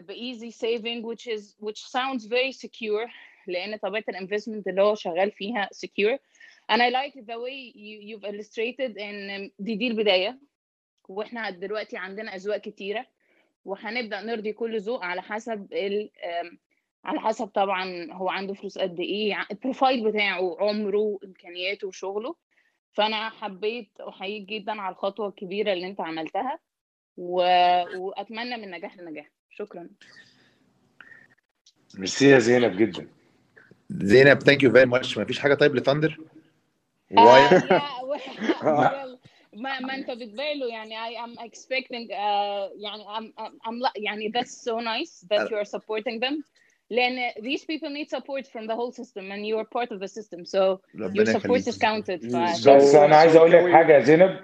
ب 0.00 0.17
AZ 0.17 0.50
Savings 0.50 1.04
which 1.06 1.26
is 1.26 1.56
which 1.60 1.80
sounds 1.84 2.24
very 2.26 2.52
secure 2.52 3.10
لأن 3.46 3.76
طبيعة 3.76 4.04
ال 4.08 4.14
investment 4.14 4.68
اللي 4.68 4.82
هو 4.82 4.94
شغال 4.94 5.30
فيها 5.32 5.68
secure. 5.74 6.18
And 6.72 6.80
I 6.82 6.88
like 6.88 7.14
the 7.26 7.38
way 7.38 7.72
you, 7.74 8.00
you've 8.08 8.24
illustrated 8.24 8.98
إن 8.98 9.50
دي 9.58 9.74
دي 9.76 9.86
البداية. 9.88 10.38
وإحنا 11.08 11.50
دلوقتي 11.50 11.96
عندنا 11.96 12.34
أذواق 12.34 12.60
كتيرة. 12.60 13.06
وهنبدأ 13.64 14.20
نرضي 14.20 14.52
كل 14.52 14.80
ذوق 14.80 15.04
على 15.04 15.22
حسب 15.22 15.72
ال 15.72 16.10
على 17.04 17.20
حسب 17.20 17.46
طبعا 17.46 18.12
هو 18.12 18.28
عنده 18.28 18.54
فلوس 18.54 18.78
قد 18.78 19.00
إيه 19.00 19.46
البروفايل 19.50 20.10
بتاعه 20.10 20.56
عمره 20.60 21.18
امكانياته 21.24 21.88
وشغله. 21.88 22.34
فأنا 22.92 23.28
حبيت 23.30 24.00
أحييك 24.00 24.48
جدا 24.48 24.80
على 24.80 24.92
الخطوة 24.92 25.28
الكبيرة 25.28 25.72
اللي 25.72 25.86
أنت 25.86 26.00
عملتها 26.00 26.58
و... 27.16 27.36
وأتمنى 27.96 28.56
من 28.56 28.70
نجاح 28.70 28.96
لنجاح. 28.96 29.30
شكرا. 29.50 29.88
ميرسي 31.94 32.28
يا 32.28 32.38
زينب 32.38 32.76
جدا. 32.76 33.08
زينب 33.90 34.40
thank 34.40 34.62
you 34.62 34.72
very 34.72 34.86
much 34.86 35.18
ما 35.18 35.24
فيش 35.24 35.38
حاجة 35.38 35.54
طيب 35.54 35.76
لثاندر 35.76 36.18
آه 37.18 37.24
why؟ 37.24 38.18
ما 39.52 39.80
ما 39.80 39.94
أنت 39.94 40.10
بتبالو 40.10 40.66
يعني. 40.66 40.96
I 40.96 41.18
am 41.26 41.38
expecting 41.38 42.08
uh, 42.08 42.70
يعني 42.76 43.04
I'm, 43.04 43.32
I'm, 43.40 43.52
I'm 43.68 43.92
يعني 43.96 44.32
that's 44.32 44.64
so 44.64 44.80
nice 44.80 45.26
that 45.30 45.50
you 45.50 45.56
are 45.56 45.78
supporting 45.78 46.20
them. 46.20 46.44
لأن 46.90 47.30
these 47.30 47.64
people 47.64 47.90
need 47.90 48.08
support 48.10 48.46
from 48.46 48.66
the 48.66 48.74
whole 48.74 48.92
system 48.92 49.30
and 49.32 49.46
you 49.46 49.56
are 49.58 49.64
part 49.64 49.90
of 49.92 50.00
the 50.00 50.08
system. 50.08 50.44
So 50.44 50.80
your 51.14 51.26
support 51.26 51.66
is 51.66 51.78
counted 51.78 52.20
بس 52.66 52.94
أنا 52.94 53.16
عايز 53.16 53.36
أقول 53.36 53.52
لك 53.52 53.72
حاجة 53.72 53.92
يا 53.92 54.00
زينب. 54.00 54.40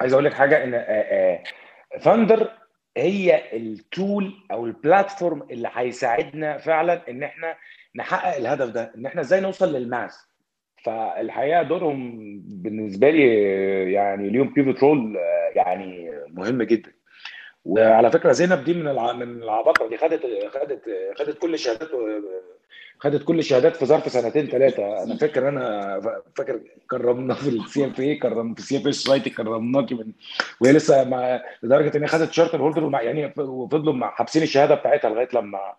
عايز 0.00 0.12
أقول 0.12 0.24
لك 0.24 0.34
حاجة 0.34 0.64
إن 0.64 1.38
ثاندر 2.00 2.50
هي 2.96 3.56
ال 3.56 3.72
tool 3.72 4.34
أو 4.50 4.66
ال 4.66 4.74
platform 4.74 5.42
اللي 5.50 5.70
هيساعدنا 5.72 6.58
فعلا 6.58 7.10
إن 7.10 7.22
إحنا 7.22 7.56
نحقق 7.96 8.36
الهدف 8.36 8.70
ده 8.70 8.92
إن 8.96 9.06
إحنا 9.06 9.20
إزاي 9.20 9.40
نوصل 9.40 9.72
لل 9.76 9.91
mass. 9.91 10.28
فالحقيقة 10.84 11.62
دورهم 11.62 12.18
بالنسبة 12.46 13.10
لي 13.10 13.22
يعني 13.92 14.30
ليهم 14.30 14.52
pivotal 14.52 14.82
role 14.82 15.16
يعني 15.54 16.10
مهم 16.28 16.62
جدا. 16.62 16.92
وعلى 17.64 18.10
فكرة 18.10 18.32
زينب 18.32 18.64
دي 18.64 18.74
من. 18.74 18.84
من 18.94 19.42
العباقرة 19.42 19.88
دي 19.88 19.96
خدت 19.96 20.22
خدت 20.54 20.82
خدت 21.18 21.38
كل 21.38 21.54
الشهادات 21.54 21.90
خدت 22.98 23.24
كل 23.24 23.38
الشهادات 23.38 23.76
في 23.76 23.86
ظرف 23.86 24.12
سنتين 24.12 24.46
ثلاثة 24.46 25.02
أنا 25.02 25.16
فاكر 25.16 25.48
أنا 25.48 26.00
فاكر 26.36 26.60
كرمنا 26.90 27.34
في 27.34 27.48
ال 27.48 27.86
CFA 27.86 28.16
كرم 28.16 28.54
في 28.54 28.60
ال 28.60 28.76
CFA 28.76 28.86
Society 28.86 29.30
كرمناكي 29.30 29.94
من 29.94 30.12
وهي 30.60 30.72
لسه 30.72 31.04
مع 31.04 31.42
لدرجة 31.62 31.96
إن 31.96 32.02
هي 32.02 32.08
خدت 32.08 32.32
charter 32.32 32.62
holder 32.62 32.90
يعني 33.02 33.32
وفضلوا 33.38 34.06
حابسين 34.06 34.42
الشهادة 34.42 34.74
بتاعتها 34.74 35.10
لغاية 35.10 35.28
لما 35.34 35.74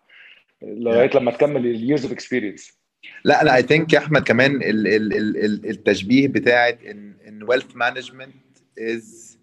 لغاية 0.61 1.09
لما 1.15 1.31
تكمل 1.31 1.65
ال 1.65 1.71
years 1.71 2.03
of 2.03 2.11
experience 2.11 2.79
لا 3.23 3.41
أنا 3.41 3.55
I 3.55 3.61
think 3.61 3.93
يا 3.93 3.99
أحمد 3.99 4.23
كمان 4.23 4.55
ال 4.55 4.87
ال 4.87 5.13
ال 5.13 5.37
ال 5.45 5.69
التشبيه 5.69 6.27
بتاعت 6.27 6.83
ان 6.83 7.13
إن 7.27 7.47
wealth 7.51 7.73
management 7.75 8.61
is 8.79 9.38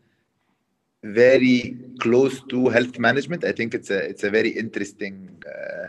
very 1.06 1.78
close 2.00 2.36
to 2.52 2.70
health 2.70 3.00
management 3.00 3.44
I 3.44 3.54
think 3.58 3.74
it's 3.74 3.90
a 3.90 4.00
it's 4.12 4.24
a 4.24 4.30
very 4.30 4.52
interesting 4.64 5.16
uh, 5.46 5.88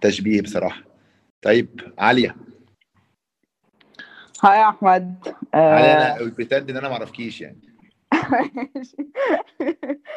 تشبيه 0.00 0.42
بصراحة 0.42 0.82
طيب 1.42 1.92
عالية 1.98 2.36
هاي 4.44 4.58
يا 4.58 4.68
احمد 4.68 5.34
عالية 5.54 5.92
انا 5.92 6.30
بريتند 6.36 6.70
ان 6.70 6.76
انا 6.76 6.88
ما 6.88 6.94
اعرفكيش 6.94 7.40
يعني 7.40 7.60
ماشي. 8.74 8.96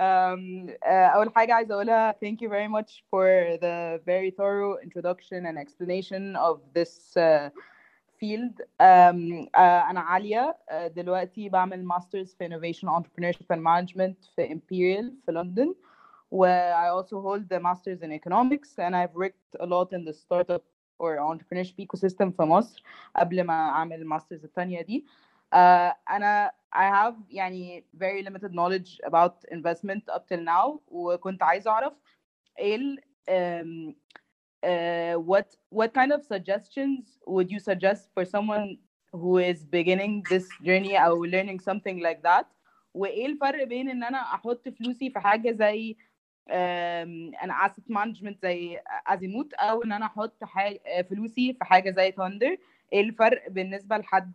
um, 0.00 0.70
uh, 0.70 1.14
أول 1.14 1.32
حاجة 1.34 1.54
عايزة 1.54 1.74
أقولها 1.74 2.12
thank 2.12 2.36
you 2.40 2.48
very 2.48 2.68
much 2.68 3.04
for 3.10 3.58
the 3.60 4.00
very 4.06 4.30
thorough 4.30 4.78
introduction 4.82 5.46
and 5.46 5.58
explanation 5.58 6.36
of 6.36 6.58
this 6.74 7.16
uh, 7.16 7.50
field 8.24 8.60
um, 8.60 9.48
uh, 9.56 9.60
أنا 9.90 10.00
عالية 10.00 10.56
uh, 10.70 10.74
دلوقتي 10.74 11.48
بعمل 11.48 11.88
masters 11.88 12.36
في 12.38 12.48
innovation 12.48 12.88
entrepreneurship 12.88 13.56
and 13.56 13.60
management 13.60 14.34
في 14.36 14.48
Imperial 14.48 15.24
في 15.26 15.32
لندن 15.32 15.74
و 16.30 16.46
I 16.72 16.88
also 16.88 17.20
hold 17.20 17.48
the 17.48 17.60
masters 17.60 18.02
in 18.02 18.12
economics 18.12 18.78
and 18.78 18.94
I've 18.96 19.14
worked 19.14 19.56
a 19.60 19.66
lot 19.66 19.92
in 19.92 20.04
the 20.04 20.12
startup 20.12 20.62
or 20.98 21.16
entrepreneurship 21.16 21.78
ecosystem 21.80 22.30
في 22.36 22.42
مصر 22.42 22.82
قبل 23.16 23.44
ما 23.44 23.54
أعمل 23.54 23.96
الماسترز 24.00 24.44
التانية 24.44 24.82
دي 24.82 25.06
uh, 25.54 25.56
أنا 26.10 26.52
I 26.74 26.82
have 26.96 27.14
يعني 27.30 27.84
very 27.96 28.22
limited 28.22 28.52
knowledge 28.52 29.00
about 29.04 29.34
investment 29.50 30.02
up 30.16 30.26
till 30.28 30.44
now 30.44 30.78
وكنت 30.88 31.42
عايزة 31.42 31.70
أعرف 31.70 31.92
إيه 32.58 32.76
ال 32.76 33.00
um, 33.28 33.94
uh, 34.64 35.14
what 35.30 35.48
what 35.70 35.90
kind 35.94 36.12
of 36.12 36.24
suggestions 36.24 37.18
would 37.26 37.50
you 37.50 37.58
suggest 37.58 38.10
for 38.14 38.24
someone 38.24 38.78
who 39.12 39.38
is 39.38 39.64
beginning 39.64 40.22
this 40.30 40.46
journey 40.62 40.96
أو 40.96 41.26
learning 41.26 41.58
something 41.60 41.98
like 42.00 42.22
that 42.22 42.46
وإيه 42.94 43.26
الفرق 43.26 43.64
بين 43.64 43.88
إن 43.90 44.04
أنا 44.04 44.18
أحط 44.18 44.68
فلوسي 44.68 45.10
في 45.10 45.20
حاجة 45.20 45.52
زي 45.52 45.96
انا 46.50 47.66
اسيت 47.66 47.84
مانجمنت 47.90 48.42
زي 48.42 48.78
ازيموت 49.06 49.54
او 49.54 49.82
ان 49.84 49.92
انا 49.92 50.06
احط 50.06 50.44
حاجه 50.44 50.80
فلوسي 51.10 51.52
في 51.52 51.64
حاجه 51.64 51.90
زي 51.90 52.10
ثاندر 52.12 52.56
ايه 52.92 53.00
الفرق 53.00 53.50
بالنسبه 53.50 53.96
لحد 53.98 54.32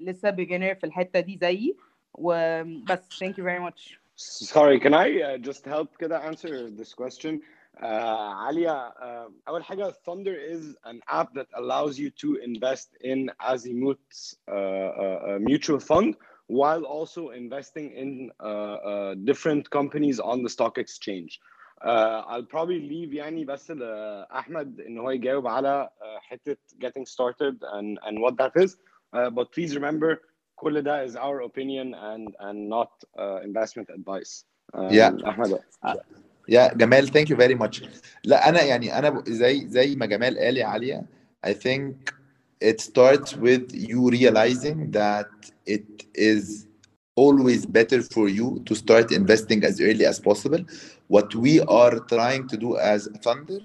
لسه 0.00 0.30
بيجنر 0.30 0.74
في 0.74 0.84
الحته 0.84 1.20
دي 1.20 1.38
زيي 1.42 1.76
وبس 2.14 3.24
thank 3.24 3.34
you 3.38 3.44
very 3.44 3.60
much 3.70 3.98
Sorry, 4.16 4.78
can 4.78 4.94
I 4.94 5.08
uh, 5.22 5.38
just 5.38 5.64
help 5.66 5.96
كده 5.98 6.32
answer 6.32 6.70
this 6.70 6.94
question? 6.94 7.40
Uh, 7.82 8.48
Alia, 8.48 8.92
uh, 9.02 9.28
أول 9.48 9.64
حاجة 9.64 9.92
Thunder 10.06 10.34
is 10.34 10.76
an 10.84 11.00
app 11.08 11.34
that 11.34 11.46
allows 11.54 11.98
you 11.98 12.10
to 12.10 12.36
invest 12.36 12.96
in 13.00 13.30
Azimut's 13.40 14.36
uh, 14.48 14.54
uh, 14.54 15.38
mutual 15.40 15.80
fund 15.80 16.16
while 16.46 16.84
also 16.84 17.30
investing 17.30 17.90
in 17.92 18.30
uh, 18.40 18.46
uh, 18.46 19.14
different 19.24 19.68
companies 19.70 20.20
on 20.20 20.42
the 20.42 20.48
stock 20.48 20.78
exchange. 20.78 21.40
Uh, 21.84 22.22
I'll 22.26 22.44
probably 22.44 22.80
leave 22.80 23.12
يعني 23.14 23.44
بس 23.44 23.70
لأحمد 23.70 24.80
إن 24.80 24.98
هو 24.98 25.10
يجاوب 25.10 25.46
على 25.46 25.88
uh, 26.00 26.20
حتة 26.20 26.56
getting 26.78 27.06
started 27.06 27.56
and, 27.72 27.98
and 28.06 28.20
what 28.20 28.36
that 28.36 28.52
is. 28.56 28.76
Uh, 29.12 29.30
but 29.30 29.50
please 29.52 29.74
remember 29.74 30.20
كل 30.56 30.82
ده 30.82 31.04
is 31.04 31.16
our 31.16 31.40
opinion 31.42 31.94
and 31.94 32.36
and 32.40 32.68
not 32.68 32.90
uh, 33.18 33.40
investment 33.42 33.88
advice. 33.90 34.44
Um, 34.74 34.92
Yeah. 34.92 35.10
أحمد 35.26 35.60
يا 36.48 36.74
جمال 36.74 37.08
ثانك 37.12 37.30
يو 37.30 37.36
فيري 37.36 37.54
ماتش 37.54 37.82
لا 38.24 38.48
انا 38.48 38.62
يعني 38.62 38.98
انا 38.98 39.10
ب- 39.10 39.28
زي 39.28 39.68
زي 39.68 39.96
ما 39.96 40.06
جمال 40.06 40.38
قال 40.38 40.56
يا 40.56 40.66
عليا 40.66 41.04
I 41.46 41.52
think 41.52 41.94
it 42.70 42.80
starts 42.80 43.30
with 43.46 43.66
you 43.90 44.00
realizing 44.18 44.78
that 45.00 45.30
it 45.76 45.88
is 46.32 46.66
always 47.24 47.62
better 47.78 48.00
for 48.14 48.26
you 48.38 48.48
to 48.68 48.74
start 48.84 49.06
investing 49.20 49.60
as 49.70 49.74
early 49.88 50.04
as 50.12 50.18
possible. 50.30 50.62
What 51.14 51.28
we 51.44 51.54
are 51.82 51.96
trying 52.14 52.44
to 52.52 52.56
do 52.66 52.70
as 52.92 53.00
Thunder 53.24 53.60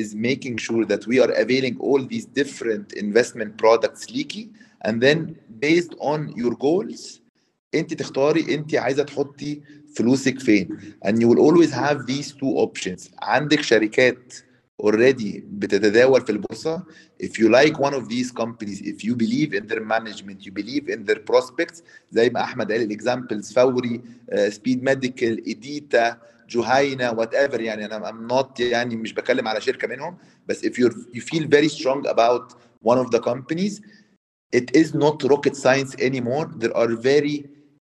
is 0.00 0.08
making 0.30 0.56
sure 0.66 0.84
that 0.92 1.02
we 1.10 1.16
are 1.24 1.32
availing 1.44 1.76
all 1.86 2.00
these 2.12 2.26
different 2.40 2.86
investment 3.04 3.50
products 3.62 4.02
leaky 4.16 4.44
and 4.86 4.94
then 5.06 5.18
based 5.66 5.92
on 6.12 6.18
your 6.42 6.54
goals 6.66 7.20
انت 7.74 7.94
تختاري 7.94 8.54
انت 8.54 8.74
عايزه 8.74 9.02
تحطي 9.02 9.60
فلوسك 9.96 10.40
فين 10.40 10.78
and 11.06 11.12
you 11.14 11.28
will 11.28 11.40
always 11.40 11.70
have 11.70 12.06
these 12.06 12.32
two 12.32 12.58
options 12.68 13.10
عندك 13.22 13.60
شركات 13.60 14.34
already 14.82 15.40
بتتداول 15.50 16.20
في 16.20 16.30
البورصه 16.32 16.84
if 17.22 17.26
you 17.38 17.48
like 17.48 17.78
one 17.78 17.94
of 17.94 18.08
these 18.08 18.30
companies 18.42 18.80
if 18.80 19.04
you 19.04 19.14
believe 19.14 19.54
in 19.54 19.66
their 19.66 19.80
management 19.80 20.44
you 20.46 20.50
believe 20.52 20.88
in 20.88 21.04
their 21.04 21.18
prospects 21.32 21.82
زي 22.12 22.30
ما 22.30 22.40
احمد 22.44 22.72
قال 22.72 22.82
الاكزامبلز 22.82 23.52
فوري 23.52 24.00
سبيد 24.48 24.82
ميديكال 24.84 25.44
ايديتا 25.46 26.18
جهينه 26.50 27.12
وات 27.12 27.34
ايفر 27.34 27.60
يعني 27.60 27.84
انا 27.84 28.10
I'm 28.10 28.32
not 28.32 28.60
يعني 28.60 28.96
مش 28.96 29.14
بكلم 29.14 29.48
على 29.48 29.60
شركه 29.60 29.88
منهم 29.88 30.16
بس 30.48 30.64
if 30.66 30.70
you 30.72 30.90
you 30.90 31.20
feel 31.20 31.44
very 31.46 31.68
strong 31.68 32.06
about 32.06 32.52
one 32.84 32.98
of 32.98 33.10
the 33.10 33.20
companies 33.20 33.80
it 34.56 34.76
is 34.80 34.88
not 34.94 35.16
rocket 35.32 35.56
science 35.56 35.92
anymore 36.08 36.46
there 36.62 36.76
are 36.76 36.90
very 37.12 37.36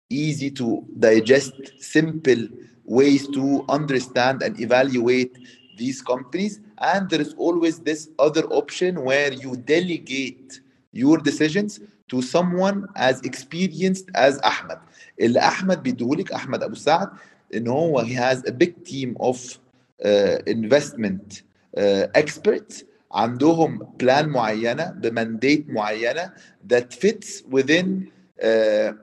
easy 0.10 0.50
to 0.52 0.86
digest 1.00 1.54
simple 1.80 2.48
ways 2.86 3.28
to 3.28 3.66
understand 3.70 4.44
and 4.44 4.60
evaluate 4.60 5.38
these 5.78 6.02
companies 6.02 6.60
and 6.78 7.10
there 7.10 7.22
is 7.22 7.34
always 7.38 7.80
this 7.80 8.10
other 8.20 8.44
option 8.62 9.04
where 9.04 9.34
you 9.34 9.56
delegate 9.58 10.62
your 10.92 11.18
decisions 11.18 11.80
to 12.08 12.22
someone 12.22 12.88
as 12.96 13.22
experienced 13.22 14.10
as 14.14 14.40
Ahmed 14.44 14.78
اللي 15.22 15.40
احمد 15.40 15.84
بيديهولك 15.84 16.32
احمد 16.32 16.64
ابو 16.64 16.76
سعد 16.76 17.10
ان 17.56 17.68
هو 17.68 18.04
he 18.04 18.14
has 18.14 18.38
a 18.48 18.52
big 18.52 18.74
team 18.86 19.16
of 19.20 19.38
uh, 19.38 20.40
investment 20.48 21.42
uh, 21.78 22.08
experts 22.18 22.84
عندهم 23.12 23.78
بلان 24.00 24.30
معينه 24.30 24.92
بمانديت 24.92 25.70
معينه 25.70 26.34
that 26.74 26.94
fits 26.94 27.42
within 27.52 28.08
uh, 28.42 28.94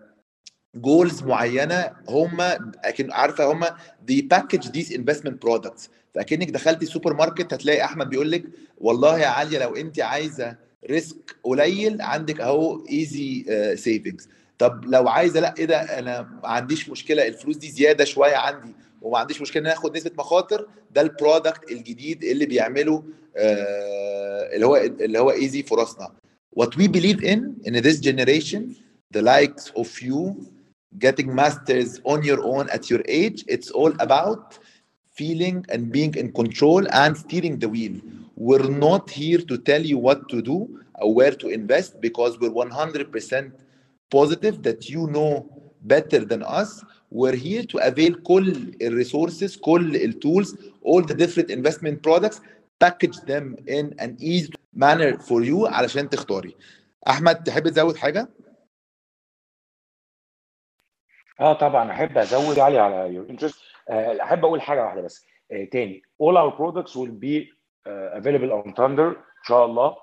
جولز 0.81 1.23
معينة 1.23 1.91
هم 2.09 2.41
اكن 2.83 3.11
عارفة 3.11 3.51
هم 3.51 3.65
they 4.11 4.21
package 4.33 4.65
these 4.67 4.91
investment 4.93 5.35
products. 5.47 5.89
فأكنك 6.15 6.49
دخلتي 6.51 6.85
السوبر 6.85 7.13
ماركت 7.13 7.53
هتلاقي 7.53 7.83
أحمد 7.83 8.09
بيقول 8.09 8.31
لك 8.31 8.43
والله 8.77 9.19
يا 9.19 9.27
عاليا 9.27 9.59
لو 9.59 9.75
أنت 9.75 9.99
عايزة 9.99 10.55
risk 10.89 11.35
قليل 11.43 12.01
عندك 12.01 12.41
أهو 12.41 12.85
easy 12.89 13.45
savings 13.77 14.29
طب 14.59 14.85
لو 14.85 15.07
عايزة 15.07 15.39
لأ 15.39 15.53
إيه 15.59 15.65
ده؟ 15.65 15.77
أنا 15.99 16.21
ما 16.21 16.47
عنديش 16.49 16.89
مشكلة 16.89 17.27
الفلوس 17.27 17.57
دي 17.57 17.69
زيادة 17.71 18.05
شوية 18.05 18.35
عندي 18.35 18.75
وما 19.01 19.17
عنديش 19.17 19.41
مشكلة 19.41 19.61
إن 19.63 19.67
آخد 19.67 19.97
نسبة 19.97 20.11
مخاطر 20.17 20.67
ده 20.91 21.01
ال 21.01 21.10
product 21.10 21.71
الجديد 21.71 22.23
اللي 22.23 22.45
بيعمله 22.45 23.03
آه 23.37 24.55
اللي 24.55 24.65
هو 24.65 24.75
اللي 24.77 25.19
هو 25.19 25.31
ايزي 25.31 25.63
فرصنا 25.63 26.11
what 26.59 26.69
we 26.79 26.83
believe 26.87 27.21
in 27.23 27.39
in 27.69 27.73
this 27.83 28.01
generation 28.01 28.61
the 29.17 29.21
likes 29.21 29.65
of 29.81 30.01
you 30.01 30.33
getting 30.98 31.34
masters 31.34 32.00
on 32.04 32.22
your 32.22 32.42
own 32.44 32.68
at 32.70 32.90
your 32.90 33.02
age 33.08 33.44
it's 33.48 33.70
all 33.70 33.92
about 34.00 34.58
feeling 35.14 35.64
and 35.68 35.92
being 35.92 36.14
in 36.14 36.32
control 36.32 36.86
and 36.92 37.16
steering 37.16 37.58
the 37.58 37.68
wheel 37.68 37.94
we're 38.36 38.68
not 38.68 39.10
here 39.10 39.38
to 39.38 39.58
tell 39.58 39.82
you 39.82 39.98
what 39.98 40.28
to 40.28 40.42
do 40.42 40.80
or 41.00 41.14
where 41.14 41.32
to 41.32 41.48
invest 41.48 42.00
because 42.00 42.38
we're 42.38 42.50
100% 42.50 43.52
positive 44.10 44.62
that 44.62 44.88
you 44.88 45.06
know 45.08 45.48
better 45.82 46.24
than 46.24 46.42
us 46.42 46.84
we're 47.10 47.36
here 47.36 47.62
to 47.64 47.78
avail 47.78 48.14
كل 48.22 48.74
الريسورسز 48.82 49.56
كل 49.56 49.96
التولز 49.96 50.56
all 50.84 51.02
the 51.02 51.14
different 51.14 51.50
investment 51.50 52.02
products 52.02 52.40
package 52.80 53.16
them 53.26 53.56
in 53.66 53.94
an 53.98 54.16
easy 54.20 54.52
manner 54.74 55.18
for 55.18 55.42
you 55.42 55.66
علشان 55.66 56.08
تختاري 56.10 56.56
احمد 57.08 57.44
تحب 57.44 57.68
تزود 57.68 57.96
حاجه 57.96 58.28
آه 61.39 61.53
طبعا 61.53 61.91
أحب 61.91 62.17
أزود 62.17 62.59
علي 62.59 62.79
على 62.79 63.13
your 63.13 63.29
interest 63.29 63.61
أحب 64.21 64.45
أقول 64.45 64.61
حاجة 64.61 64.83
واحدة 64.83 65.01
بس. 65.01 65.27
آه 65.51 65.63
تاني. 65.63 66.01
All 66.23 66.35
our 66.35 66.51
products 66.51 66.95
will 66.95 67.15
be 67.23 67.47
uh, 67.87 68.19
available 68.19 68.51
on 68.51 68.73
Thunder 68.73 69.15
إن 69.17 69.43
شاء 69.43 69.65
الله. 69.65 69.95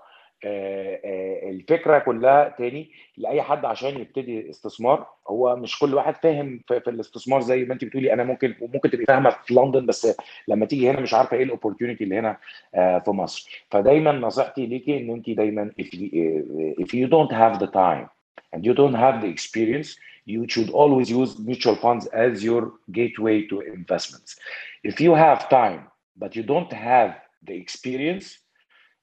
آه 0.47 1.01
آه 1.05 1.51
الفكرة 1.51 1.99
كلها 1.99 2.49
تاني 2.59 2.91
لأي 3.17 3.43
حد 3.43 3.65
عشان 3.65 4.01
يبتدي 4.01 4.51
استثمار. 4.51 5.07
هو 5.29 5.57
مش 5.57 5.79
كل 5.79 5.95
واحد 5.95 6.17
فاهم 6.17 6.61
في, 6.69 6.81
في 6.81 6.91
الاستثمار 6.91 7.41
زي 7.41 7.65
ما 7.65 7.75
أنت 7.75 7.85
بتقولي. 7.85 8.13
أنا 8.13 8.25
ممكن 8.25 8.55
وممكن 8.61 8.91
تبقي 8.91 9.05
فاهمة 9.05 9.31
في 9.31 9.55
لندن 9.55 9.87
بس 9.87 10.17
لما 10.49 10.67
تيجي 10.67 10.91
هنا 10.91 11.01
مش 11.01 11.15
عارفة 11.15 11.37
إيه 11.37 11.43
ال 11.43 11.48
opportunity 11.48 12.05
اللي 12.05 12.19
هنا 12.19 12.37
آه 12.75 12.99
في 12.99 13.11
مصر. 13.11 13.67
فدايما 13.71 14.13
نصيحتي 14.13 14.67
ليكي 14.67 14.99
إن 14.99 15.11
أنت 15.11 15.31
دايما 15.31 15.71
if 15.83 15.87
you, 15.87 16.85
if 16.85 16.89
you 16.95 17.09
don't 17.09 17.33
have 17.33 17.59
the 17.65 17.71
time 17.71 18.09
and 18.57 18.65
you 18.65 18.75
don't 18.75 18.97
have 19.05 19.21
the 19.23 19.29
experience 19.37 19.99
you 20.26 20.46
should 20.48 20.70
always 20.70 21.10
use 21.10 21.40
mutual 21.40 21.76
funds 21.76 22.06
as 22.08 22.44
your 22.44 22.74
gateway 22.92 23.48
to 23.48 23.62
investments. 23.62 24.38
If 24.84 25.02
you 25.02 25.14
have 25.16 25.50
time 25.50 25.88
but 26.18 26.36
you 26.36 26.44
don't 26.44 26.72
have 26.74 27.16
the 27.48 27.56
experience 27.56 28.38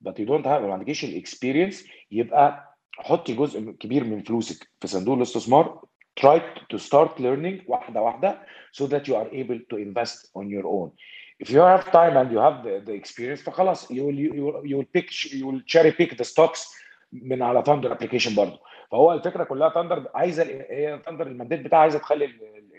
but 0.02 0.18
you 0.18 0.26
don't 0.26 0.46
have 0.46 0.62
ما 0.62 0.72
عندكيش 0.74 1.04
الاكسبيرينس 1.04 1.86
يبقى 2.10 2.76
حطي 2.98 3.34
جزء 3.34 3.70
كبير 3.80 4.04
من 4.04 4.22
فلوسك 4.22 4.68
في 4.80 4.86
صندوق 4.86 5.16
الاستثمار 5.16 5.80
try 6.20 6.38
to 6.72 6.78
start 6.78 7.18
learning 7.18 7.62
واحده 7.68 8.00
واحده 8.02 8.40
so 8.72 8.86
that 8.86 9.06
you 9.08 9.14
are 9.14 9.28
able 9.32 9.58
to 9.70 9.76
invest 9.76 10.30
on 10.34 10.48
your 10.48 10.66
own. 10.66 10.90
If 11.44 11.50
you 11.50 11.60
have 11.60 11.84
time 11.92 12.16
and 12.16 12.30
you 12.32 12.38
have 12.38 12.62
the, 12.64 12.82
the 12.86 12.94
experience 12.94 13.42
فخلاص 13.42 13.92
you 13.92 14.04
will, 14.04 14.18
you 14.18 14.44
will, 14.44 14.66
you 14.66 14.76
will 14.76 14.90
pick 14.98 15.10
you 15.32 15.46
will 15.46 15.60
cherry 15.66 15.92
pick 15.92 16.16
the 16.16 16.24
stocks 16.24 16.66
من 17.12 17.42
على 17.42 17.62
ثاندر 17.66 17.92
ابلكيشن 17.92 18.34
برضه 18.34 18.60
فهو 18.91 19.13
الفكرة 19.13 19.43
كلها 19.43 19.69
ثاندر 19.69 20.07
عايزة 20.15 20.43
هي 20.69 20.99
ثاندر 21.05 21.27
ال 21.27 21.31
mandate 21.32 21.61
بتاعها 21.61 21.81
عايزة 21.81 21.99
تخلي 21.99 22.25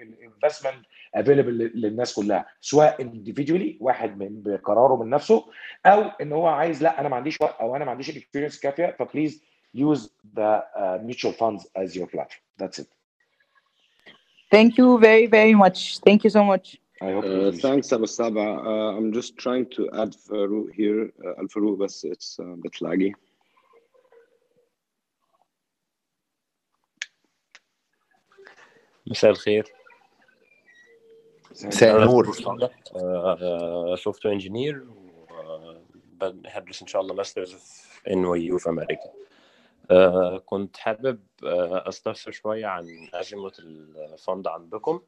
ال 0.02 0.10
investment 0.10 0.86
available 1.14 1.70
للناس 1.74 2.14
كلها 2.14 2.46
سواء 2.60 3.02
individually 3.02 3.76
واحد 3.80 4.18
من 4.18 4.42
بقراره 4.42 5.02
من 5.02 5.10
نفسه 5.10 5.44
أو 5.86 6.02
إن 6.02 6.32
هو 6.32 6.46
عايز 6.46 6.82
لأ 6.82 7.00
أنا 7.00 7.08
ما 7.08 7.16
عنديش 7.16 7.40
وقت 7.40 7.60
أو 7.60 7.76
أنا 7.76 7.84
ما 7.84 7.90
عنديش 7.90 8.10
ال 8.10 8.15
experience 8.15 8.60
كافية 8.60 8.96
ف 8.98 9.05
please 9.05 9.44
use 9.74 10.16
the 10.36 10.64
mutual 10.78 11.32
funds 11.32 11.68
as 11.76 11.96
your 11.96 12.06
platform 12.14 12.42
that's 12.60 12.80
it 12.80 12.86
thank 14.50 14.78
you 14.78 14.98
very 15.00 15.28
very 15.28 15.54
much 15.54 16.00
thank 16.04 16.24
you 16.24 16.30
so 16.30 16.42
much 16.42 16.82
Uh, 17.02 17.18
uh 17.18 17.52
thanks, 17.64 17.92
Abu 17.92 18.06
Saba. 18.06 18.40
Uh, 18.40 18.96
I'm 18.96 19.12
just 19.12 19.36
trying 19.36 19.66
to 19.76 19.90
add 20.00 20.10
Farouk 20.26 20.72
here. 20.72 21.10
Uh, 21.24 21.40
Al 21.40 21.48
Farouk, 21.52 21.76
but 21.82 21.92
it's 22.12 22.38
uh, 22.38 22.44
a 22.44 22.56
bit 22.56 22.74
laggy. 22.80 23.12
مساء 29.06 29.30
الخير. 29.30 29.72
مساء 31.64 31.96
النور. 31.96 32.32
software 33.96 34.34
engineer 34.34 34.86
وهدرس 36.20 36.82
إن 36.82 36.88
شاء 36.88 37.02
الله 37.02 37.14
masters 37.14 37.52
في 37.54 38.12
NYU 38.12 38.58
في 38.58 38.68
أمريكا. 38.68 39.12
آه، 39.90 40.38
كنت 40.38 40.76
حابب 40.76 41.20
آه، 41.44 41.88
أستفسر 41.88 42.30
شوية 42.30 42.66
عن 42.66 43.08
أزمة 43.14 43.52
ال 43.58 43.76
fund 43.76 44.46
عندكم. 44.46 45.00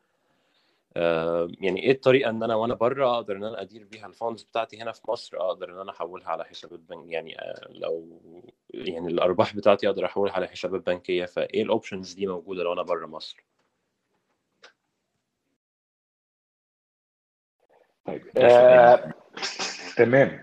آه، 0.96 1.48
يعني 1.60 1.82
إيه 1.82 1.92
الطريقة 1.92 2.30
إن 2.30 2.42
أنا 2.42 2.54
وأنا 2.54 2.74
بره 2.74 3.14
أقدر 3.14 3.36
إن 3.36 3.44
أنا 3.44 3.60
أدير 3.60 3.84
بيها 3.84 4.06
ال 4.06 4.12
funds 4.12 4.42
بتاعتي 4.42 4.82
هنا 4.82 4.92
في 4.92 5.00
مصر؟ 5.08 5.40
أقدر 5.40 5.70
إن 5.70 5.78
أنا 5.78 5.90
أحولها 5.90 6.28
على 6.28 6.44
حسابات 6.44 6.80
بنك 6.80 7.12
يعني 7.12 7.38
آه، 7.40 7.68
لو 7.70 8.20
يعني 8.70 9.08
الأرباح 9.08 9.56
بتاعتي 9.56 9.88
أقدر 9.88 10.04
أحولها 10.04 10.32
على 10.32 10.48
حسابات 10.48 10.86
بنكيه 10.86 11.24
فإيه 11.24 11.62
ال 11.62 11.69
options 11.69 12.12
دي 12.12 12.26
موجودة 12.26 12.62
لو 12.62 12.72
أنا 12.72 12.82
بره 12.82 13.06
مصر؟ 13.06 13.44
طيب 18.04 18.22
آه، 18.38 19.10
تمام. 19.96 20.40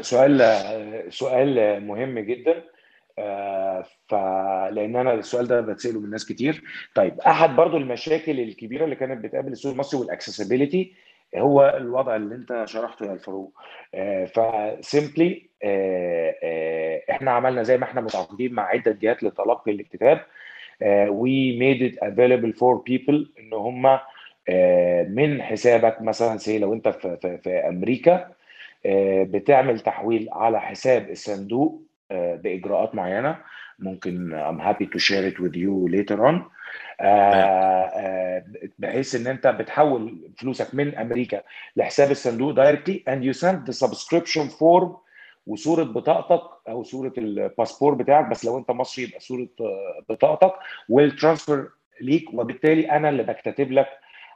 سؤال 0.00 0.42
آه، 0.42 1.08
سؤال 1.08 1.80
مهم 1.86 2.18
جدا. 2.18 2.64
آه، 3.18 3.84
فلان 4.08 4.96
أنا 4.96 5.14
السؤال 5.14 5.46
ده 5.46 5.60
بتسأله 5.60 6.00
من 6.00 6.10
ناس 6.10 6.26
كتير. 6.26 6.62
طيب 6.94 7.20
أحد 7.20 7.56
برضو 7.56 7.76
المشاكل 7.76 8.40
الكبيرة 8.40 8.84
اللي 8.84 8.96
كانت 8.96 9.24
بتقابل 9.24 9.52
السوق 9.52 9.72
المصري 9.72 10.00
وال 10.00 10.12
accessibility 10.12 10.94
هو 11.36 11.74
الوضع 11.76 12.16
اللي 12.16 12.34
أنت 12.34 12.62
شرحته 12.66 13.06
يا 13.06 13.12
الفاروق. 13.12 13.52
ف 14.26 14.43
simply 14.43 15.48
إحنا 17.10 17.30
عملنا 17.30 17.62
زي 17.62 17.78
ما 17.78 17.84
إحنا 17.84 18.00
متعاقدين 18.00 18.52
مع 18.52 18.62
عدة 18.66 18.92
جهات 19.00 19.22
لتلقي 19.22 19.70
الاكتتاب 19.72 20.20
we 21.08 21.58
made 21.58 21.82
it 21.82 21.98
available 21.98 22.52
for 22.52 22.74
people 22.74 23.32
إن 23.38 23.52
هم 23.52 23.86
آه، 23.86 24.02
من 25.08 25.42
حسابك 25.42 26.02
مثلا 26.02 26.36
say 26.36 26.58
لو 26.58 26.74
أنت 26.74 26.88
في, 26.88 27.16
في, 27.22 27.38
في 27.38 27.50
أمريكا 27.50 28.30
آه، 28.86 29.22
بتعمل 29.22 29.80
تحويل 29.80 30.28
على 30.32 30.60
حساب 30.60 31.10
الصندوق 31.10 31.82
آه، 32.10 32.34
بإجراءات 32.34 32.94
معينة. 32.94 33.36
ممكن 33.78 34.30
I'm 34.32 34.60
happy 34.60 34.86
to 34.86 34.98
share 34.98 35.24
it 35.32 35.38
with 35.40 35.54
you 35.56 35.88
later 35.88 36.18
on. 36.26 36.34
آه، 37.00 37.04
آه، 37.04 38.44
بحيث 38.78 39.14
إن 39.14 39.26
أنت 39.26 39.46
بتحول 39.46 40.30
فلوسك 40.38 40.74
من 40.74 40.94
أمريكا 40.94 41.42
لحساب 41.76 42.10
الصندوق 42.10 42.50
directly 42.50 43.04
and 43.08 43.22
you 43.24 43.38
send 43.40 43.70
the 43.70 43.86
subscription 43.86 44.48
form 44.60 44.88
وصورة 45.46 45.84
بطاقتك 45.84 46.42
أو 46.68 46.82
صورة 46.82 47.12
الباسبور 47.18 47.94
بتاعك. 47.94 48.26
بس 48.30 48.44
لو 48.44 48.58
أنت 48.58 48.70
مصري 48.70 49.04
يبقى 49.04 49.20
صورة 49.20 49.48
آه، 49.60 50.04
بطاقتك. 50.08 50.52
وال 50.88 51.04
transfer 51.04 51.68
ليك 52.00 52.34
وبالتالي 52.34 52.90
أنا 52.90 53.08
اللي 53.08 53.22
بكتب 53.22 53.72
لك 53.72 53.88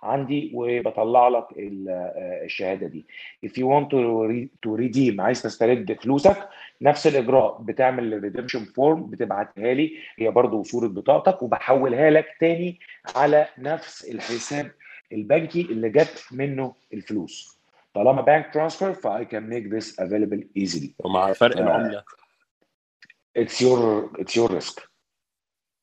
عندي 0.02 0.50
وبطلع 0.54 1.28
لك 1.28 1.46
آه، 1.58 2.44
الشهادة 2.44 2.86
دي. 2.86 3.06
If 3.46 3.50
you 3.50 3.64
want 3.64 3.86
to 3.90 3.98
re- 4.30 4.48
to 4.66 4.76
redeem 4.78 5.20
عايز 5.20 5.42
تسترد 5.42 5.92
فلوسك 6.02 6.48
نفس 6.82 7.06
الإجراء 7.06 7.58
بتعمل 7.62 8.14
ال 8.14 8.19
redemption 8.19 8.64
form 8.64 9.02
بتبعتها 9.10 9.74
لي 9.74 9.96
هي 10.16 10.30
برضو 10.30 10.62
صورة 10.62 10.86
بطاقتك 10.86 11.42
وبحولها 11.42 12.10
لك 12.10 12.26
تاني 12.40 12.78
على 13.16 13.48
نفس 13.58 14.04
الحساب 14.04 14.70
البنكي 15.12 15.60
اللي 15.60 15.88
جت 15.88 16.24
منه 16.32 16.74
الفلوس. 16.92 17.58
طالما 17.94 18.22
bank 18.22 18.54
transfer 18.54 18.92
ف 18.92 19.24
I 19.24 19.30
can 19.30 19.48
make 19.48 19.66
this 19.66 20.00
available 20.00 20.48
easily. 20.56 20.94
ومع 20.98 21.32
فرق 21.32 21.58
العملة 21.58 22.02
it's 23.36 23.62
your 23.62 24.10
it's 24.18 24.36
your 24.36 24.54
risk. 24.54 24.91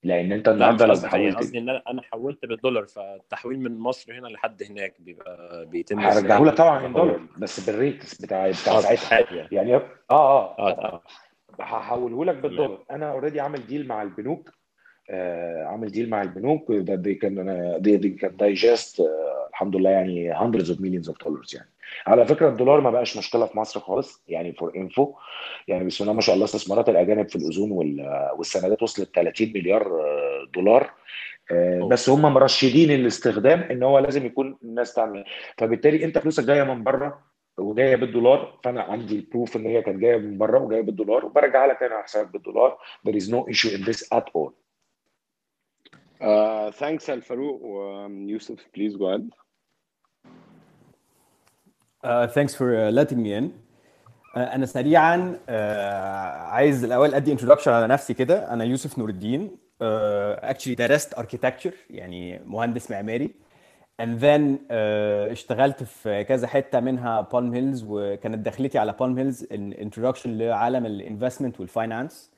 لأن 0.03 0.31
أنت 0.31 0.47
النهارده 0.47 0.85
لو 0.85 0.95
حولت 0.95 1.35
قصدي 1.37 1.59
إن 1.59 1.69
أنا 1.69 1.83
أنا 1.89 2.01
حولت 2.01 2.45
بالدولار 2.45 2.85
فالتحويل 2.85 3.59
من 3.59 3.79
مصر 3.79 4.13
هنا 4.13 4.27
لحد 4.27 4.63
هناك 4.63 5.01
بيبقى 5.01 5.65
بيتم 5.65 5.99
هرجعه 5.99 6.43
لك 6.43 6.53
طبعا 6.53 6.77
ولا 6.77 6.87
ان 6.87 6.93
هو 6.93 7.05
دولار 7.05 7.21
بس 7.37 7.69
بال 7.69 7.87
rate 7.87 8.21
بتاع 8.21 8.47
بتاع 8.49 8.81
ساعتها. 8.81 9.47
يعني 9.51 9.75
آه 9.75 9.81
آه 10.11 10.59
آه 10.59 10.69
آه. 10.69 11.01
هحوله 11.59 12.25
لك 12.25 12.35
بالدولار. 12.35 12.83
أنا 12.91 13.11
already 13.11 13.39
عامل 13.41 13.67
deal 13.67 13.88
مع 13.87 14.01
البنوك. 14.01 14.49
آه 14.49 14.59
عامل 15.68 15.91
deal 15.91 16.09
مع 16.10 16.22
البنوك 16.22 16.66
ده 16.72 16.95
دي 16.95 17.16
كان 17.16 17.78
دي, 17.82 17.97
دي 17.97 18.10
كان 18.10 18.36
دايجست 18.38 18.99
آه 18.99 19.47
الحمد 19.49 19.76
لله 19.76 19.89
يعني 19.89 20.36
hundreds 20.36 20.66
of 20.68 20.76
millions 20.80 21.12
of 21.12 21.16
dollars 21.28 21.55
يعني. 21.55 21.70
على 22.07 22.26
فكرة 22.26 22.49
الدولار 22.49 22.82
ما 22.82 22.89
بقاش 22.89 23.18
مشكلة 23.18 23.45
في 23.45 23.57
مصر 23.57 23.80
خالص 23.80 24.24
يعني 24.28 24.53
for 24.53 24.75
info 24.75 25.13
يعني 25.68 25.84
بسم 25.86 26.03
الله 26.03 26.14
ما 26.14 26.22
شاء 26.22 26.36
الله 26.36 26.45
استثمارات 26.45 26.89
الأجانب 26.89 27.30
في 27.30 27.36
الأذون 27.36 27.72
وال- 27.72 28.30
والسندات 28.38 28.84
وصلت 28.84 29.16
30 29.16 29.51
مليار 29.55 30.01
آه، 30.01 30.47
دولار. 30.53 30.91
آه،. 31.51 31.88
بس 31.91 32.10
هم 32.10 32.22
مرشدين 32.22 32.91
الاستخدام 32.91 33.60
إن 33.60 33.84
هو 33.84 33.99
لازم 33.99 34.26
يكون 34.26 34.57
الناس 34.64 34.93
تعمل. 34.93 35.24
فبالتالي 35.57 36.05
أنت 36.05 36.18
فلوسك 36.18 36.43
جاية 36.43 36.64
من 36.64 36.84
بره 36.84 37.20
وجاية 37.57 37.95
بالدولار 37.95 38.60
فأنا 38.64 38.82
عندي 38.82 39.16
البروف 39.16 39.55
إن 39.57 39.66
هي 39.66 39.82
كانت 39.82 39.99
جاية 39.99 40.18
من 40.18 40.38
بره 40.38 40.60
وجاية 40.60 40.82
بالدولار 40.82 41.26
وبرجع 41.26 41.66
لك 41.66 41.84
أنا 41.84 41.95
على 41.95 42.03
حسابك 42.03 42.34
بالدولار. 42.34 42.78
There 43.07 43.16
is 43.16 43.30
no 43.30 43.45
issue 43.53 43.70
in 43.78 43.86
this 43.89 44.03
at 44.18 44.26
all. 44.38 44.68
Uh, 46.22 46.72
thanks. 46.72 47.07
Um, 47.09 48.28
Yusuf, 48.28 48.59
please 48.74 48.95
go 48.97 49.05
ahead. 49.07 49.30
Uh, 52.03 52.28
thanks 52.28 52.53
for 52.55 52.76
uh, 52.76 52.91
letting 52.91 53.24
me 53.24 53.34
in. 53.34 53.53
Uh, 54.36 54.39
أنا 54.39 54.65
سريعا 54.65 55.39
عايز 56.49 56.84
الأول 56.84 57.13
أدي 57.13 57.38
introduction 57.38 57.67
على 57.67 57.88
نفسي 57.88 58.13
كده 58.13 58.53
أنا 58.53 58.63
يوسف 58.63 58.99
نور 58.99 59.09
الدين 59.09 59.57
actually 60.41 60.76
درست 60.78 61.15
architecture 61.15 61.74
يعني 61.89 62.39
مهندس 62.45 62.91
معماري 62.91 63.30
then 63.99 64.57
uh, 64.57 65.32
اشتغلت 65.32 65.84
في 65.84 66.24
كذا 66.24 66.47
حتة 66.47 66.80
منها 66.80 67.22
بالم 67.22 67.53
هيلز 67.53 67.86
وكانت 67.88 68.45
دخلتي 68.45 68.78
على 68.78 68.95
بالم 68.99 69.17
هيلز 69.17 69.45
introduction 69.74 70.28
لعالم 70.28 70.86
ال 70.86 70.92
investment 70.92 71.59
وال 71.59 71.75
finance 71.75 72.28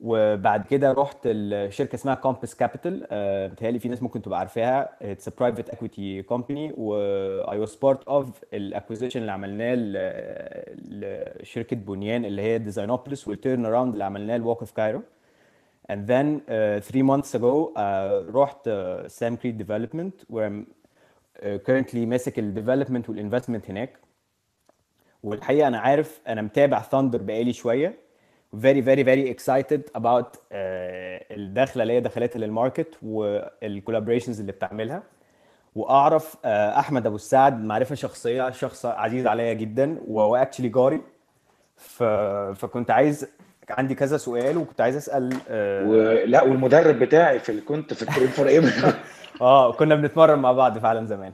وبعد 0.00 0.66
كده 0.66 0.92
رحت 0.92 1.16
الشركة 1.24 1.94
اسمها 1.94 2.14
كومبس 2.14 2.54
كابيتال 2.54 3.06
بتهيألي 3.52 3.78
في 3.78 3.88
ناس 3.88 4.02
ممكن 4.02 4.22
تبقى 4.22 4.38
عارفاها. 4.38 4.88
it's 5.02 5.28
private 5.28 5.70
equity 5.70 6.22
company 6.22 6.72
و 6.76 7.58
I 7.58 7.62
was 7.62 7.74
part 7.74 8.08
of 8.08 8.44
ال 8.54 8.59
acquisition 8.59 9.20
اللي 9.20 9.32
عملناه 9.32 9.74
لشركه 10.74 11.76
بنيان 11.76 12.24
اللي 12.24 12.42
هي 12.42 12.58
ديزاينوبوليس 12.58 13.28
والتيرن 13.28 13.66
اراوند 13.66 13.92
اللي 13.92 14.04
عملناه 14.04 14.36
لوك 14.36 14.60
اوف 14.60 14.72
كايرو 14.72 15.02
and 15.92 16.08
then 16.10 16.26
uh, 16.40 16.80
three 16.88 17.02
months 17.10 17.30
ago 17.38 17.70
uh, 17.76 17.78
رحت 18.36 18.68
uh, 18.68 19.08
Sam 19.08 19.36
Creek 19.36 19.56
Development 19.64 20.14
where 20.32 20.46
I'm 20.48 20.64
uh, 20.64 21.58
currently 21.68 21.96
ماسك 21.96 22.38
الديفلوبمنت 22.38 23.08
والانفستمنت 23.08 23.70
هناك. 23.70 23.98
والحقيقة 25.22 25.68
أنا 25.68 25.78
عارف 25.78 26.20
أنا 26.28 26.42
متابع 26.42 26.82
ثاندر 26.82 27.22
بقالي 27.22 27.52
شوية. 27.52 28.05
Very 28.62 28.80
very 28.80 29.02
very 29.02 29.28
excited 29.34 29.80
about 29.94 30.26
uh, 30.36 30.56
الدخلة 31.30 31.82
اللي 31.82 31.92
هي 31.92 32.00
دخلتها 32.00 32.38
للماركت 32.38 32.94
والكولابوريشنز 33.02 34.40
اللي 34.40 34.52
بتعملها. 34.52 35.02
وأعرف 35.74 36.34
uh, 36.34 36.38
أحمد 36.46 37.06
أبو 37.06 37.16
السعد 37.16 37.64
معرفة 37.64 37.94
شخصية 37.94 38.50
شخص 38.50 38.86
عزيز 38.86 39.26
عليا 39.26 39.52
جدا 39.52 39.98
وهو 40.08 40.36
اكشلي 40.36 40.68
جاري. 40.68 41.00
ف... 41.76 42.02
فكنت 42.54 42.90
عايز 42.90 43.26
عندي 43.70 43.94
كذا 43.94 44.16
سؤال 44.16 44.56
وكنت 44.56 44.80
عايز 44.80 44.96
أسأل 44.96 45.32
uh, 45.32 45.50
ولا 45.88 46.42
والمدرب 46.42 46.98
بتاعي 46.98 47.38
في 47.38 47.60
كنت 47.60 47.94
في 47.94 48.02
ال 48.02 48.06
train 48.06 48.28
for 48.28 48.48
aim 48.48 48.70
آه 49.40 49.72
كنا 49.72 49.94
بنتمرن 49.94 50.38
مع 50.38 50.52
بعض 50.52 50.78
فعلا 50.78 51.06
زمان. 51.06 51.32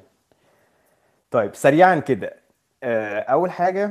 طيب 1.31 1.55
سريعا 1.55 1.97
كده 1.99 2.43
آه، 2.83 3.19
أول 3.21 3.51
حاجة 3.51 3.91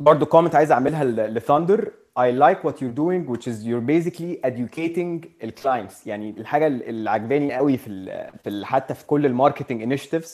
برضو 0.00 0.26
comment 0.26 0.54
عايز 0.54 0.72
أعملها 0.72 1.04
ل 1.04 1.19
Thndr 1.19 1.92
I 2.16 2.30
like 2.30 2.64
what 2.64 2.80
you're 2.80 2.98
doing 3.04 3.26
which 3.26 3.46
is 3.46 3.56
you're 3.66 3.86
basically 3.94 4.40
educating 4.44 5.26
ال 5.44 5.52
clients 5.52 6.06
يعني 6.06 6.34
الحاجة 6.38 6.66
اللي 6.66 7.10
عجباني 7.10 7.52
قوي 7.54 7.76
في 7.76 7.86
ال 7.90 8.30
في 8.44 8.50
ال 8.50 8.64
حتى 8.66 8.94
في 8.94 9.06
كل 9.06 9.26
ال 9.26 9.33
marketing 9.33 9.94
initiatives 9.94 10.28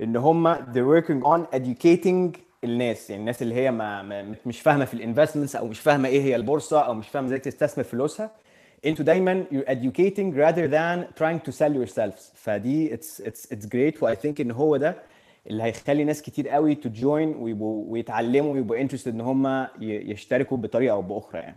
إن 0.00 0.16
هم 0.16 0.54
they're 0.54 1.02
working 1.02 1.22
on 1.26 1.56
educating 1.56 2.38
الناس. 2.64 3.10
يعني 3.10 3.20
الناس 3.20 3.42
اللي 3.42 3.54
هي 3.54 3.70
ما, 3.70 4.02
ما 4.02 4.34
مش 4.46 4.60
فاهمة 4.60 4.84
في 4.84 4.94
الانفستمنتس 4.94 5.56
أو 5.56 5.66
مش 5.66 5.80
فاهمة 5.80 6.08
إيه 6.08 6.22
هي 6.22 6.36
البورصة 6.36 6.80
أو 6.80 6.94
مش 6.94 7.08
فاهمة 7.08 7.26
إزاي 7.26 7.38
تستثمر 7.38 7.84
فلوسها. 7.84 8.30
أنتوا 8.86 9.04
دايما 9.04 9.44
you're 9.52 9.68
educating 9.70 10.34
rather 10.36 10.66
than 10.68 11.14
trying 11.20 11.48
to 11.48 11.52
sell 11.52 11.72
yourselves. 11.72 12.32
فدي 12.34 12.96
it's 12.96 13.20
it's 13.20 13.52
it's 13.54 13.66
great 13.66 14.02
و 14.02 14.14
I 14.14 14.16
think 14.16 14.40
إن 14.40 14.50
هو 14.50 14.76
ده 14.76 14.96
اللي 15.46 15.62
هيخلي 15.62 16.04
ناس 16.04 16.22
كتير 16.22 16.48
قوي 16.48 16.74
to 16.74 16.88
join 17.00 17.36
ويبقوا 17.40 17.84
ويتعلموا 17.88 18.52
ويبقوا 18.52 18.88
interested 18.88 19.06
إن 19.08 19.20
هم 19.20 19.66
يشتركوا 19.80 20.56
بطريقة 20.56 20.92
أو 20.92 21.02
بأخرى 21.02 21.40
يعني. 21.40 21.56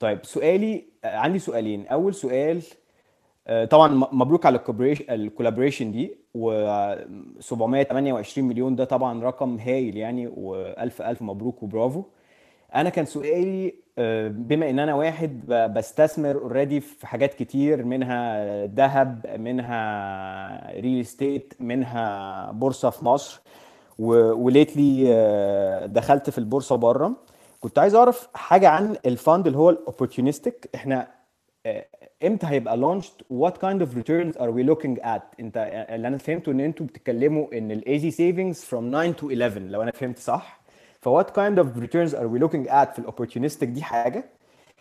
طيب 0.00 0.18
سؤالي 0.24 0.84
آه، 1.04 1.16
عندي 1.16 1.38
سؤالين 1.38 1.86
أول 1.86 2.14
سؤال 2.14 2.62
آه، 3.46 3.64
طبعا 3.64 3.88
مبروك 4.12 4.46
على 4.46 4.60
ال 5.10 5.16
collaboration 5.16 5.92
دي 5.92 6.16
و 6.34 6.50
728 7.40 8.48
مليون 8.48 8.76
ده 8.76 8.84
طبعا 8.84 9.22
رقم 9.22 9.58
هايل 9.58 9.96
يعني 9.96 10.26
وألف 10.26 11.02
ألف 11.02 11.22
مبروك 11.22 11.62
وبرافو 11.62 12.04
أنا 12.74 12.90
كان 12.90 13.04
سؤالي 13.04 13.74
آه، 13.98 14.28
بما 14.28 14.70
إن 14.70 14.78
أنا 14.78 14.94
واحد 14.94 15.46
بستثمر 15.46 16.34
already 16.36 16.80
في 16.80 17.06
حاجات 17.06 17.34
كتير 17.34 17.84
منها 17.84 18.66
ذهب 18.66 19.26
منها 19.38 20.80
real 20.80 21.00
estate 21.00 21.54
منها 21.60 22.50
بورصة 22.52 22.90
في 22.90 23.04
مصر 23.04 23.40
و 23.98 24.13
lately 24.13 25.04
دخلت 25.92 26.30
في 26.30 26.38
البورصة 26.38 26.76
بره 26.76 27.12
كنت 27.60 27.78
عايز 27.78 27.94
أعرف 27.94 28.28
حاجة 28.34 28.68
عن 28.68 28.96
ال 29.06 29.14
fund 29.14 29.46
اللي 29.46 29.58
هو 29.58 29.70
ال 29.70 29.77
opportunistic 29.77 30.68
إحنا 30.74 31.08
آه، 31.66 31.86
إمتى 32.24 32.46
هيبقى 32.46 32.76
launched 32.76 33.24
what 33.42 33.52
kind 33.52 33.82
of 33.82 33.88
returns 33.98 34.36
are 34.36 34.50
we 34.50 34.62
looking 34.72 35.04
at 35.04 35.22
أنت 35.40 35.56
اللي 35.90 36.08
أنا 36.08 36.18
فهمته 36.18 36.52
إن 36.52 36.60
أنتوا 36.60 36.86
بتتكلموا 36.86 37.58
إن 37.58 37.70
ال 37.70 37.98
AZ 37.98 38.32
savings 38.32 38.56
from 38.56 38.92
9 38.92 39.12
to 39.12 39.24
11 39.24 39.60
لو 39.60 39.82
أنا 39.82 39.90
فهمت 39.90 40.18
صح. 40.18 40.61
ف 41.02 41.08
what 41.08 41.26
kind 41.26 41.58
of 41.58 41.66
returns 41.84 42.14
are 42.14 42.28
we 42.34 42.38
looking 42.44 42.68
at 42.70 42.92
في 42.92 42.98
ال 42.98 43.03
opportunistic 43.03 43.68
دي 43.68 43.82
حاجة؟ 43.82 44.24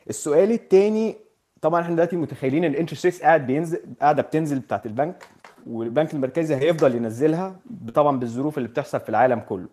السؤال 0.09 0.51
الثاني 0.51 1.15
طبعا 1.61 1.81
إحنا 1.81 1.93
دلوقتي 1.95 2.15
متخيلين 2.15 2.63
ان 2.63 2.71
ال 2.71 2.75
interest 2.75 3.05
rates 3.05 3.21
قاعد 3.21 3.47
بينزل 3.47 3.79
قاعدة 4.01 4.21
بتنزل 4.21 4.59
بتاعت 4.59 4.85
البنك 4.85 5.25
والبنك 5.67 6.13
المركزي 6.13 6.55
هيفضل 6.55 6.95
ينزلها 6.95 7.55
طبعا 7.93 8.19
بالظروف 8.19 8.57
اللي 8.57 8.69
بتحصل 8.69 8.99
في 8.99 9.09
العالم 9.09 9.39
كله. 9.39 9.67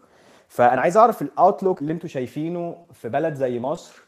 فأنا 0.49 0.81
عايز 0.81 0.97
أعرف 0.97 1.23
ال 1.23 1.30
outlook 1.30 1.83
اللي 1.83 1.93
أنتوا 1.93 2.09
شايفينه 2.09 2.77
في 2.93 3.09
بلد 3.09 3.35
زي 3.35 3.61
مصر 3.61 4.03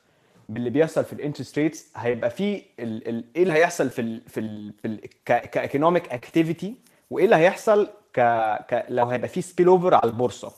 باللي 0.49 0.70
بيحصل 0.70 1.05
في 1.05 1.12
ال 1.12 1.18
interest 1.18 1.59
rates 1.59 1.93
هيبقى 1.97 2.30
فيه 2.30 2.62
إيه 2.78 3.43
اللي 3.43 3.53
هيحصل 3.53 3.91
في 3.91 4.01
ال 4.01 4.20
في 4.28 4.41
ال 4.41 4.72
في 4.72 4.88
ال 4.88 5.01
economic 5.24 6.12
activity 6.12 6.74
وإيه 7.11 7.24
اللي 7.24 7.36
هيحصل 7.36 7.88
ك, 8.14 8.20
ك 8.70 8.86
لو 8.88 9.07
هيبقى 9.07 9.28
فيه 9.28 9.41
spill 9.41 9.66
over 9.66 9.95
على 9.95 10.05
البورصة. 10.05 10.53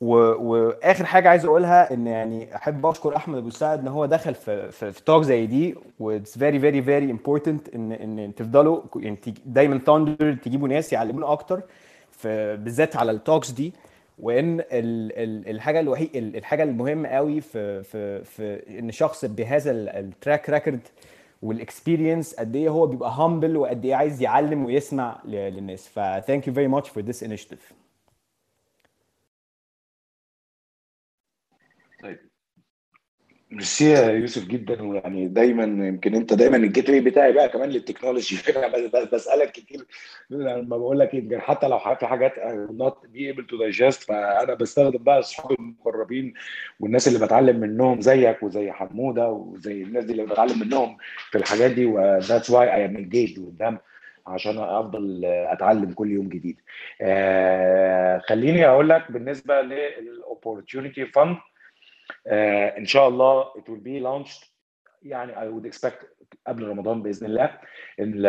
و... 0.00 0.14
وآخر 0.16 1.04
حاجة 1.06 1.28
عايز 1.28 1.44
أقولها 1.44 1.94
إن 1.94 2.06
يعني 2.06 2.56
أحب 2.56 2.86
أشكر 2.86 3.16
أحمد 3.16 3.38
أبو 3.38 3.50
سعد 3.50 3.78
إن 3.80 3.88
هو 3.88 4.06
دخل 4.06 4.34
في 4.34 4.70
في, 4.70 4.92
في 4.92 5.04
talk 5.04 5.22
زي 5.22 5.46
دي 5.46 5.74
و 6.00 6.08
it's 6.08 6.38
very 6.38 6.60
very 6.60 6.82
very 6.82 7.10
important 7.10 7.68
ان 7.74 7.92
إن 7.92 8.34
تفضلوا 8.34 8.82
يعني 8.96 9.18
دايما 9.46 9.78
Thndr 9.78 10.34
تجيبوا 10.34 10.68
ناس 10.68 10.92
يعلمونا 10.92 11.32
أكتر 11.32 11.62
في 12.12 12.56
بالذات 12.56 12.96
على 12.96 13.10
ال 13.10 13.17
talks 13.17 13.50
دي 13.50 13.72
وإن 14.18 14.60
ال 14.60 14.66
ال 14.72 15.48
الحاجة 15.50 15.80
الوحيد 15.80 16.16
الحاجة 16.16 16.62
المهمة 16.62 17.08
قوي 17.08 17.40
في 17.40 17.82
في 17.82 18.24
في 18.24 18.78
إن 18.78 18.90
شخص 18.90 19.24
بهذا 19.24 19.70
ال 20.00 20.08
track 20.08 20.50
record 20.50 20.80
وال 21.42 21.57
experience 21.57 22.34
قد 22.34 22.56
إيه 22.56 22.68
هو 22.68 22.86
بيبقى 22.86 23.10
humble 23.10 23.56
وقد 23.56 23.84
إيه 23.84 23.94
عايز 23.94 24.22
يعلم 24.22 24.64
ويسمع 24.64 25.18
للناس. 25.24 25.88
ف 25.88 25.98
thank 26.00 26.42
you 26.46 26.52
very 26.54 26.68
much 26.76 26.88
for 26.90 27.02
this 27.02 27.22
initiative 27.28 27.72
طيب 32.02 32.18
ميرسي 33.50 33.90
يا 33.90 34.10
يوسف 34.10 34.46
جدا 34.48 34.82
ويعني 34.82 35.28
دايما 35.28 35.86
يمكن 35.88 36.14
أنت 36.14 36.32
دايما 36.34 36.56
ال 36.56 36.90
gateway 36.90 37.00
بتاعي 37.00 37.32
بقى 37.32 37.48
كمان 37.48 37.68
للتكنولوجي 37.68 38.36
بسألك 39.12 39.52
كتير 39.52 39.86
لما 40.30 40.76
بقول 40.76 40.98
لك 40.98 41.14
يمكن 41.14 41.40
حتى 41.40 41.68
لو 41.68 41.78
في 41.78 42.06
حاجات 42.06 42.34
not 42.78 42.94
be 43.14 43.34
able 43.34 43.42
to 43.42 43.56
digest 43.56 44.06
فأنا 44.06 44.54
بستخدم 44.54 45.02
بقى 45.02 45.18
اصحابي 45.18 45.54
المقربين 45.54 46.34
والناس 46.80 47.08
اللي 47.08 47.26
بتعلم 47.26 47.60
منهم 47.60 48.00
زيك 48.00 48.42
وزي 48.42 48.72
حمودة 48.72 49.28
وزي 49.28 49.82
الناس 49.82 50.04
دي 50.04 50.12
اللي 50.12 50.26
بتعلم 50.26 50.58
منهم 50.58 50.96
في 51.30 51.38
الحاجات 51.38 51.70
دي 51.70 51.86
و 51.86 51.95
that's 51.95 52.50
why 52.50 52.74
I 52.74 52.84
am 52.84 53.10
with 53.14 53.64
them 53.64 53.74
عشان 54.26 54.58
أفضل 54.58 55.24
أتعلم 55.24 55.92
كل 55.92 56.10
يوم 56.10 56.28
جديد. 56.28 56.60
آه 57.00 58.18
خليني 58.18 58.66
أقول 58.66 58.88
لك 58.88 59.12
بالنسبة 59.12 59.62
لل 59.62 59.84
opportunity 59.84 61.06
fund 61.06 61.36
إن 62.78 62.86
شاء 62.86 63.08
الله 63.08 63.44
it 63.44 63.62
will 63.70 63.84
be 63.84 64.00
launched. 64.04 64.44
يعني 65.02 65.34
I 65.34 65.38
would 65.54 65.66
expect 65.72 66.04
قبل 66.46 66.68
رمضان 66.68 67.02
بإذن 67.02 67.26
الله 67.26 67.50
ال- 68.00 68.26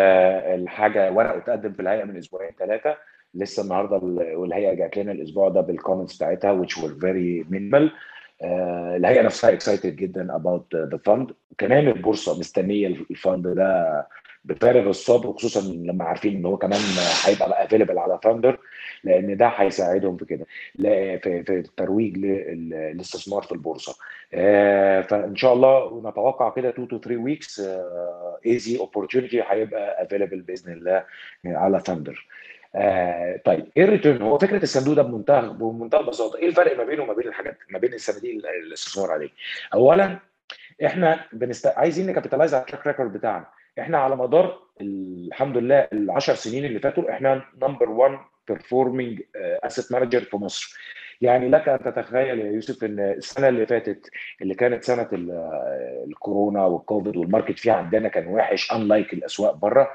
الحاجة 0.61 1.11
ورقة 1.11 1.39
تقدم 1.39 1.73
في 1.73 1.81
الهيئة 1.81 2.03
من 2.03 2.17
أسبوعين 2.17 2.51
ثلاثة 2.59 2.97
لسه 3.33 3.63
النهارده 3.63 3.97
ال- 3.97 4.35
والهيئة 4.35 4.73
جات 4.73 4.97
لنا 4.97 5.11
الأسبوع 5.11 5.49
ده 5.49 5.61
بال 5.61 5.72
comments 5.72 6.15
بتاعتها 6.15 6.63
which 6.63 6.77
were 6.77 6.93
very 7.01 7.45
minimal. 7.53 7.89
آه، 8.43 8.95
الهيئة 8.97 9.21
نفسها 9.21 9.57
excited 9.59 9.85
جدا 9.85 10.37
about 10.37 10.77
the 10.93 10.97
fund. 11.09 11.33
كمان 11.57 11.87
البورصة 11.87 12.39
مستنية 12.39 12.87
ال 12.88 12.99
fund 12.99 13.47
ده 13.47 14.07
بفارغ 14.45 14.89
الصبر 14.89 15.33
خصوصا 15.33 15.61
لما 15.73 16.05
عارفين 16.05 16.35
إن 16.35 16.45
هو 16.45 16.57
كمان 16.57 16.79
هيبقى 17.25 17.49
بقى 17.49 17.65
available 17.65 17.97
على 17.99 18.19
Thndr 18.24 18.57
لأن 19.04 19.38
ده 19.38 19.47
هيساعدهم 19.47 20.18
في 20.18 20.26
كده 20.26 20.45
في 21.24 21.45
الترويج 21.49 22.18
للاستثمار 22.18 23.41
في 23.41 23.52
البورصة. 23.52 23.95
آه، 24.34 25.02
فإن 25.02 25.36
شاء 25.36 25.54
الله 25.54 26.02
نتوقع 26.10 26.49
كده 26.49 26.70
2 26.70 26.88
to 26.88 26.91
3 27.04 27.18
weeks 27.17 27.61
AZ 28.45 28.80
opportunity 28.80 29.43
هيبقى 29.47 30.04
available 30.03 30.41
بإذن 30.41 30.74
الله 30.74 31.04
على 31.45 31.80
Thndr 31.80 32.28
آه 32.76 33.41
طيب 33.45 33.66
إيه 33.78 33.84
ال 33.84 33.89
return 33.89 34.22
هو 34.22 34.38
فكرة 34.38 34.64
الصندوق 34.64 34.93
ده 34.95 35.02
بمنتهى 35.02 35.49
بمنتهى 35.49 35.99
البساطه 35.99 36.38
إيه 36.38 36.47
الفرق 36.47 36.78
ما 36.78 36.84
بينه 36.84 37.04
وما 37.04 37.14
بين 37.14 37.28
الحاجات 37.28 37.58
ما 37.70 37.80
بين 37.80 37.93
الصناديق 37.93 38.41
الاستثمار 38.68 39.12
عليه؟ 39.12 39.30
اولا 39.74 40.20
إحنا 40.86 41.26
بنست... 41.34 41.68
عايزين 41.68 42.08
ن 42.07 42.12
capitalize 42.12 42.53
على 42.54 42.64
ال 42.63 42.67
track 42.67 42.88
record 42.88 43.13
بتاعنا. 43.14 43.45
إحنا 43.80 43.97
على 43.97 44.16
مدار 44.16 44.60
الحمد 44.82 45.58
لله 45.58 45.88
ال 45.93 46.12
10 46.12 46.34
سنين 46.34 46.66
اللي 46.66 46.80
فاتوا 46.80 47.12
إحنا 47.12 47.41
number 47.61 47.89
1 47.89 48.20
performing 48.47 49.22
asset 49.36 49.91
manager 49.91 50.22
في 50.21 50.37
مصر. 50.37 50.77
يعني 51.21 51.49
لك 51.49 51.69
أن 51.69 51.79
تتخيل 51.83 52.39
يا 52.39 52.51
يوسف 52.51 52.83
إن 52.83 52.99
السنة 52.99 53.47
اللي 53.49 53.65
فاتت 53.65 54.09
اللي 54.41 54.55
كانت 54.55 54.83
سنة 54.83 55.07
ال- 55.13 55.51
الكورونا 56.07 56.65
والكوفيد 56.65 57.17
وال 57.17 57.28
market 57.28 57.59
فيها 57.59 57.73
عندنا 57.73 58.07
كان 58.07 58.27
وحش 58.27 58.71
unlike 58.72 59.13
الأسواق 59.13 59.53
بره 59.55 59.89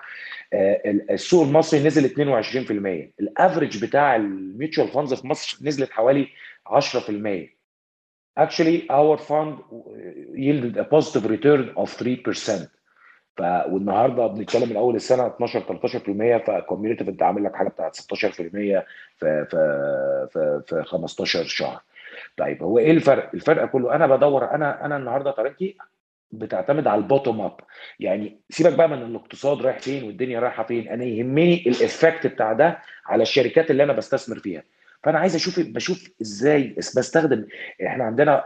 آه، 0.52 0.80
السوق 1.10 1.46
المصري 1.46 1.80
نزل 1.86 2.04
22% 2.04 3.12
ال 3.20 3.28
average 3.28 3.84
بتاع 3.84 4.16
ال 4.16 4.26
mutual 4.26 4.88
funds 4.88 5.14
في 5.14 5.26
مصر 5.26 5.58
نزلت 5.66 5.90
حوالي 5.90 6.28
10% 6.68 7.56
actually 8.40 8.82
our 8.90 9.18
fund 9.18 9.54
yielded 10.34 10.76
a 10.76 10.84
positive 10.84 11.24
return 11.26 11.74
of 11.82 11.88
3% 11.90 12.68
ف 13.36 13.42
والنهارده 13.42 14.26
بنتكلم 14.26 14.68
من 14.70 14.76
أول 14.76 14.96
السنة 14.96 15.26
12 15.26 15.60
13% 16.42 16.46
ف 16.46 16.52
cumulative 16.52 17.08
انت 17.08 17.22
عامل 17.22 17.44
لك 17.44 17.54
حاجة 17.56 17.68
بتاعت 17.68 17.96
16% 17.96 18.00
في 18.00 18.84
في 19.20 19.46
في 20.32 20.62
في 20.66 20.82
15 20.86 21.44
شهر. 21.44 21.80
طيب 22.36 22.62
هو 22.62 22.78
إيه 22.78 22.90
الفرق؟ 22.90 23.30
الفرق 23.34 23.64
كله 23.64 23.94
أنا 23.94 24.06
بدور 24.06 24.50
أنا 24.50 24.84
أنا 24.84 24.96
النهارده 24.96 25.30
طريقتي 25.30 25.76
بتعتمد 26.32 26.86
على 26.86 26.98
ال 26.98 27.04
bottom 27.04 27.40
up 27.40 27.60
يعني 28.00 28.36
سيبك 28.50 28.72
بقى 28.72 28.88
من 28.88 29.02
الاقتصاد 29.02 29.62
رايح 29.62 29.78
فين 29.78 30.04
والدنيا 30.04 30.40
رايحة 30.40 30.62
فين 30.64 30.88
أنا 30.88 31.04
يهمني 31.04 31.64
ال 31.68 31.76
effect 31.76 32.26
بتاع 32.26 32.52
ده 32.52 32.78
على 33.06 33.22
الشركات 33.22 33.70
اللي 33.70 33.82
أنا 33.82 33.92
بستثمر 33.92 34.38
فيها 34.38 34.62
فأنا 35.02 35.18
عايز 35.18 35.34
أشوف 35.34 35.60
بشوف 35.60 36.08
إزاي 36.22 36.74
بستخدم 36.78 37.46
إحنا 37.86 38.04
عندنا 38.04 38.44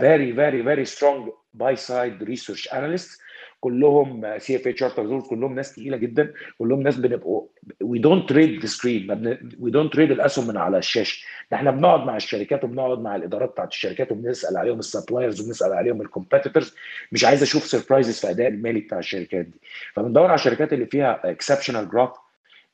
very 0.00 0.34
very 0.34 0.62
very 0.62 0.84
strong 0.84 1.28
buy 1.54 1.76
side 1.76 2.22
research 2.22 2.72
analyst 2.74 3.20
كلهم 3.60 4.38
CFA 4.38 4.66
charter 4.66 5.20
كلهم 5.20 5.54
ناس 5.54 5.74
تقيلة 5.74 5.96
جدا 5.96 6.32
كلهم 6.58 6.82
ناس 6.82 6.96
بنبقوا 6.96 7.46
we 7.82 7.98
don't 7.98 8.28
trade 8.28 8.60
the 8.60 8.66
screen 8.66 9.36
we 9.60 9.70
don't 9.70 9.92
trade 9.92 10.10
الاسهم 10.10 10.48
من 10.48 10.56
على 10.56 10.78
الشاشة. 10.78 11.24
ده 11.50 11.56
إحنا 11.56 11.70
بنقعد 11.70 12.00
مع 12.00 12.16
الشركات 12.16 12.64
وبنقعد 12.64 12.98
مع 12.98 13.16
الإدارات 13.16 13.50
بتاعت 13.50 13.68
الشركات 13.68 14.12
وبنسأل 14.12 14.56
عليهم 14.56 14.78
ال 14.78 14.84
suppliers 14.84 15.40
وبنسأل 15.40 15.72
عليهم 15.72 16.02
ال 16.02 16.08
competitors 16.08 16.74
مش 17.12 17.24
عايز 17.24 17.42
أشوف 17.42 17.64
surprises 17.64 18.20
في 18.20 18.30
أداء 18.30 18.48
المالي 18.48 18.80
بتاع 18.80 18.98
الشركات 18.98 19.44
دي. 19.44 19.60
فبندور 19.94 20.24
على 20.26 20.34
الشركات 20.34 20.72
اللي 20.72 20.86
فيها 20.86 21.30
exceptional 21.30 21.88
growth 21.88 22.10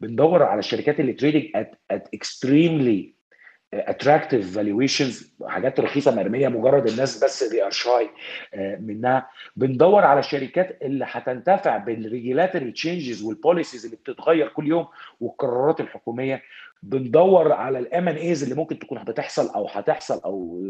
بندور 0.01 0.43
على 0.43 0.59
الشركات 0.59 1.01
اللي 1.01 1.13
trading 1.13 1.45
at 1.55 1.75
at 1.91 2.09
extremely 2.15 3.13
attractive 3.75 4.55
valuations 4.55 5.33
حاجات 5.47 5.81
رخيصة 5.81 6.15
مرمية 6.15 6.49
مجرد 6.49 6.87
الناس 6.89 7.25
بس 7.25 7.45
they 7.45 7.65
are 7.65 7.71
shy 7.71 8.11
منها. 8.81 9.29
بندور 9.57 10.05
على 10.05 10.21
الشركات 10.21 10.79
اللي 10.83 11.05
هتنتفع 11.09 11.77
بال 11.77 11.93
regulatory 11.93 12.73
changes 12.73 13.23
وال 13.23 13.35
policies 13.35 13.85
اللي 13.85 13.97
بتتغير 13.97 14.49
كل 14.49 14.69
يوم 14.69 14.87
والقرارات 15.21 15.81
الحكومية. 15.81 16.43
بندور 16.83 17.53
على 17.53 17.79
ال 17.79 18.09
M&As 18.09 18.43
اللي 18.43 18.55
ممكن 18.55 18.79
تكون 18.79 19.05
بتحصل 19.05 19.55
أو 19.55 19.67
هتحصل 19.69 20.21
أو 20.25 20.63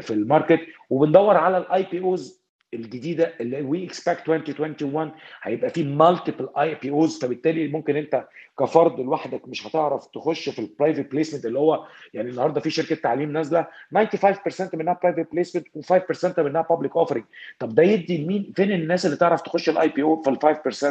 في 0.00 0.10
ال 0.10 0.16
market. 0.16 0.60
وبندور 0.90 1.36
على 1.36 1.58
ال 1.58 1.86
IPOs 1.90 2.45
الجديدة 2.76 3.32
اللي 3.40 3.62
we 3.62 3.84
expect 3.86 4.28
2021 4.28 5.12
هيبقى 5.42 5.70
في 5.70 5.84
multiple 5.84 6.48
IPOs 6.58 7.18
فبالتالي 7.18 7.68
ممكن 7.68 7.96
انت 7.96 8.24
كفرد 8.58 9.00
لوحدك 9.00 9.48
مش 9.48 9.66
هتعرف 9.66 10.06
تخش 10.06 10.48
في 10.48 10.58
ال 10.58 10.64
private 10.64 11.10
placement 11.12 11.46
اللي 11.46 11.58
هو 11.58 11.86
يعني 12.14 12.30
النهارده 12.30 12.60
في 12.60 12.70
شركة 12.70 12.94
تعليم 12.94 13.32
نازلة 13.32 13.66
95% 13.94 14.74
منها 14.74 14.98
private 15.02 15.32
placement 15.32 15.66
و5% 15.78 16.38
منها 16.38 16.66
public 16.70 16.96
offering 16.96 17.24
طب 17.58 17.74
ده 17.74 17.82
يدي 17.82 18.24
لمين 18.24 18.52
فين 18.56 18.72
الناس 18.72 19.06
اللي 19.06 19.16
تعرف 19.16 19.40
تخش 19.42 19.68
ال 19.68 19.88
IPO 19.88 20.22
في 20.22 20.30
ال 20.30 20.38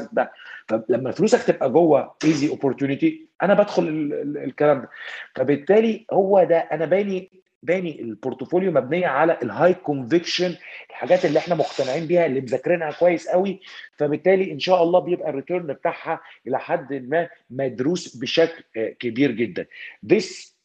5% 0.05 0.07
ده؟ 0.13 0.31
فلما 0.67 1.11
فلوسك 1.11 1.43
تبقى 1.43 1.69
جوه 1.71 2.13
easy 2.24 2.49
opportunity 2.49 3.26
أنا 3.43 3.53
بدخل 3.53 3.83
ال 3.88 4.13
ال 4.13 4.38
الكلام 4.38 4.81
ده. 4.81 4.89
فبالتالي 5.36 6.05
هو 6.13 6.43
ده 6.43 6.57
أنا 6.57 6.86
باني 6.86 7.29
باني 7.66 8.01
ال 8.01 8.09
portfolio 8.09 8.72
مبنية 8.72 9.07
على 9.07 9.38
ال 9.43 9.74
high 9.74 9.97
conviction 9.97 10.55
الحاجات 10.89 11.26
اللي 11.26 11.39
إحنا 11.39 11.55
مقتنعين 11.55 12.07
بيها 12.07 12.26
اللي 12.26 12.41
مذاكرينها 12.41 12.91
كويس 12.91 13.28
قوي. 13.28 13.59
فبالتالي 13.97 14.51
إن 14.51 14.59
شاء 14.59 14.84
الله 14.84 14.99
بيبقى 14.99 15.30
ال 15.30 15.35
return 15.35 15.68
بتاعها 15.74 16.20
إلى 16.47 16.59
حد 16.59 16.93
ما 16.93 17.30
مدروس 17.49 18.16
بشكل 18.16 18.63
كبير 18.99 19.32
جدا. 19.32 19.66
This 20.13 20.55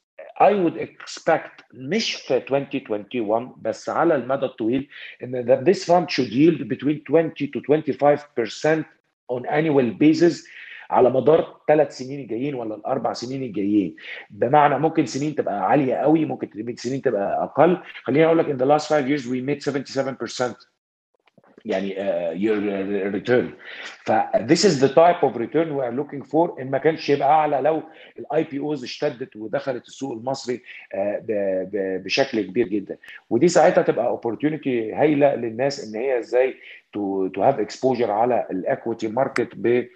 I 0.40 0.52
would 0.52 0.78
expect 0.80 1.64
مش 1.74 2.14
في 2.14 2.36
2021 2.36 3.54
بس 3.62 3.88
على 3.88 4.14
المدى 4.14 4.46
الطويل 4.46 4.88
إن 5.22 5.64
this 5.64 5.78
fund 5.78 6.06
should 6.14 6.30
yield 6.32 6.68
between 6.68 7.00
20 7.04 7.34
to 7.54 7.60
25% 7.60 8.84
on 9.32 9.46
annual 9.46 9.90
basis. 10.02 10.46
على 10.90 11.10
مدار 11.10 11.60
ثلاث 11.68 11.96
سنين 11.98 12.20
الجايين 12.20 12.54
ولا 12.54 12.74
الأربع 12.74 13.12
سنين 13.12 13.42
الجايين. 13.42 13.96
بمعنى 14.30 14.78
ممكن 14.78 15.06
سنين 15.06 15.34
تبقى 15.34 15.68
عالية 15.70 15.94
قوي 15.94 16.24
ممكن 16.24 16.76
سنين 16.76 17.02
تبقى 17.02 17.44
أقل. 17.44 17.78
خليني 18.02 18.26
أقول 18.26 18.38
لك 18.38 18.46
in 18.46 18.58
the 18.62 18.66
last 18.66 18.86
five 18.88 19.06
years 19.08 19.26
we 19.26 19.40
made 19.40 19.62
77% 19.62 20.70
يعني 21.64 21.94
uh, 21.94 23.12
return. 23.14 23.44
ف 24.04 24.12
this 24.46 24.64
is 24.64 24.80
the 24.80 24.88
type 24.88 25.22
of 25.22 25.36
return 25.36 25.68
we 25.76 25.82
are 25.82 25.92
looking 26.00 26.22
for. 26.24 26.60
إن 26.60 26.70
ما 26.70 26.78
كانش 26.78 27.10
يبقى 27.10 27.28
أعلى 27.28 27.60
لو 27.60 27.82
ال 28.18 28.44
IPOs 28.44 28.84
اشتدت 28.84 29.36
ودخلت 29.36 29.86
السوق 29.86 30.12
المصري 30.12 30.62
ب- 30.94 32.02
بشكل 32.04 32.40
كبير 32.42 32.68
جدا. 32.68 32.96
ودي 33.30 33.48
ساعتها 33.48 33.82
تبقى 33.82 34.20
opportunity 34.20 34.68
هايلة 34.94 35.34
للناس 35.34 35.88
إن 35.88 36.00
هي 36.00 36.18
إزاي 36.18 36.54
to 36.96 37.30
to 37.34 37.40
have 37.40 37.58
exposure 37.66 38.08
على 38.10 38.46
ال 38.50 38.59
equity 38.59 39.08
market 39.08 39.54
بال 39.54 39.88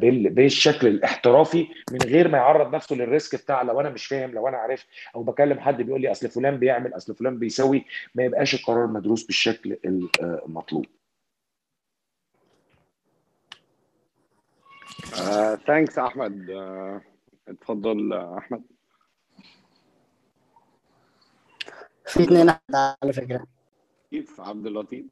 بال- 0.00 0.30
بالشكل 0.30 0.86
الاحترافي 0.86 1.68
من 1.92 1.98
غير 2.04 2.28
ما 2.28 2.38
يعرض 2.38 2.74
نفسه 2.74 2.96
لل 2.96 3.11
risk 3.11 3.42
بتاع 3.42 3.62
لو 3.62 3.80
أنا 3.80 3.90
مش 3.90 4.06
فاهم 4.06 4.30
لو 4.30 4.48
أنا 4.48 4.56
عارف 4.56 4.86
أو 5.14 5.22
بكلم 5.22 5.60
حد 5.60 5.82
بيقول 5.82 6.00
لي 6.00 6.10
أصل 6.12 6.28
فلان 6.28 6.56
بيعمل 6.56 6.96
أصل 6.96 7.14
فلان 7.14 7.38
بيسوي 7.38 7.84
ما 8.14 8.24
يبقاش 8.24 8.54
القرار 8.54 8.86
مدروس 8.86 9.24
بالشكل 9.24 9.78
المطلوب. 9.84 10.86
ثانكس 15.66 15.98
أحمد. 15.98 16.50
آه، 16.50 17.00
اتفضل 17.48 18.12
آه، 18.12 18.38
أحمد. 18.38 18.62
في 22.06 22.22
اتنين 22.22 22.54
على 22.74 23.12
فكرة. 23.12 23.46
كيف 24.10 24.40
عبد 24.40 24.66
اللطيف؟ 24.66 25.04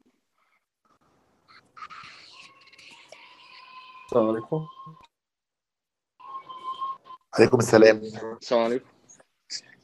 السلام 4.13 4.29
عليكم. 4.29 4.67
عليكم 7.39 7.57
السلام. 7.57 7.97
السلام 8.41 8.61
عليكم. 8.63 8.85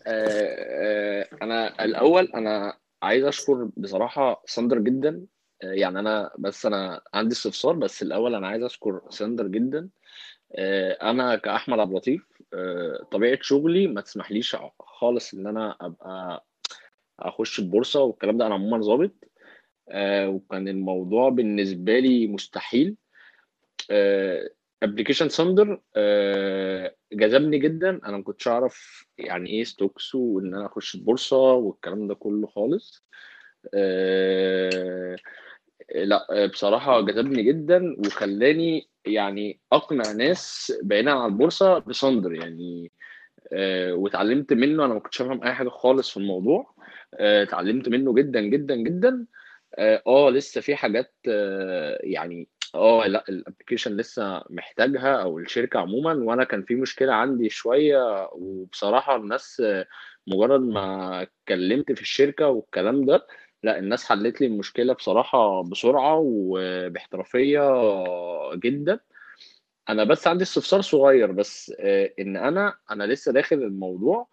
آه، 0.07 1.25
آه، 1.27 1.27
أنا 1.41 1.85
الأول 1.85 2.25
أنا 2.25 2.77
عايز 3.03 3.23
أشكر 3.25 3.69
بصراحة 3.77 4.43
ثاندر 4.45 4.79
جدا. 4.79 5.25
آه، 5.63 5.71
يعني 5.73 5.99
أنا 5.99 6.31
بس 6.39 6.65
أنا 6.65 7.01
عندي 7.13 7.33
استفسار 7.33 7.73
بس 7.75 8.01
الأول 8.01 8.35
أنا 8.35 8.47
عايز 8.47 8.63
أشكر 8.63 9.01
ثاندر 9.09 9.47
جدا. 9.47 9.89
آه، 10.55 10.91
أنا 11.11 11.35
كأحمد 11.35 11.79
عبد 11.79 11.91
اللطيف 11.91 12.27
آه، 12.53 13.07
طبيعة 13.11 13.39
شغلي 13.41 13.87
ما 13.87 14.01
تسمحليش 14.01 14.55
خالص 14.79 15.33
إن 15.33 15.47
أنا 15.47 15.77
أبقى 15.81 16.45
أخش 17.19 17.59
البورصة 17.59 18.01
والكلام 18.03 18.37
ده. 18.37 18.45
أنا 18.45 18.55
عموما 18.55 18.81
ظابط. 18.81 19.11
آه، 19.89 20.29
وكان 20.29 20.67
الموضوع 20.67 21.29
بالنسبة 21.29 21.99
لي 21.99 22.27
مستحيل. 22.27 22.95
application 24.83 25.29
ثاندر 25.29 25.81
جذبني 27.13 27.57
جدا. 27.59 27.89
أنا 27.89 28.17
ما 28.17 28.23
كنتش 28.23 28.47
أعرف 28.47 29.05
يعني 29.17 29.49
إيه 29.49 29.63
stocks 29.63 30.15
وإن 30.15 30.55
أنا 30.55 30.65
أخش 30.65 30.95
البورصة 30.95 31.53
والكلام 31.53 32.07
ده 32.07 32.15
كله 32.15 32.47
خالص. 32.47 33.05
آه، 33.73 35.15
لا 35.95 36.45
بصراحة 36.45 37.01
جذبني 37.01 37.43
جدا 37.43 37.95
وخلاني 37.99 38.89
يعني 39.05 39.59
أقنع 39.71 40.11
ناس 40.11 40.73
بعيدا 40.83 41.11
عن 41.11 41.31
البورصة 41.31 41.79
بثاندر 41.79 42.33
يعني. 42.33 42.91
آه، 43.53 43.93
واتعلمت 43.93 44.53
منه 44.53 44.85
أنا 44.85 44.93
ما 44.93 44.99
كنتش 44.99 45.17
فاهم 45.17 45.43
أي 45.43 45.53
حاجة 45.53 45.69
خالص 45.69 46.09
في 46.09 46.17
الموضوع. 46.17 46.73
آه، 47.13 47.43
اتعلمت 47.43 47.89
منه 47.89 48.13
جدا 48.13 48.41
جدا 48.41 48.75
جدا. 48.75 49.25
آه 49.75 50.01
آه، 50.07 50.29
لسه 50.29 50.61
في 50.61 50.75
حاجات 50.75 51.13
آه، 51.29 51.99
يعني 52.03 52.47
آه 52.75 53.07
لأ 53.07 53.23
الابلكيشن 53.29 53.97
لسه 53.97 54.43
محتاجها 54.49 55.21
أو 55.21 55.39
الشركة 55.39 55.79
عموما 55.79 56.13
وأنا 56.13 56.43
كان 56.43 56.63
في 56.63 56.75
مشكلة 56.75 57.13
عندي 57.13 57.49
شوية 57.49 58.29
وبصراحة 58.33 59.15
الناس 59.15 59.61
آه، 59.65 59.87
مجرد 60.27 60.61
ما 60.61 61.21
اتكلمت 61.21 61.91
في 61.91 62.01
الشركة 62.01 62.47
والكلام 62.47 63.05
ده 63.05 63.27
لأ 63.63 63.79
الناس 63.79 64.05
حلت 64.05 64.41
لي 64.41 64.47
المشكلة 64.47 64.93
بصراحة 64.93 65.63
بسرعة 65.63 66.17
وباحترافية 66.25 67.61
جدا. 68.55 68.99
أنا 69.89 70.03
بس 70.03 70.27
عندي 70.27 70.43
استفسار 70.43 70.81
صغير 70.81 71.31
بس 71.31 71.73
آه، 71.79 72.13
إن 72.19 72.37
أنا 72.37 72.75
أنا 72.91 73.03
لسه 73.03 73.31
داخل 73.33 73.55
الموضوع 73.55 74.27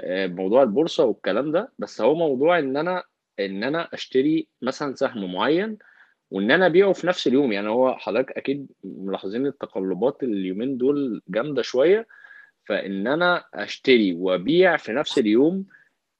آه، 0.00 0.26
موضوع 0.26 0.62
البورصة 0.62 1.04
والكلام 1.04 1.52
ده 1.52 1.72
بس 1.78 2.00
هو 2.00 2.14
موضوع 2.14 2.58
إن 2.58 2.76
أنا 2.76 3.02
إن 3.40 3.64
أنا 3.64 3.88
أشتري 3.94 4.46
مثلا 4.62 4.94
سهم 4.94 5.32
معين 5.32 5.78
وإن 6.30 6.50
أنا 6.50 6.66
أبيعه 6.66 6.92
في 6.92 7.06
نفس 7.06 7.26
اليوم. 7.26 7.52
يعني 7.52 7.68
هو 7.68 7.96
حضرتك 7.96 8.32
أكيد 8.32 8.68
ملاحظين 8.84 9.46
التقلبات 9.46 10.22
اليومين 10.22 10.76
دول 10.76 11.22
جامدة 11.28 11.62
شوية. 11.62 12.06
فإن 12.64 13.06
أنا 13.06 13.44
أشتري 13.54 14.12
وأبيع 14.14 14.76
في 14.76 14.92
نفس 14.92 15.18
اليوم 15.18 15.66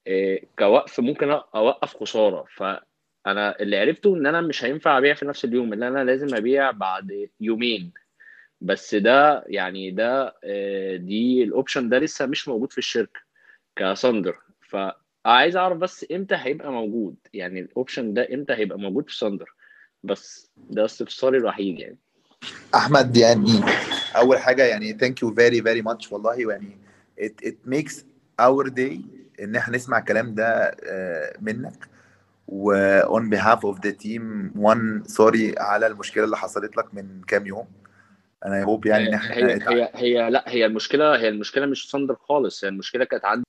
آه، 0.07 0.41
كوقف 0.59 1.01
ممكن 1.01 1.31
أوقف 1.31 1.97
خسارة. 1.97 2.45
فأنا 2.57 3.61
اللي 3.61 3.77
عرفته 3.79 4.17
إن 4.17 4.27
أنا 4.27 4.41
مش 4.41 4.65
هينفع 4.65 4.99
أبيع 4.99 5.15
في 5.15 5.27
نفس 5.27 5.45
اليوم 5.45 5.73
إن 5.73 5.83
أنا 5.83 6.05
لازم 6.05 6.37
أبيع 6.37 6.71
بعد 6.71 7.29
يومين. 7.41 7.93
بس 8.61 8.95
ده 8.95 9.45
يعني 9.47 9.91
ده 9.91 10.35
آه، 10.45 10.97
دي 10.97 11.43
الاوبشن 11.45 11.89
ده 11.89 11.99
لسه 11.99 12.27
مش 12.27 12.49
موجود 12.49 12.73
في 12.73 12.79
الشركة 12.79 13.21
كثاندر 13.77 14.37
فعايز 15.25 15.57
اعرف 15.57 15.79
بس 15.79 16.07
إمتى 16.13 16.35
هيبقى 16.39 16.73
موجود. 16.73 17.17
يعني 17.35 17.61
ال 17.61 17.68
option 17.68 18.15
ده 18.15 18.29
إمتى 18.35 18.53
هيبقى 18.53 18.79
موجود 18.79 19.09
في 19.11 19.17
ثاندر. 19.17 19.55
بس 20.05 20.51
ده 20.71 20.85
استفساري 20.85 21.39
الوحيد 21.39 21.79
يعني. 21.79 21.99
احمد 22.75 23.17
يعني 23.17 23.61
اول 24.17 24.39
حاجة 24.39 24.63
يعني 24.65 24.93
ثانك 24.93 25.23
يو 25.23 25.35
فيري 25.35 25.63
فيري 25.63 25.83
ماتش 25.83 26.13
والله. 26.13 26.35
يعني 26.51 26.77
it, 27.21 27.47
it 27.49 27.71
makes 27.71 27.95
our 28.43 28.71
day 28.71 28.99
ان 29.43 29.57
إحنا 29.57 29.77
نسمع 29.77 29.99
الكلام 29.99 30.35
ده 30.35 30.77
آه، 30.85 31.37
منك. 31.41 31.89
و 32.49 32.73
on 33.03 33.23
behalf 33.35 33.59
of 33.59 33.79
the 33.79 33.93
team 34.05 34.23
one 34.63 35.13
sorry 35.13 35.61
على 35.61 35.87
المشكلة 35.87 36.25
اللي 36.25 36.37
حصلت 36.37 36.77
لك 36.77 36.95
من 36.95 37.23
كام 37.27 37.47
يوم. 37.47 37.67
أنا 38.47 38.63
hope 38.65 38.87
يعني 38.87 39.09
إن 39.09 39.15
إحنا 39.15 39.37
هي 39.37 39.61
هي 39.65 39.91
هي 39.95 40.31
لا 40.31 40.45
هي 40.47 40.67
المشكلة 40.67 41.17
هي 41.17 41.29
المشكلة 41.29 41.67
مش 41.67 41.91
ثاندر 41.91 42.15
خالص. 42.15 42.65
هي 42.65 42.69
المشكلة 42.69 43.05
كانت 43.05 43.25
عندي 43.25 43.45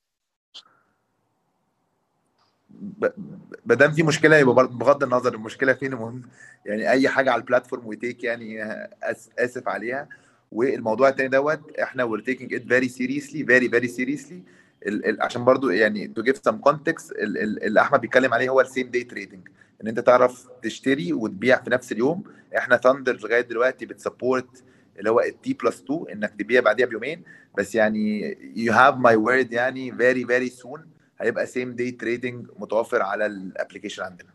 ما 3.66 3.76
دام 3.76 3.92
في 3.92 4.04
مشكلة 4.04 4.36
يبقى 4.38 4.56
بغض 4.68 5.04
النظر 5.04 5.34
المشكلة 5.34 5.74
فين 5.74 5.94
المهم 5.94 6.22
يعني 6.66 6.90
أي 6.90 7.10
حاجة 7.10 7.32
على 7.32 7.40
ال 7.42 7.47
platform 7.47 7.88
وتيك 7.88 8.24
يعني 8.24 8.64
آسف 9.40 9.68
عليها. 9.68 10.08
والموضوع 10.52 11.10
التاني 11.10 11.30
دوت 11.30 11.60
إحنا 11.80 12.18
it 12.28 12.62
very 12.62 12.90
seriously 12.90 13.44
very 13.44 13.68
very 13.68 13.90
seriously. 13.98 14.40
ال 14.88 15.06
ال 15.06 15.22
عشان 15.22 15.46
برضو 15.46 15.70
يعني 15.70 16.14
some 16.48 16.70
context 16.70 17.12
ال 17.12 17.38
ال 17.38 17.64
اللي 17.64 17.82
أحمد 17.82 18.02
بيتكلم 18.02 18.34
عليه 18.34 18.50
هو 18.50 18.62
ال 18.62 18.67
same 18.67 18.88
day 18.90 19.04
trading 19.04 19.48
إن 19.84 19.88
أنت 19.88 20.00
تعرف 20.00 20.48
تشتري 20.64 21.14
وتبيع 21.14 21.62
في 21.64 21.70
نفس 21.70 21.92
اليوم. 21.92 22.24
إحنا 22.58 22.78
ثاندر 22.78 23.16
لغاية 23.16 23.42
دلوقتي 23.42 23.86
بت 23.86 24.03
support 24.03 24.64
اللي 25.00 25.10
هو 25.10 25.20
ال 25.20 25.37
T 25.37 25.54
plus 25.54 25.82
2 25.82 26.06
إنك 26.12 26.34
تبيع 26.40 26.62
بعديها 26.62 26.86
بيومين. 26.88 27.24
بس 27.58 27.76
يعني 27.76 28.36
you 28.56 28.72
have 28.72 28.96
my 28.96 29.16
word 29.28 29.52
يعني 29.54 29.92
very 29.92 30.26
very 30.28 30.52
soon. 30.62 30.80
هيبقى 31.24 31.46
سيم 31.46 31.76
داي 31.76 31.92
تريدنج 31.92 32.48
متوفر 32.56 33.02
على 33.02 33.26
ال 33.26 33.32
application 33.32 34.04
عندنا. 34.04 34.30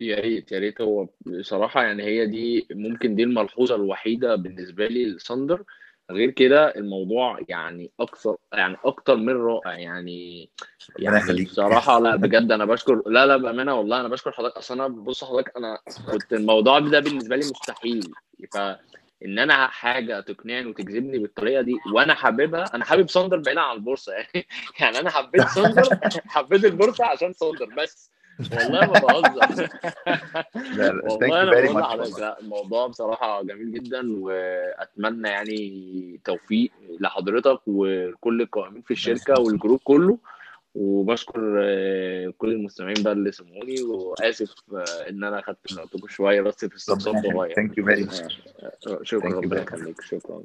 يا 0.00 0.20
ريت 0.20 0.52
يا 0.52 0.58
ريت. 0.58 0.80
هو 0.80 1.08
بصراحة 1.26 1.82
يعني 1.82 2.02
هي 2.02 2.26
دي 2.26 2.66
ممكن 2.70 3.14
دي 3.14 3.22
الملحوظة 3.22 3.74
الوحيدة 3.74 4.34
بالنسبة 4.34 4.86
لي 4.86 5.06
لثاندر. 5.06 5.64
غير 6.10 6.30
كده 6.30 6.74
الموضوع 6.74 7.38
يعني 7.48 7.90
أكثر 8.00 8.36
يعني 8.52 8.76
أكتر 8.84 9.16
من 9.16 9.36
رائع. 9.36 9.78
يعني 9.78 10.50
يعني 10.98 11.44
بصراحة 11.44 12.00
لا 12.00 12.16
بجد 12.16 12.52
أنا 12.52 12.64
بشكر 12.64 13.02
لا 13.06 13.26
لا 13.26 13.36
بأمانة 13.36 13.74
والله 13.74 14.00
أنا 14.00 14.08
بشكر 14.08 14.32
حضرتك. 14.32 14.56
أصل 14.56 14.74
أنا 14.74 14.88
بص 14.88 15.24
حضرتك 15.24 15.56
أنا 15.56 15.78
كنت 16.12 16.32
الموضوع 16.32 16.78
ده 16.78 17.00
بالنسبة 17.00 17.36
لي 17.36 17.50
مستحيل. 17.50 18.12
فان 19.22 19.38
أنا 19.38 19.66
حاجة 19.66 20.20
تقنعني 20.20 20.66
وتجذبني 20.66 21.18
بالطريقة 21.18 21.62
دي 21.62 21.74
وأنا 21.94 22.14
حاببها 22.14 22.64
أنا 22.74 22.84
حابب 22.84 23.10
ثاندر 23.10 23.36
بعيدا 23.36 23.60
عن 23.60 23.76
البورصة. 23.76 24.12
يعني 24.18 24.46
يعني 24.80 24.98
أنا 24.98 25.10
حبيت 25.10 25.48
ثاندر 25.48 25.88
حبيت 26.26 26.64
البورصة 26.64 27.04
عشان 27.04 27.32
ثاندر 27.32 27.68
بس. 27.78 28.10
والله 28.52 28.80
ما 28.80 28.92
بهزر. 28.92 29.68
والله 31.10 31.42
أنا 31.42 32.02
لا 32.18 32.40
الموضوع 32.40 32.86
بصراحة 32.86 33.42
جميل 33.42 33.72
جدا 33.72 34.16
وأتمنى 34.20 35.28
يعني 35.28 36.20
توفيق 36.24 36.70
لحضرتك 37.00 37.60
وكل 37.66 38.42
القائمين 38.42 38.82
في 38.82 38.90
الشركة 38.90 39.40
وال 39.40 39.51
group 39.51 39.80
كله. 39.84 40.18
وبشكر 40.74 41.60
آه، 41.64 42.32
كل 42.38 42.52
المستمعين 42.52 43.02
بقى 43.02 43.12
اللي 43.12 43.32
سمعوني 43.32 43.82
وآسف 43.82 44.54
آه، 44.74 45.08
إن 45.08 45.24
أنا 45.24 45.38
اخدت 45.38 45.72
من 45.72 45.78
وقتكم 45.78 46.08
شوية 46.08 46.40
بس 46.40 46.64
في 46.64 46.78
يخليك. 46.78 47.32
صغير 47.32 47.54
thank 47.54 47.78
you 47.78 47.84
very 47.84 48.02
much 48.02 48.20
آه، 48.62 48.72
آه، 48.86 48.98
شكرا 49.02 49.30
ربنا 49.40 49.62
يخليك. 49.62 50.00
شكرا. 50.00 50.44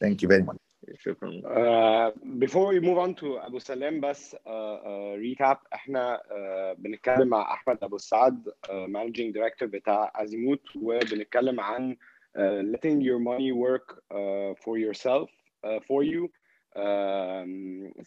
thank 0.00 0.22
you 0.22 0.28
very 0.28 0.42
much 0.42 0.60
شكرا. 0.98 1.30
Uh, 1.30 2.12
before 2.44 2.66
we 2.72 2.80
move 2.80 2.98
on 2.98 3.14
to 3.20 3.24
أبو 3.46 3.58
سلام 3.58 4.00
بس 4.00 4.34
uh, 4.34 4.38
uh, 4.38 5.16
recap. 5.18 5.56
إحنا 5.74 6.20
uh, 6.24 6.80
بنتكلم 6.80 7.28
مع 7.28 7.52
أحمد 7.54 7.78
أبو 7.84 7.96
السعد 7.96 8.48
uh, 8.48 8.70
managing 8.70 9.32
director 9.36 9.64
بتاع 9.64 10.12
ازيموت 10.16 10.62
وبنتكلم 10.76 11.60
عن 11.60 11.96
uh, 12.38 12.76
letting 12.76 13.00
your 13.00 13.18
money 13.18 13.52
work 13.52 13.96
uh, 13.96 14.64
for 14.64 14.78
yourself 14.78 15.30
uh, 15.64 15.80
for 15.88 16.02
you. 16.04 16.28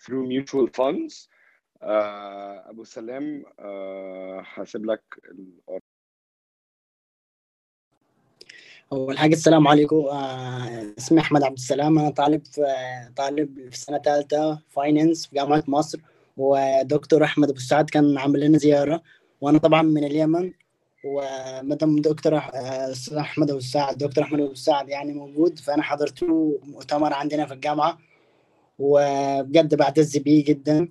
Through 0.04 0.26
mutual 0.28 0.68
funds. 0.80 1.28
uh, 1.82 2.70
أبو 2.70 2.84
سلام 2.84 3.44
uh, 3.44 4.44
هسيب 4.54 4.86
لك 4.86 5.04
ال- 5.32 5.80
أول 8.92 9.18
حاجة 9.18 9.34
السلام 9.34 9.68
عليكم. 9.68 9.96
آه، 9.96 10.94
اسمي 10.98 11.20
أحمد 11.20 11.44
عبد 11.44 11.58
السلام. 11.58 12.00
أنا 12.00 12.10
طالب 12.10 12.46
في 12.46 12.62
طالب 13.16 13.70
في 13.70 13.78
سنة 13.78 13.98
ثالثة 13.98 14.62
فاينانس 14.70 15.28
في 15.28 15.36
جامعة 15.36 15.64
مصر 15.68 16.00
ودكتور 16.38 17.24
أحمد 17.24 17.50
أبو 17.50 17.58
السعد 17.58 17.90
كان 17.90 18.18
عامل 18.18 18.40
لنا 18.40 18.58
زيارة 18.58 19.04
وأنا 19.42 19.58
طبعا 19.58 19.82
من 19.82 20.04
اليمن 20.04 20.54
ومدام 21.06 22.02
دكتور 22.02 22.36
آه، 22.36 22.92
أستاذ 22.92 23.18
أحمد 23.18 23.50
أبو 23.50 23.60
السعد 23.60 23.98
دكتور 23.98 24.24
أحمد 24.24 24.40
أبو 24.40 24.52
السعد 24.52 24.90
يعني 24.90 25.14
موجود 25.14 25.60
فأنا 25.60 25.82
حضرت 25.82 26.24
له 26.24 26.60
مؤتمر 26.64 27.14
عندنا 27.14 27.46
في 27.46 27.54
الجامعة. 27.54 28.09
وبجد 28.80 29.76
بعتز 29.76 30.18
بيه 30.18 30.46
جدا. 30.46 30.90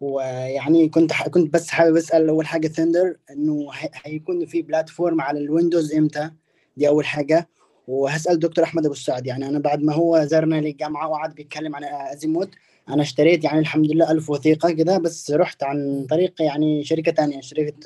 ويعني 0.00 0.88
كنت 0.88 1.12
ح... 1.12 1.28
كنت 1.28 1.54
بس 1.54 1.68
حابب 1.68 1.96
أسأل 1.96 2.28
أول 2.28 2.46
حاجة 2.46 2.68
ثاندر 2.68 3.16
إنه 3.30 3.68
هي... 3.72 3.90
هيكون 4.04 4.46
في 4.46 4.62
platform 4.62 5.20
على 5.20 5.38
الويندوز 5.38 5.94
إمتى؟ 5.94 6.30
دي 6.76 6.88
أول 6.88 7.06
حاجة. 7.06 7.48
وهسأل 7.88 8.38
دكتور 8.38 8.64
أحمد 8.64 8.84
أبو 8.84 8.94
السعد. 8.94 9.26
يعني 9.26 9.48
أنا 9.48 9.58
بعد 9.58 9.82
ما 9.82 9.92
هو 9.92 10.24
زارنا 10.24 10.60
للجامعة 10.60 11.08
وقعد 11.08 11.34
بيتكلم 11.34 11.76
عن 11.76 11.84
ازيموت 11.84 12.50
أنا 12.88 13.02
اشتريت 13.02 13.44
يعني 13.44 13.58
الحمد 13.58 13.92
لله 13.92 14.10
ألف 14.10 14.30
وثيقة 14.30 14.70
كده 14.70 14.98
بس 14.98 15.30
رحت 15.30 15.62
عن 15.62 16.06
طريق 16.10 16.42
يعني 16.42 16.84
شركة 16.84 17.12
تانية 17.12 17.40
شركة 17.40 17.76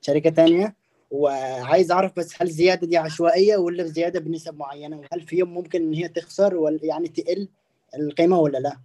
شركة 0.00 0.30
تانية. 0.30 0.76
وعايز 1.10 1.92
أعرف 1.92 2.12
بس 2.16 2.42
هل 2.42 2.46
الزياده 2.48 2.86
دي 2.86 2.96
عشوائية 2.96 3.56
ولا 3.56 3.82
بزياده 3.82 4.20
بنسب 4.20 4.58
معينة؟ 4.58 4.96
وهل 4.98 5.20
في 5.26 5.36
يوم 5.36 5.54
ممكن 5.54 5.82
إن 5.82 5.94
هي 5.94 6.08
تخسر 6.08 6.56
ولا 6.56 6.78
يعني 6.82 7.08
تقل؟ 7.08 7.48
القيمة 7.98 8.38
ولا 8.38 8.58
لا؟ 8.58 8.76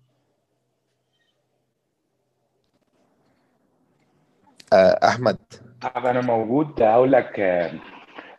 آه، 4.74 4.99
أحمد. 5.07 5.38
طب 5.82 6.05
أنا 6.05 6.22
موجود. 6.22 6.82
أقول 6.82 7.12
لك 7.12 7.39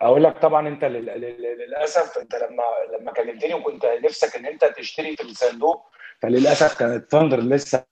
أقول 0.03 0.25
لك 0.25 0.39
طبعا 0.39 0.69
أنت 0.69 0.85
لل- 0.85 1.07
لل- 1.21 1.59
للأسف 1.59 2.19
أنت 2.19 2.35
لما 2.35 2.63
لما 2.99 3.13
كلمتني 3.13 3.55
وكنت 3.55 3.87
نفسك 4.05 4.37
إن 4.37 4.47
أنت 4.47 4.65
تشتري 4.65 5.17
في 5.17 5.23
الصندوق 5.23 5.87
فللأسف 6.23 6.79
كانت 6.79 7.11
ثاندر 7.11 7.41
لسه 7.41 7.85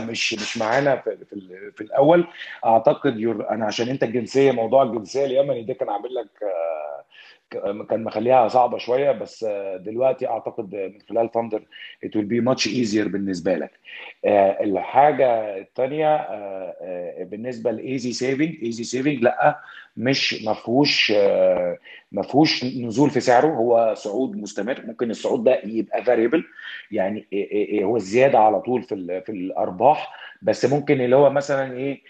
مش 0.00 0.34
مش 0.34 0.58
معانا 0.58 0.96
في 0.96 1.16
في, 1.24 1.70
في 1.76 1.80
الأول. 1.80 2.26
أعتقد 2.64 3.20
يور 3.20 3.50
أنا 3.50 3.66
عشان 3.66 3.88
أنت 3.88 4.02
الجنسية 4.02 4.52
موضوع 4.52 4.82
الجنسية 4.82 5.24
اليمني 5.24 5.62
ده 5.62 5.74
كان 5.74 5.90
عامل 5.90 6.14
لك 6.14 6.42
آه، 6.42 6.93
كان 7.90 8.04
مخليها 8.04 8.48
صعبة 8.48 8.78
شوية 8.78 9.12
بس 9.12 9.44
آه، 9.48 9.76
دلوقتي 9.76 10.28
أعتقد 10.28 10.74
من 10.74 10.98
خلال 11.08 11.30
ثاندر 11.32 11.62
it 12.06 12.08
will 12.08 12.28
be 12.28 12.52
much 12.54 12.66
easier 12.66 13.08
بالنسبة 13.08 13.54
لك. 13.54 13.70
آه، 14.24 14.64
الحاجة 14.64 15.58
الثانية 15.58 16.28
بالنسبة 17.24 17.70
ل 17.70 17.78
easy 17.78 18.12
saving 18.12 18.56
easy 18.62 18.84
saving 18.84 19.22
لأ 19.22 19.58
مش 19.96 20.44
ما 20.44 20.54
فيهوش 20.54 21.12
آه، 21.16 21.78
ما 22.12 22.22
فيهوش 22.22 22.64
نزول 22.64 23.10
في 23.10 23.20
سعره 23.20 23.46
هو 23.46 23.94
صعود 23.96 24.36
مستمر 24.36 24.82
ممكن 24.86 25.10
الصعود 25.10 25.44
ده 25.44 25.60
يبقى 25.64 26.04
variable 26.04 26.44
يعني 26.90 27.26
إيه 27.32 27.50
إيه 27.50 27.68
إيه 27.68 27.84
هو 27.84 27.96
الزياده 27.96 28.38
على 28.38 28.60
طول 28.60 28.82
في 28.82 29.20
في 29.26 29.32
الأرباح 29.32 30.12
بس 30.42 30.64
ممكن 30.64 31.00
اللي 31.00 31.16
هو 31.16 31.30
مثلا 31.30 31.72
إيه 31.72 31.92
آه 31.92 32.02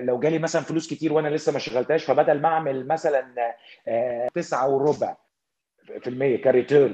لو 0.00 0.20
جالي 0.20 0.38
مثلا 0.38 0.62
فلوس 0.62 0.88
كتير 0.90 1.12
وأنا 1.12 1.28
لسه 1.28 1.52
ما 1.52 1.58
شغلتهاش 1.58 2.04
فبدل 2.04 2.40
ما 2.40 2.48
أعمل 2.48 2.86
مثلا 2.86 3.54
آه 3.88 4.28
تسعة 4.34 4.68
وربع 4.68 5.16
في 6.00 6.10
المية 6.10 6.42
كريتيرن 6.42 6.92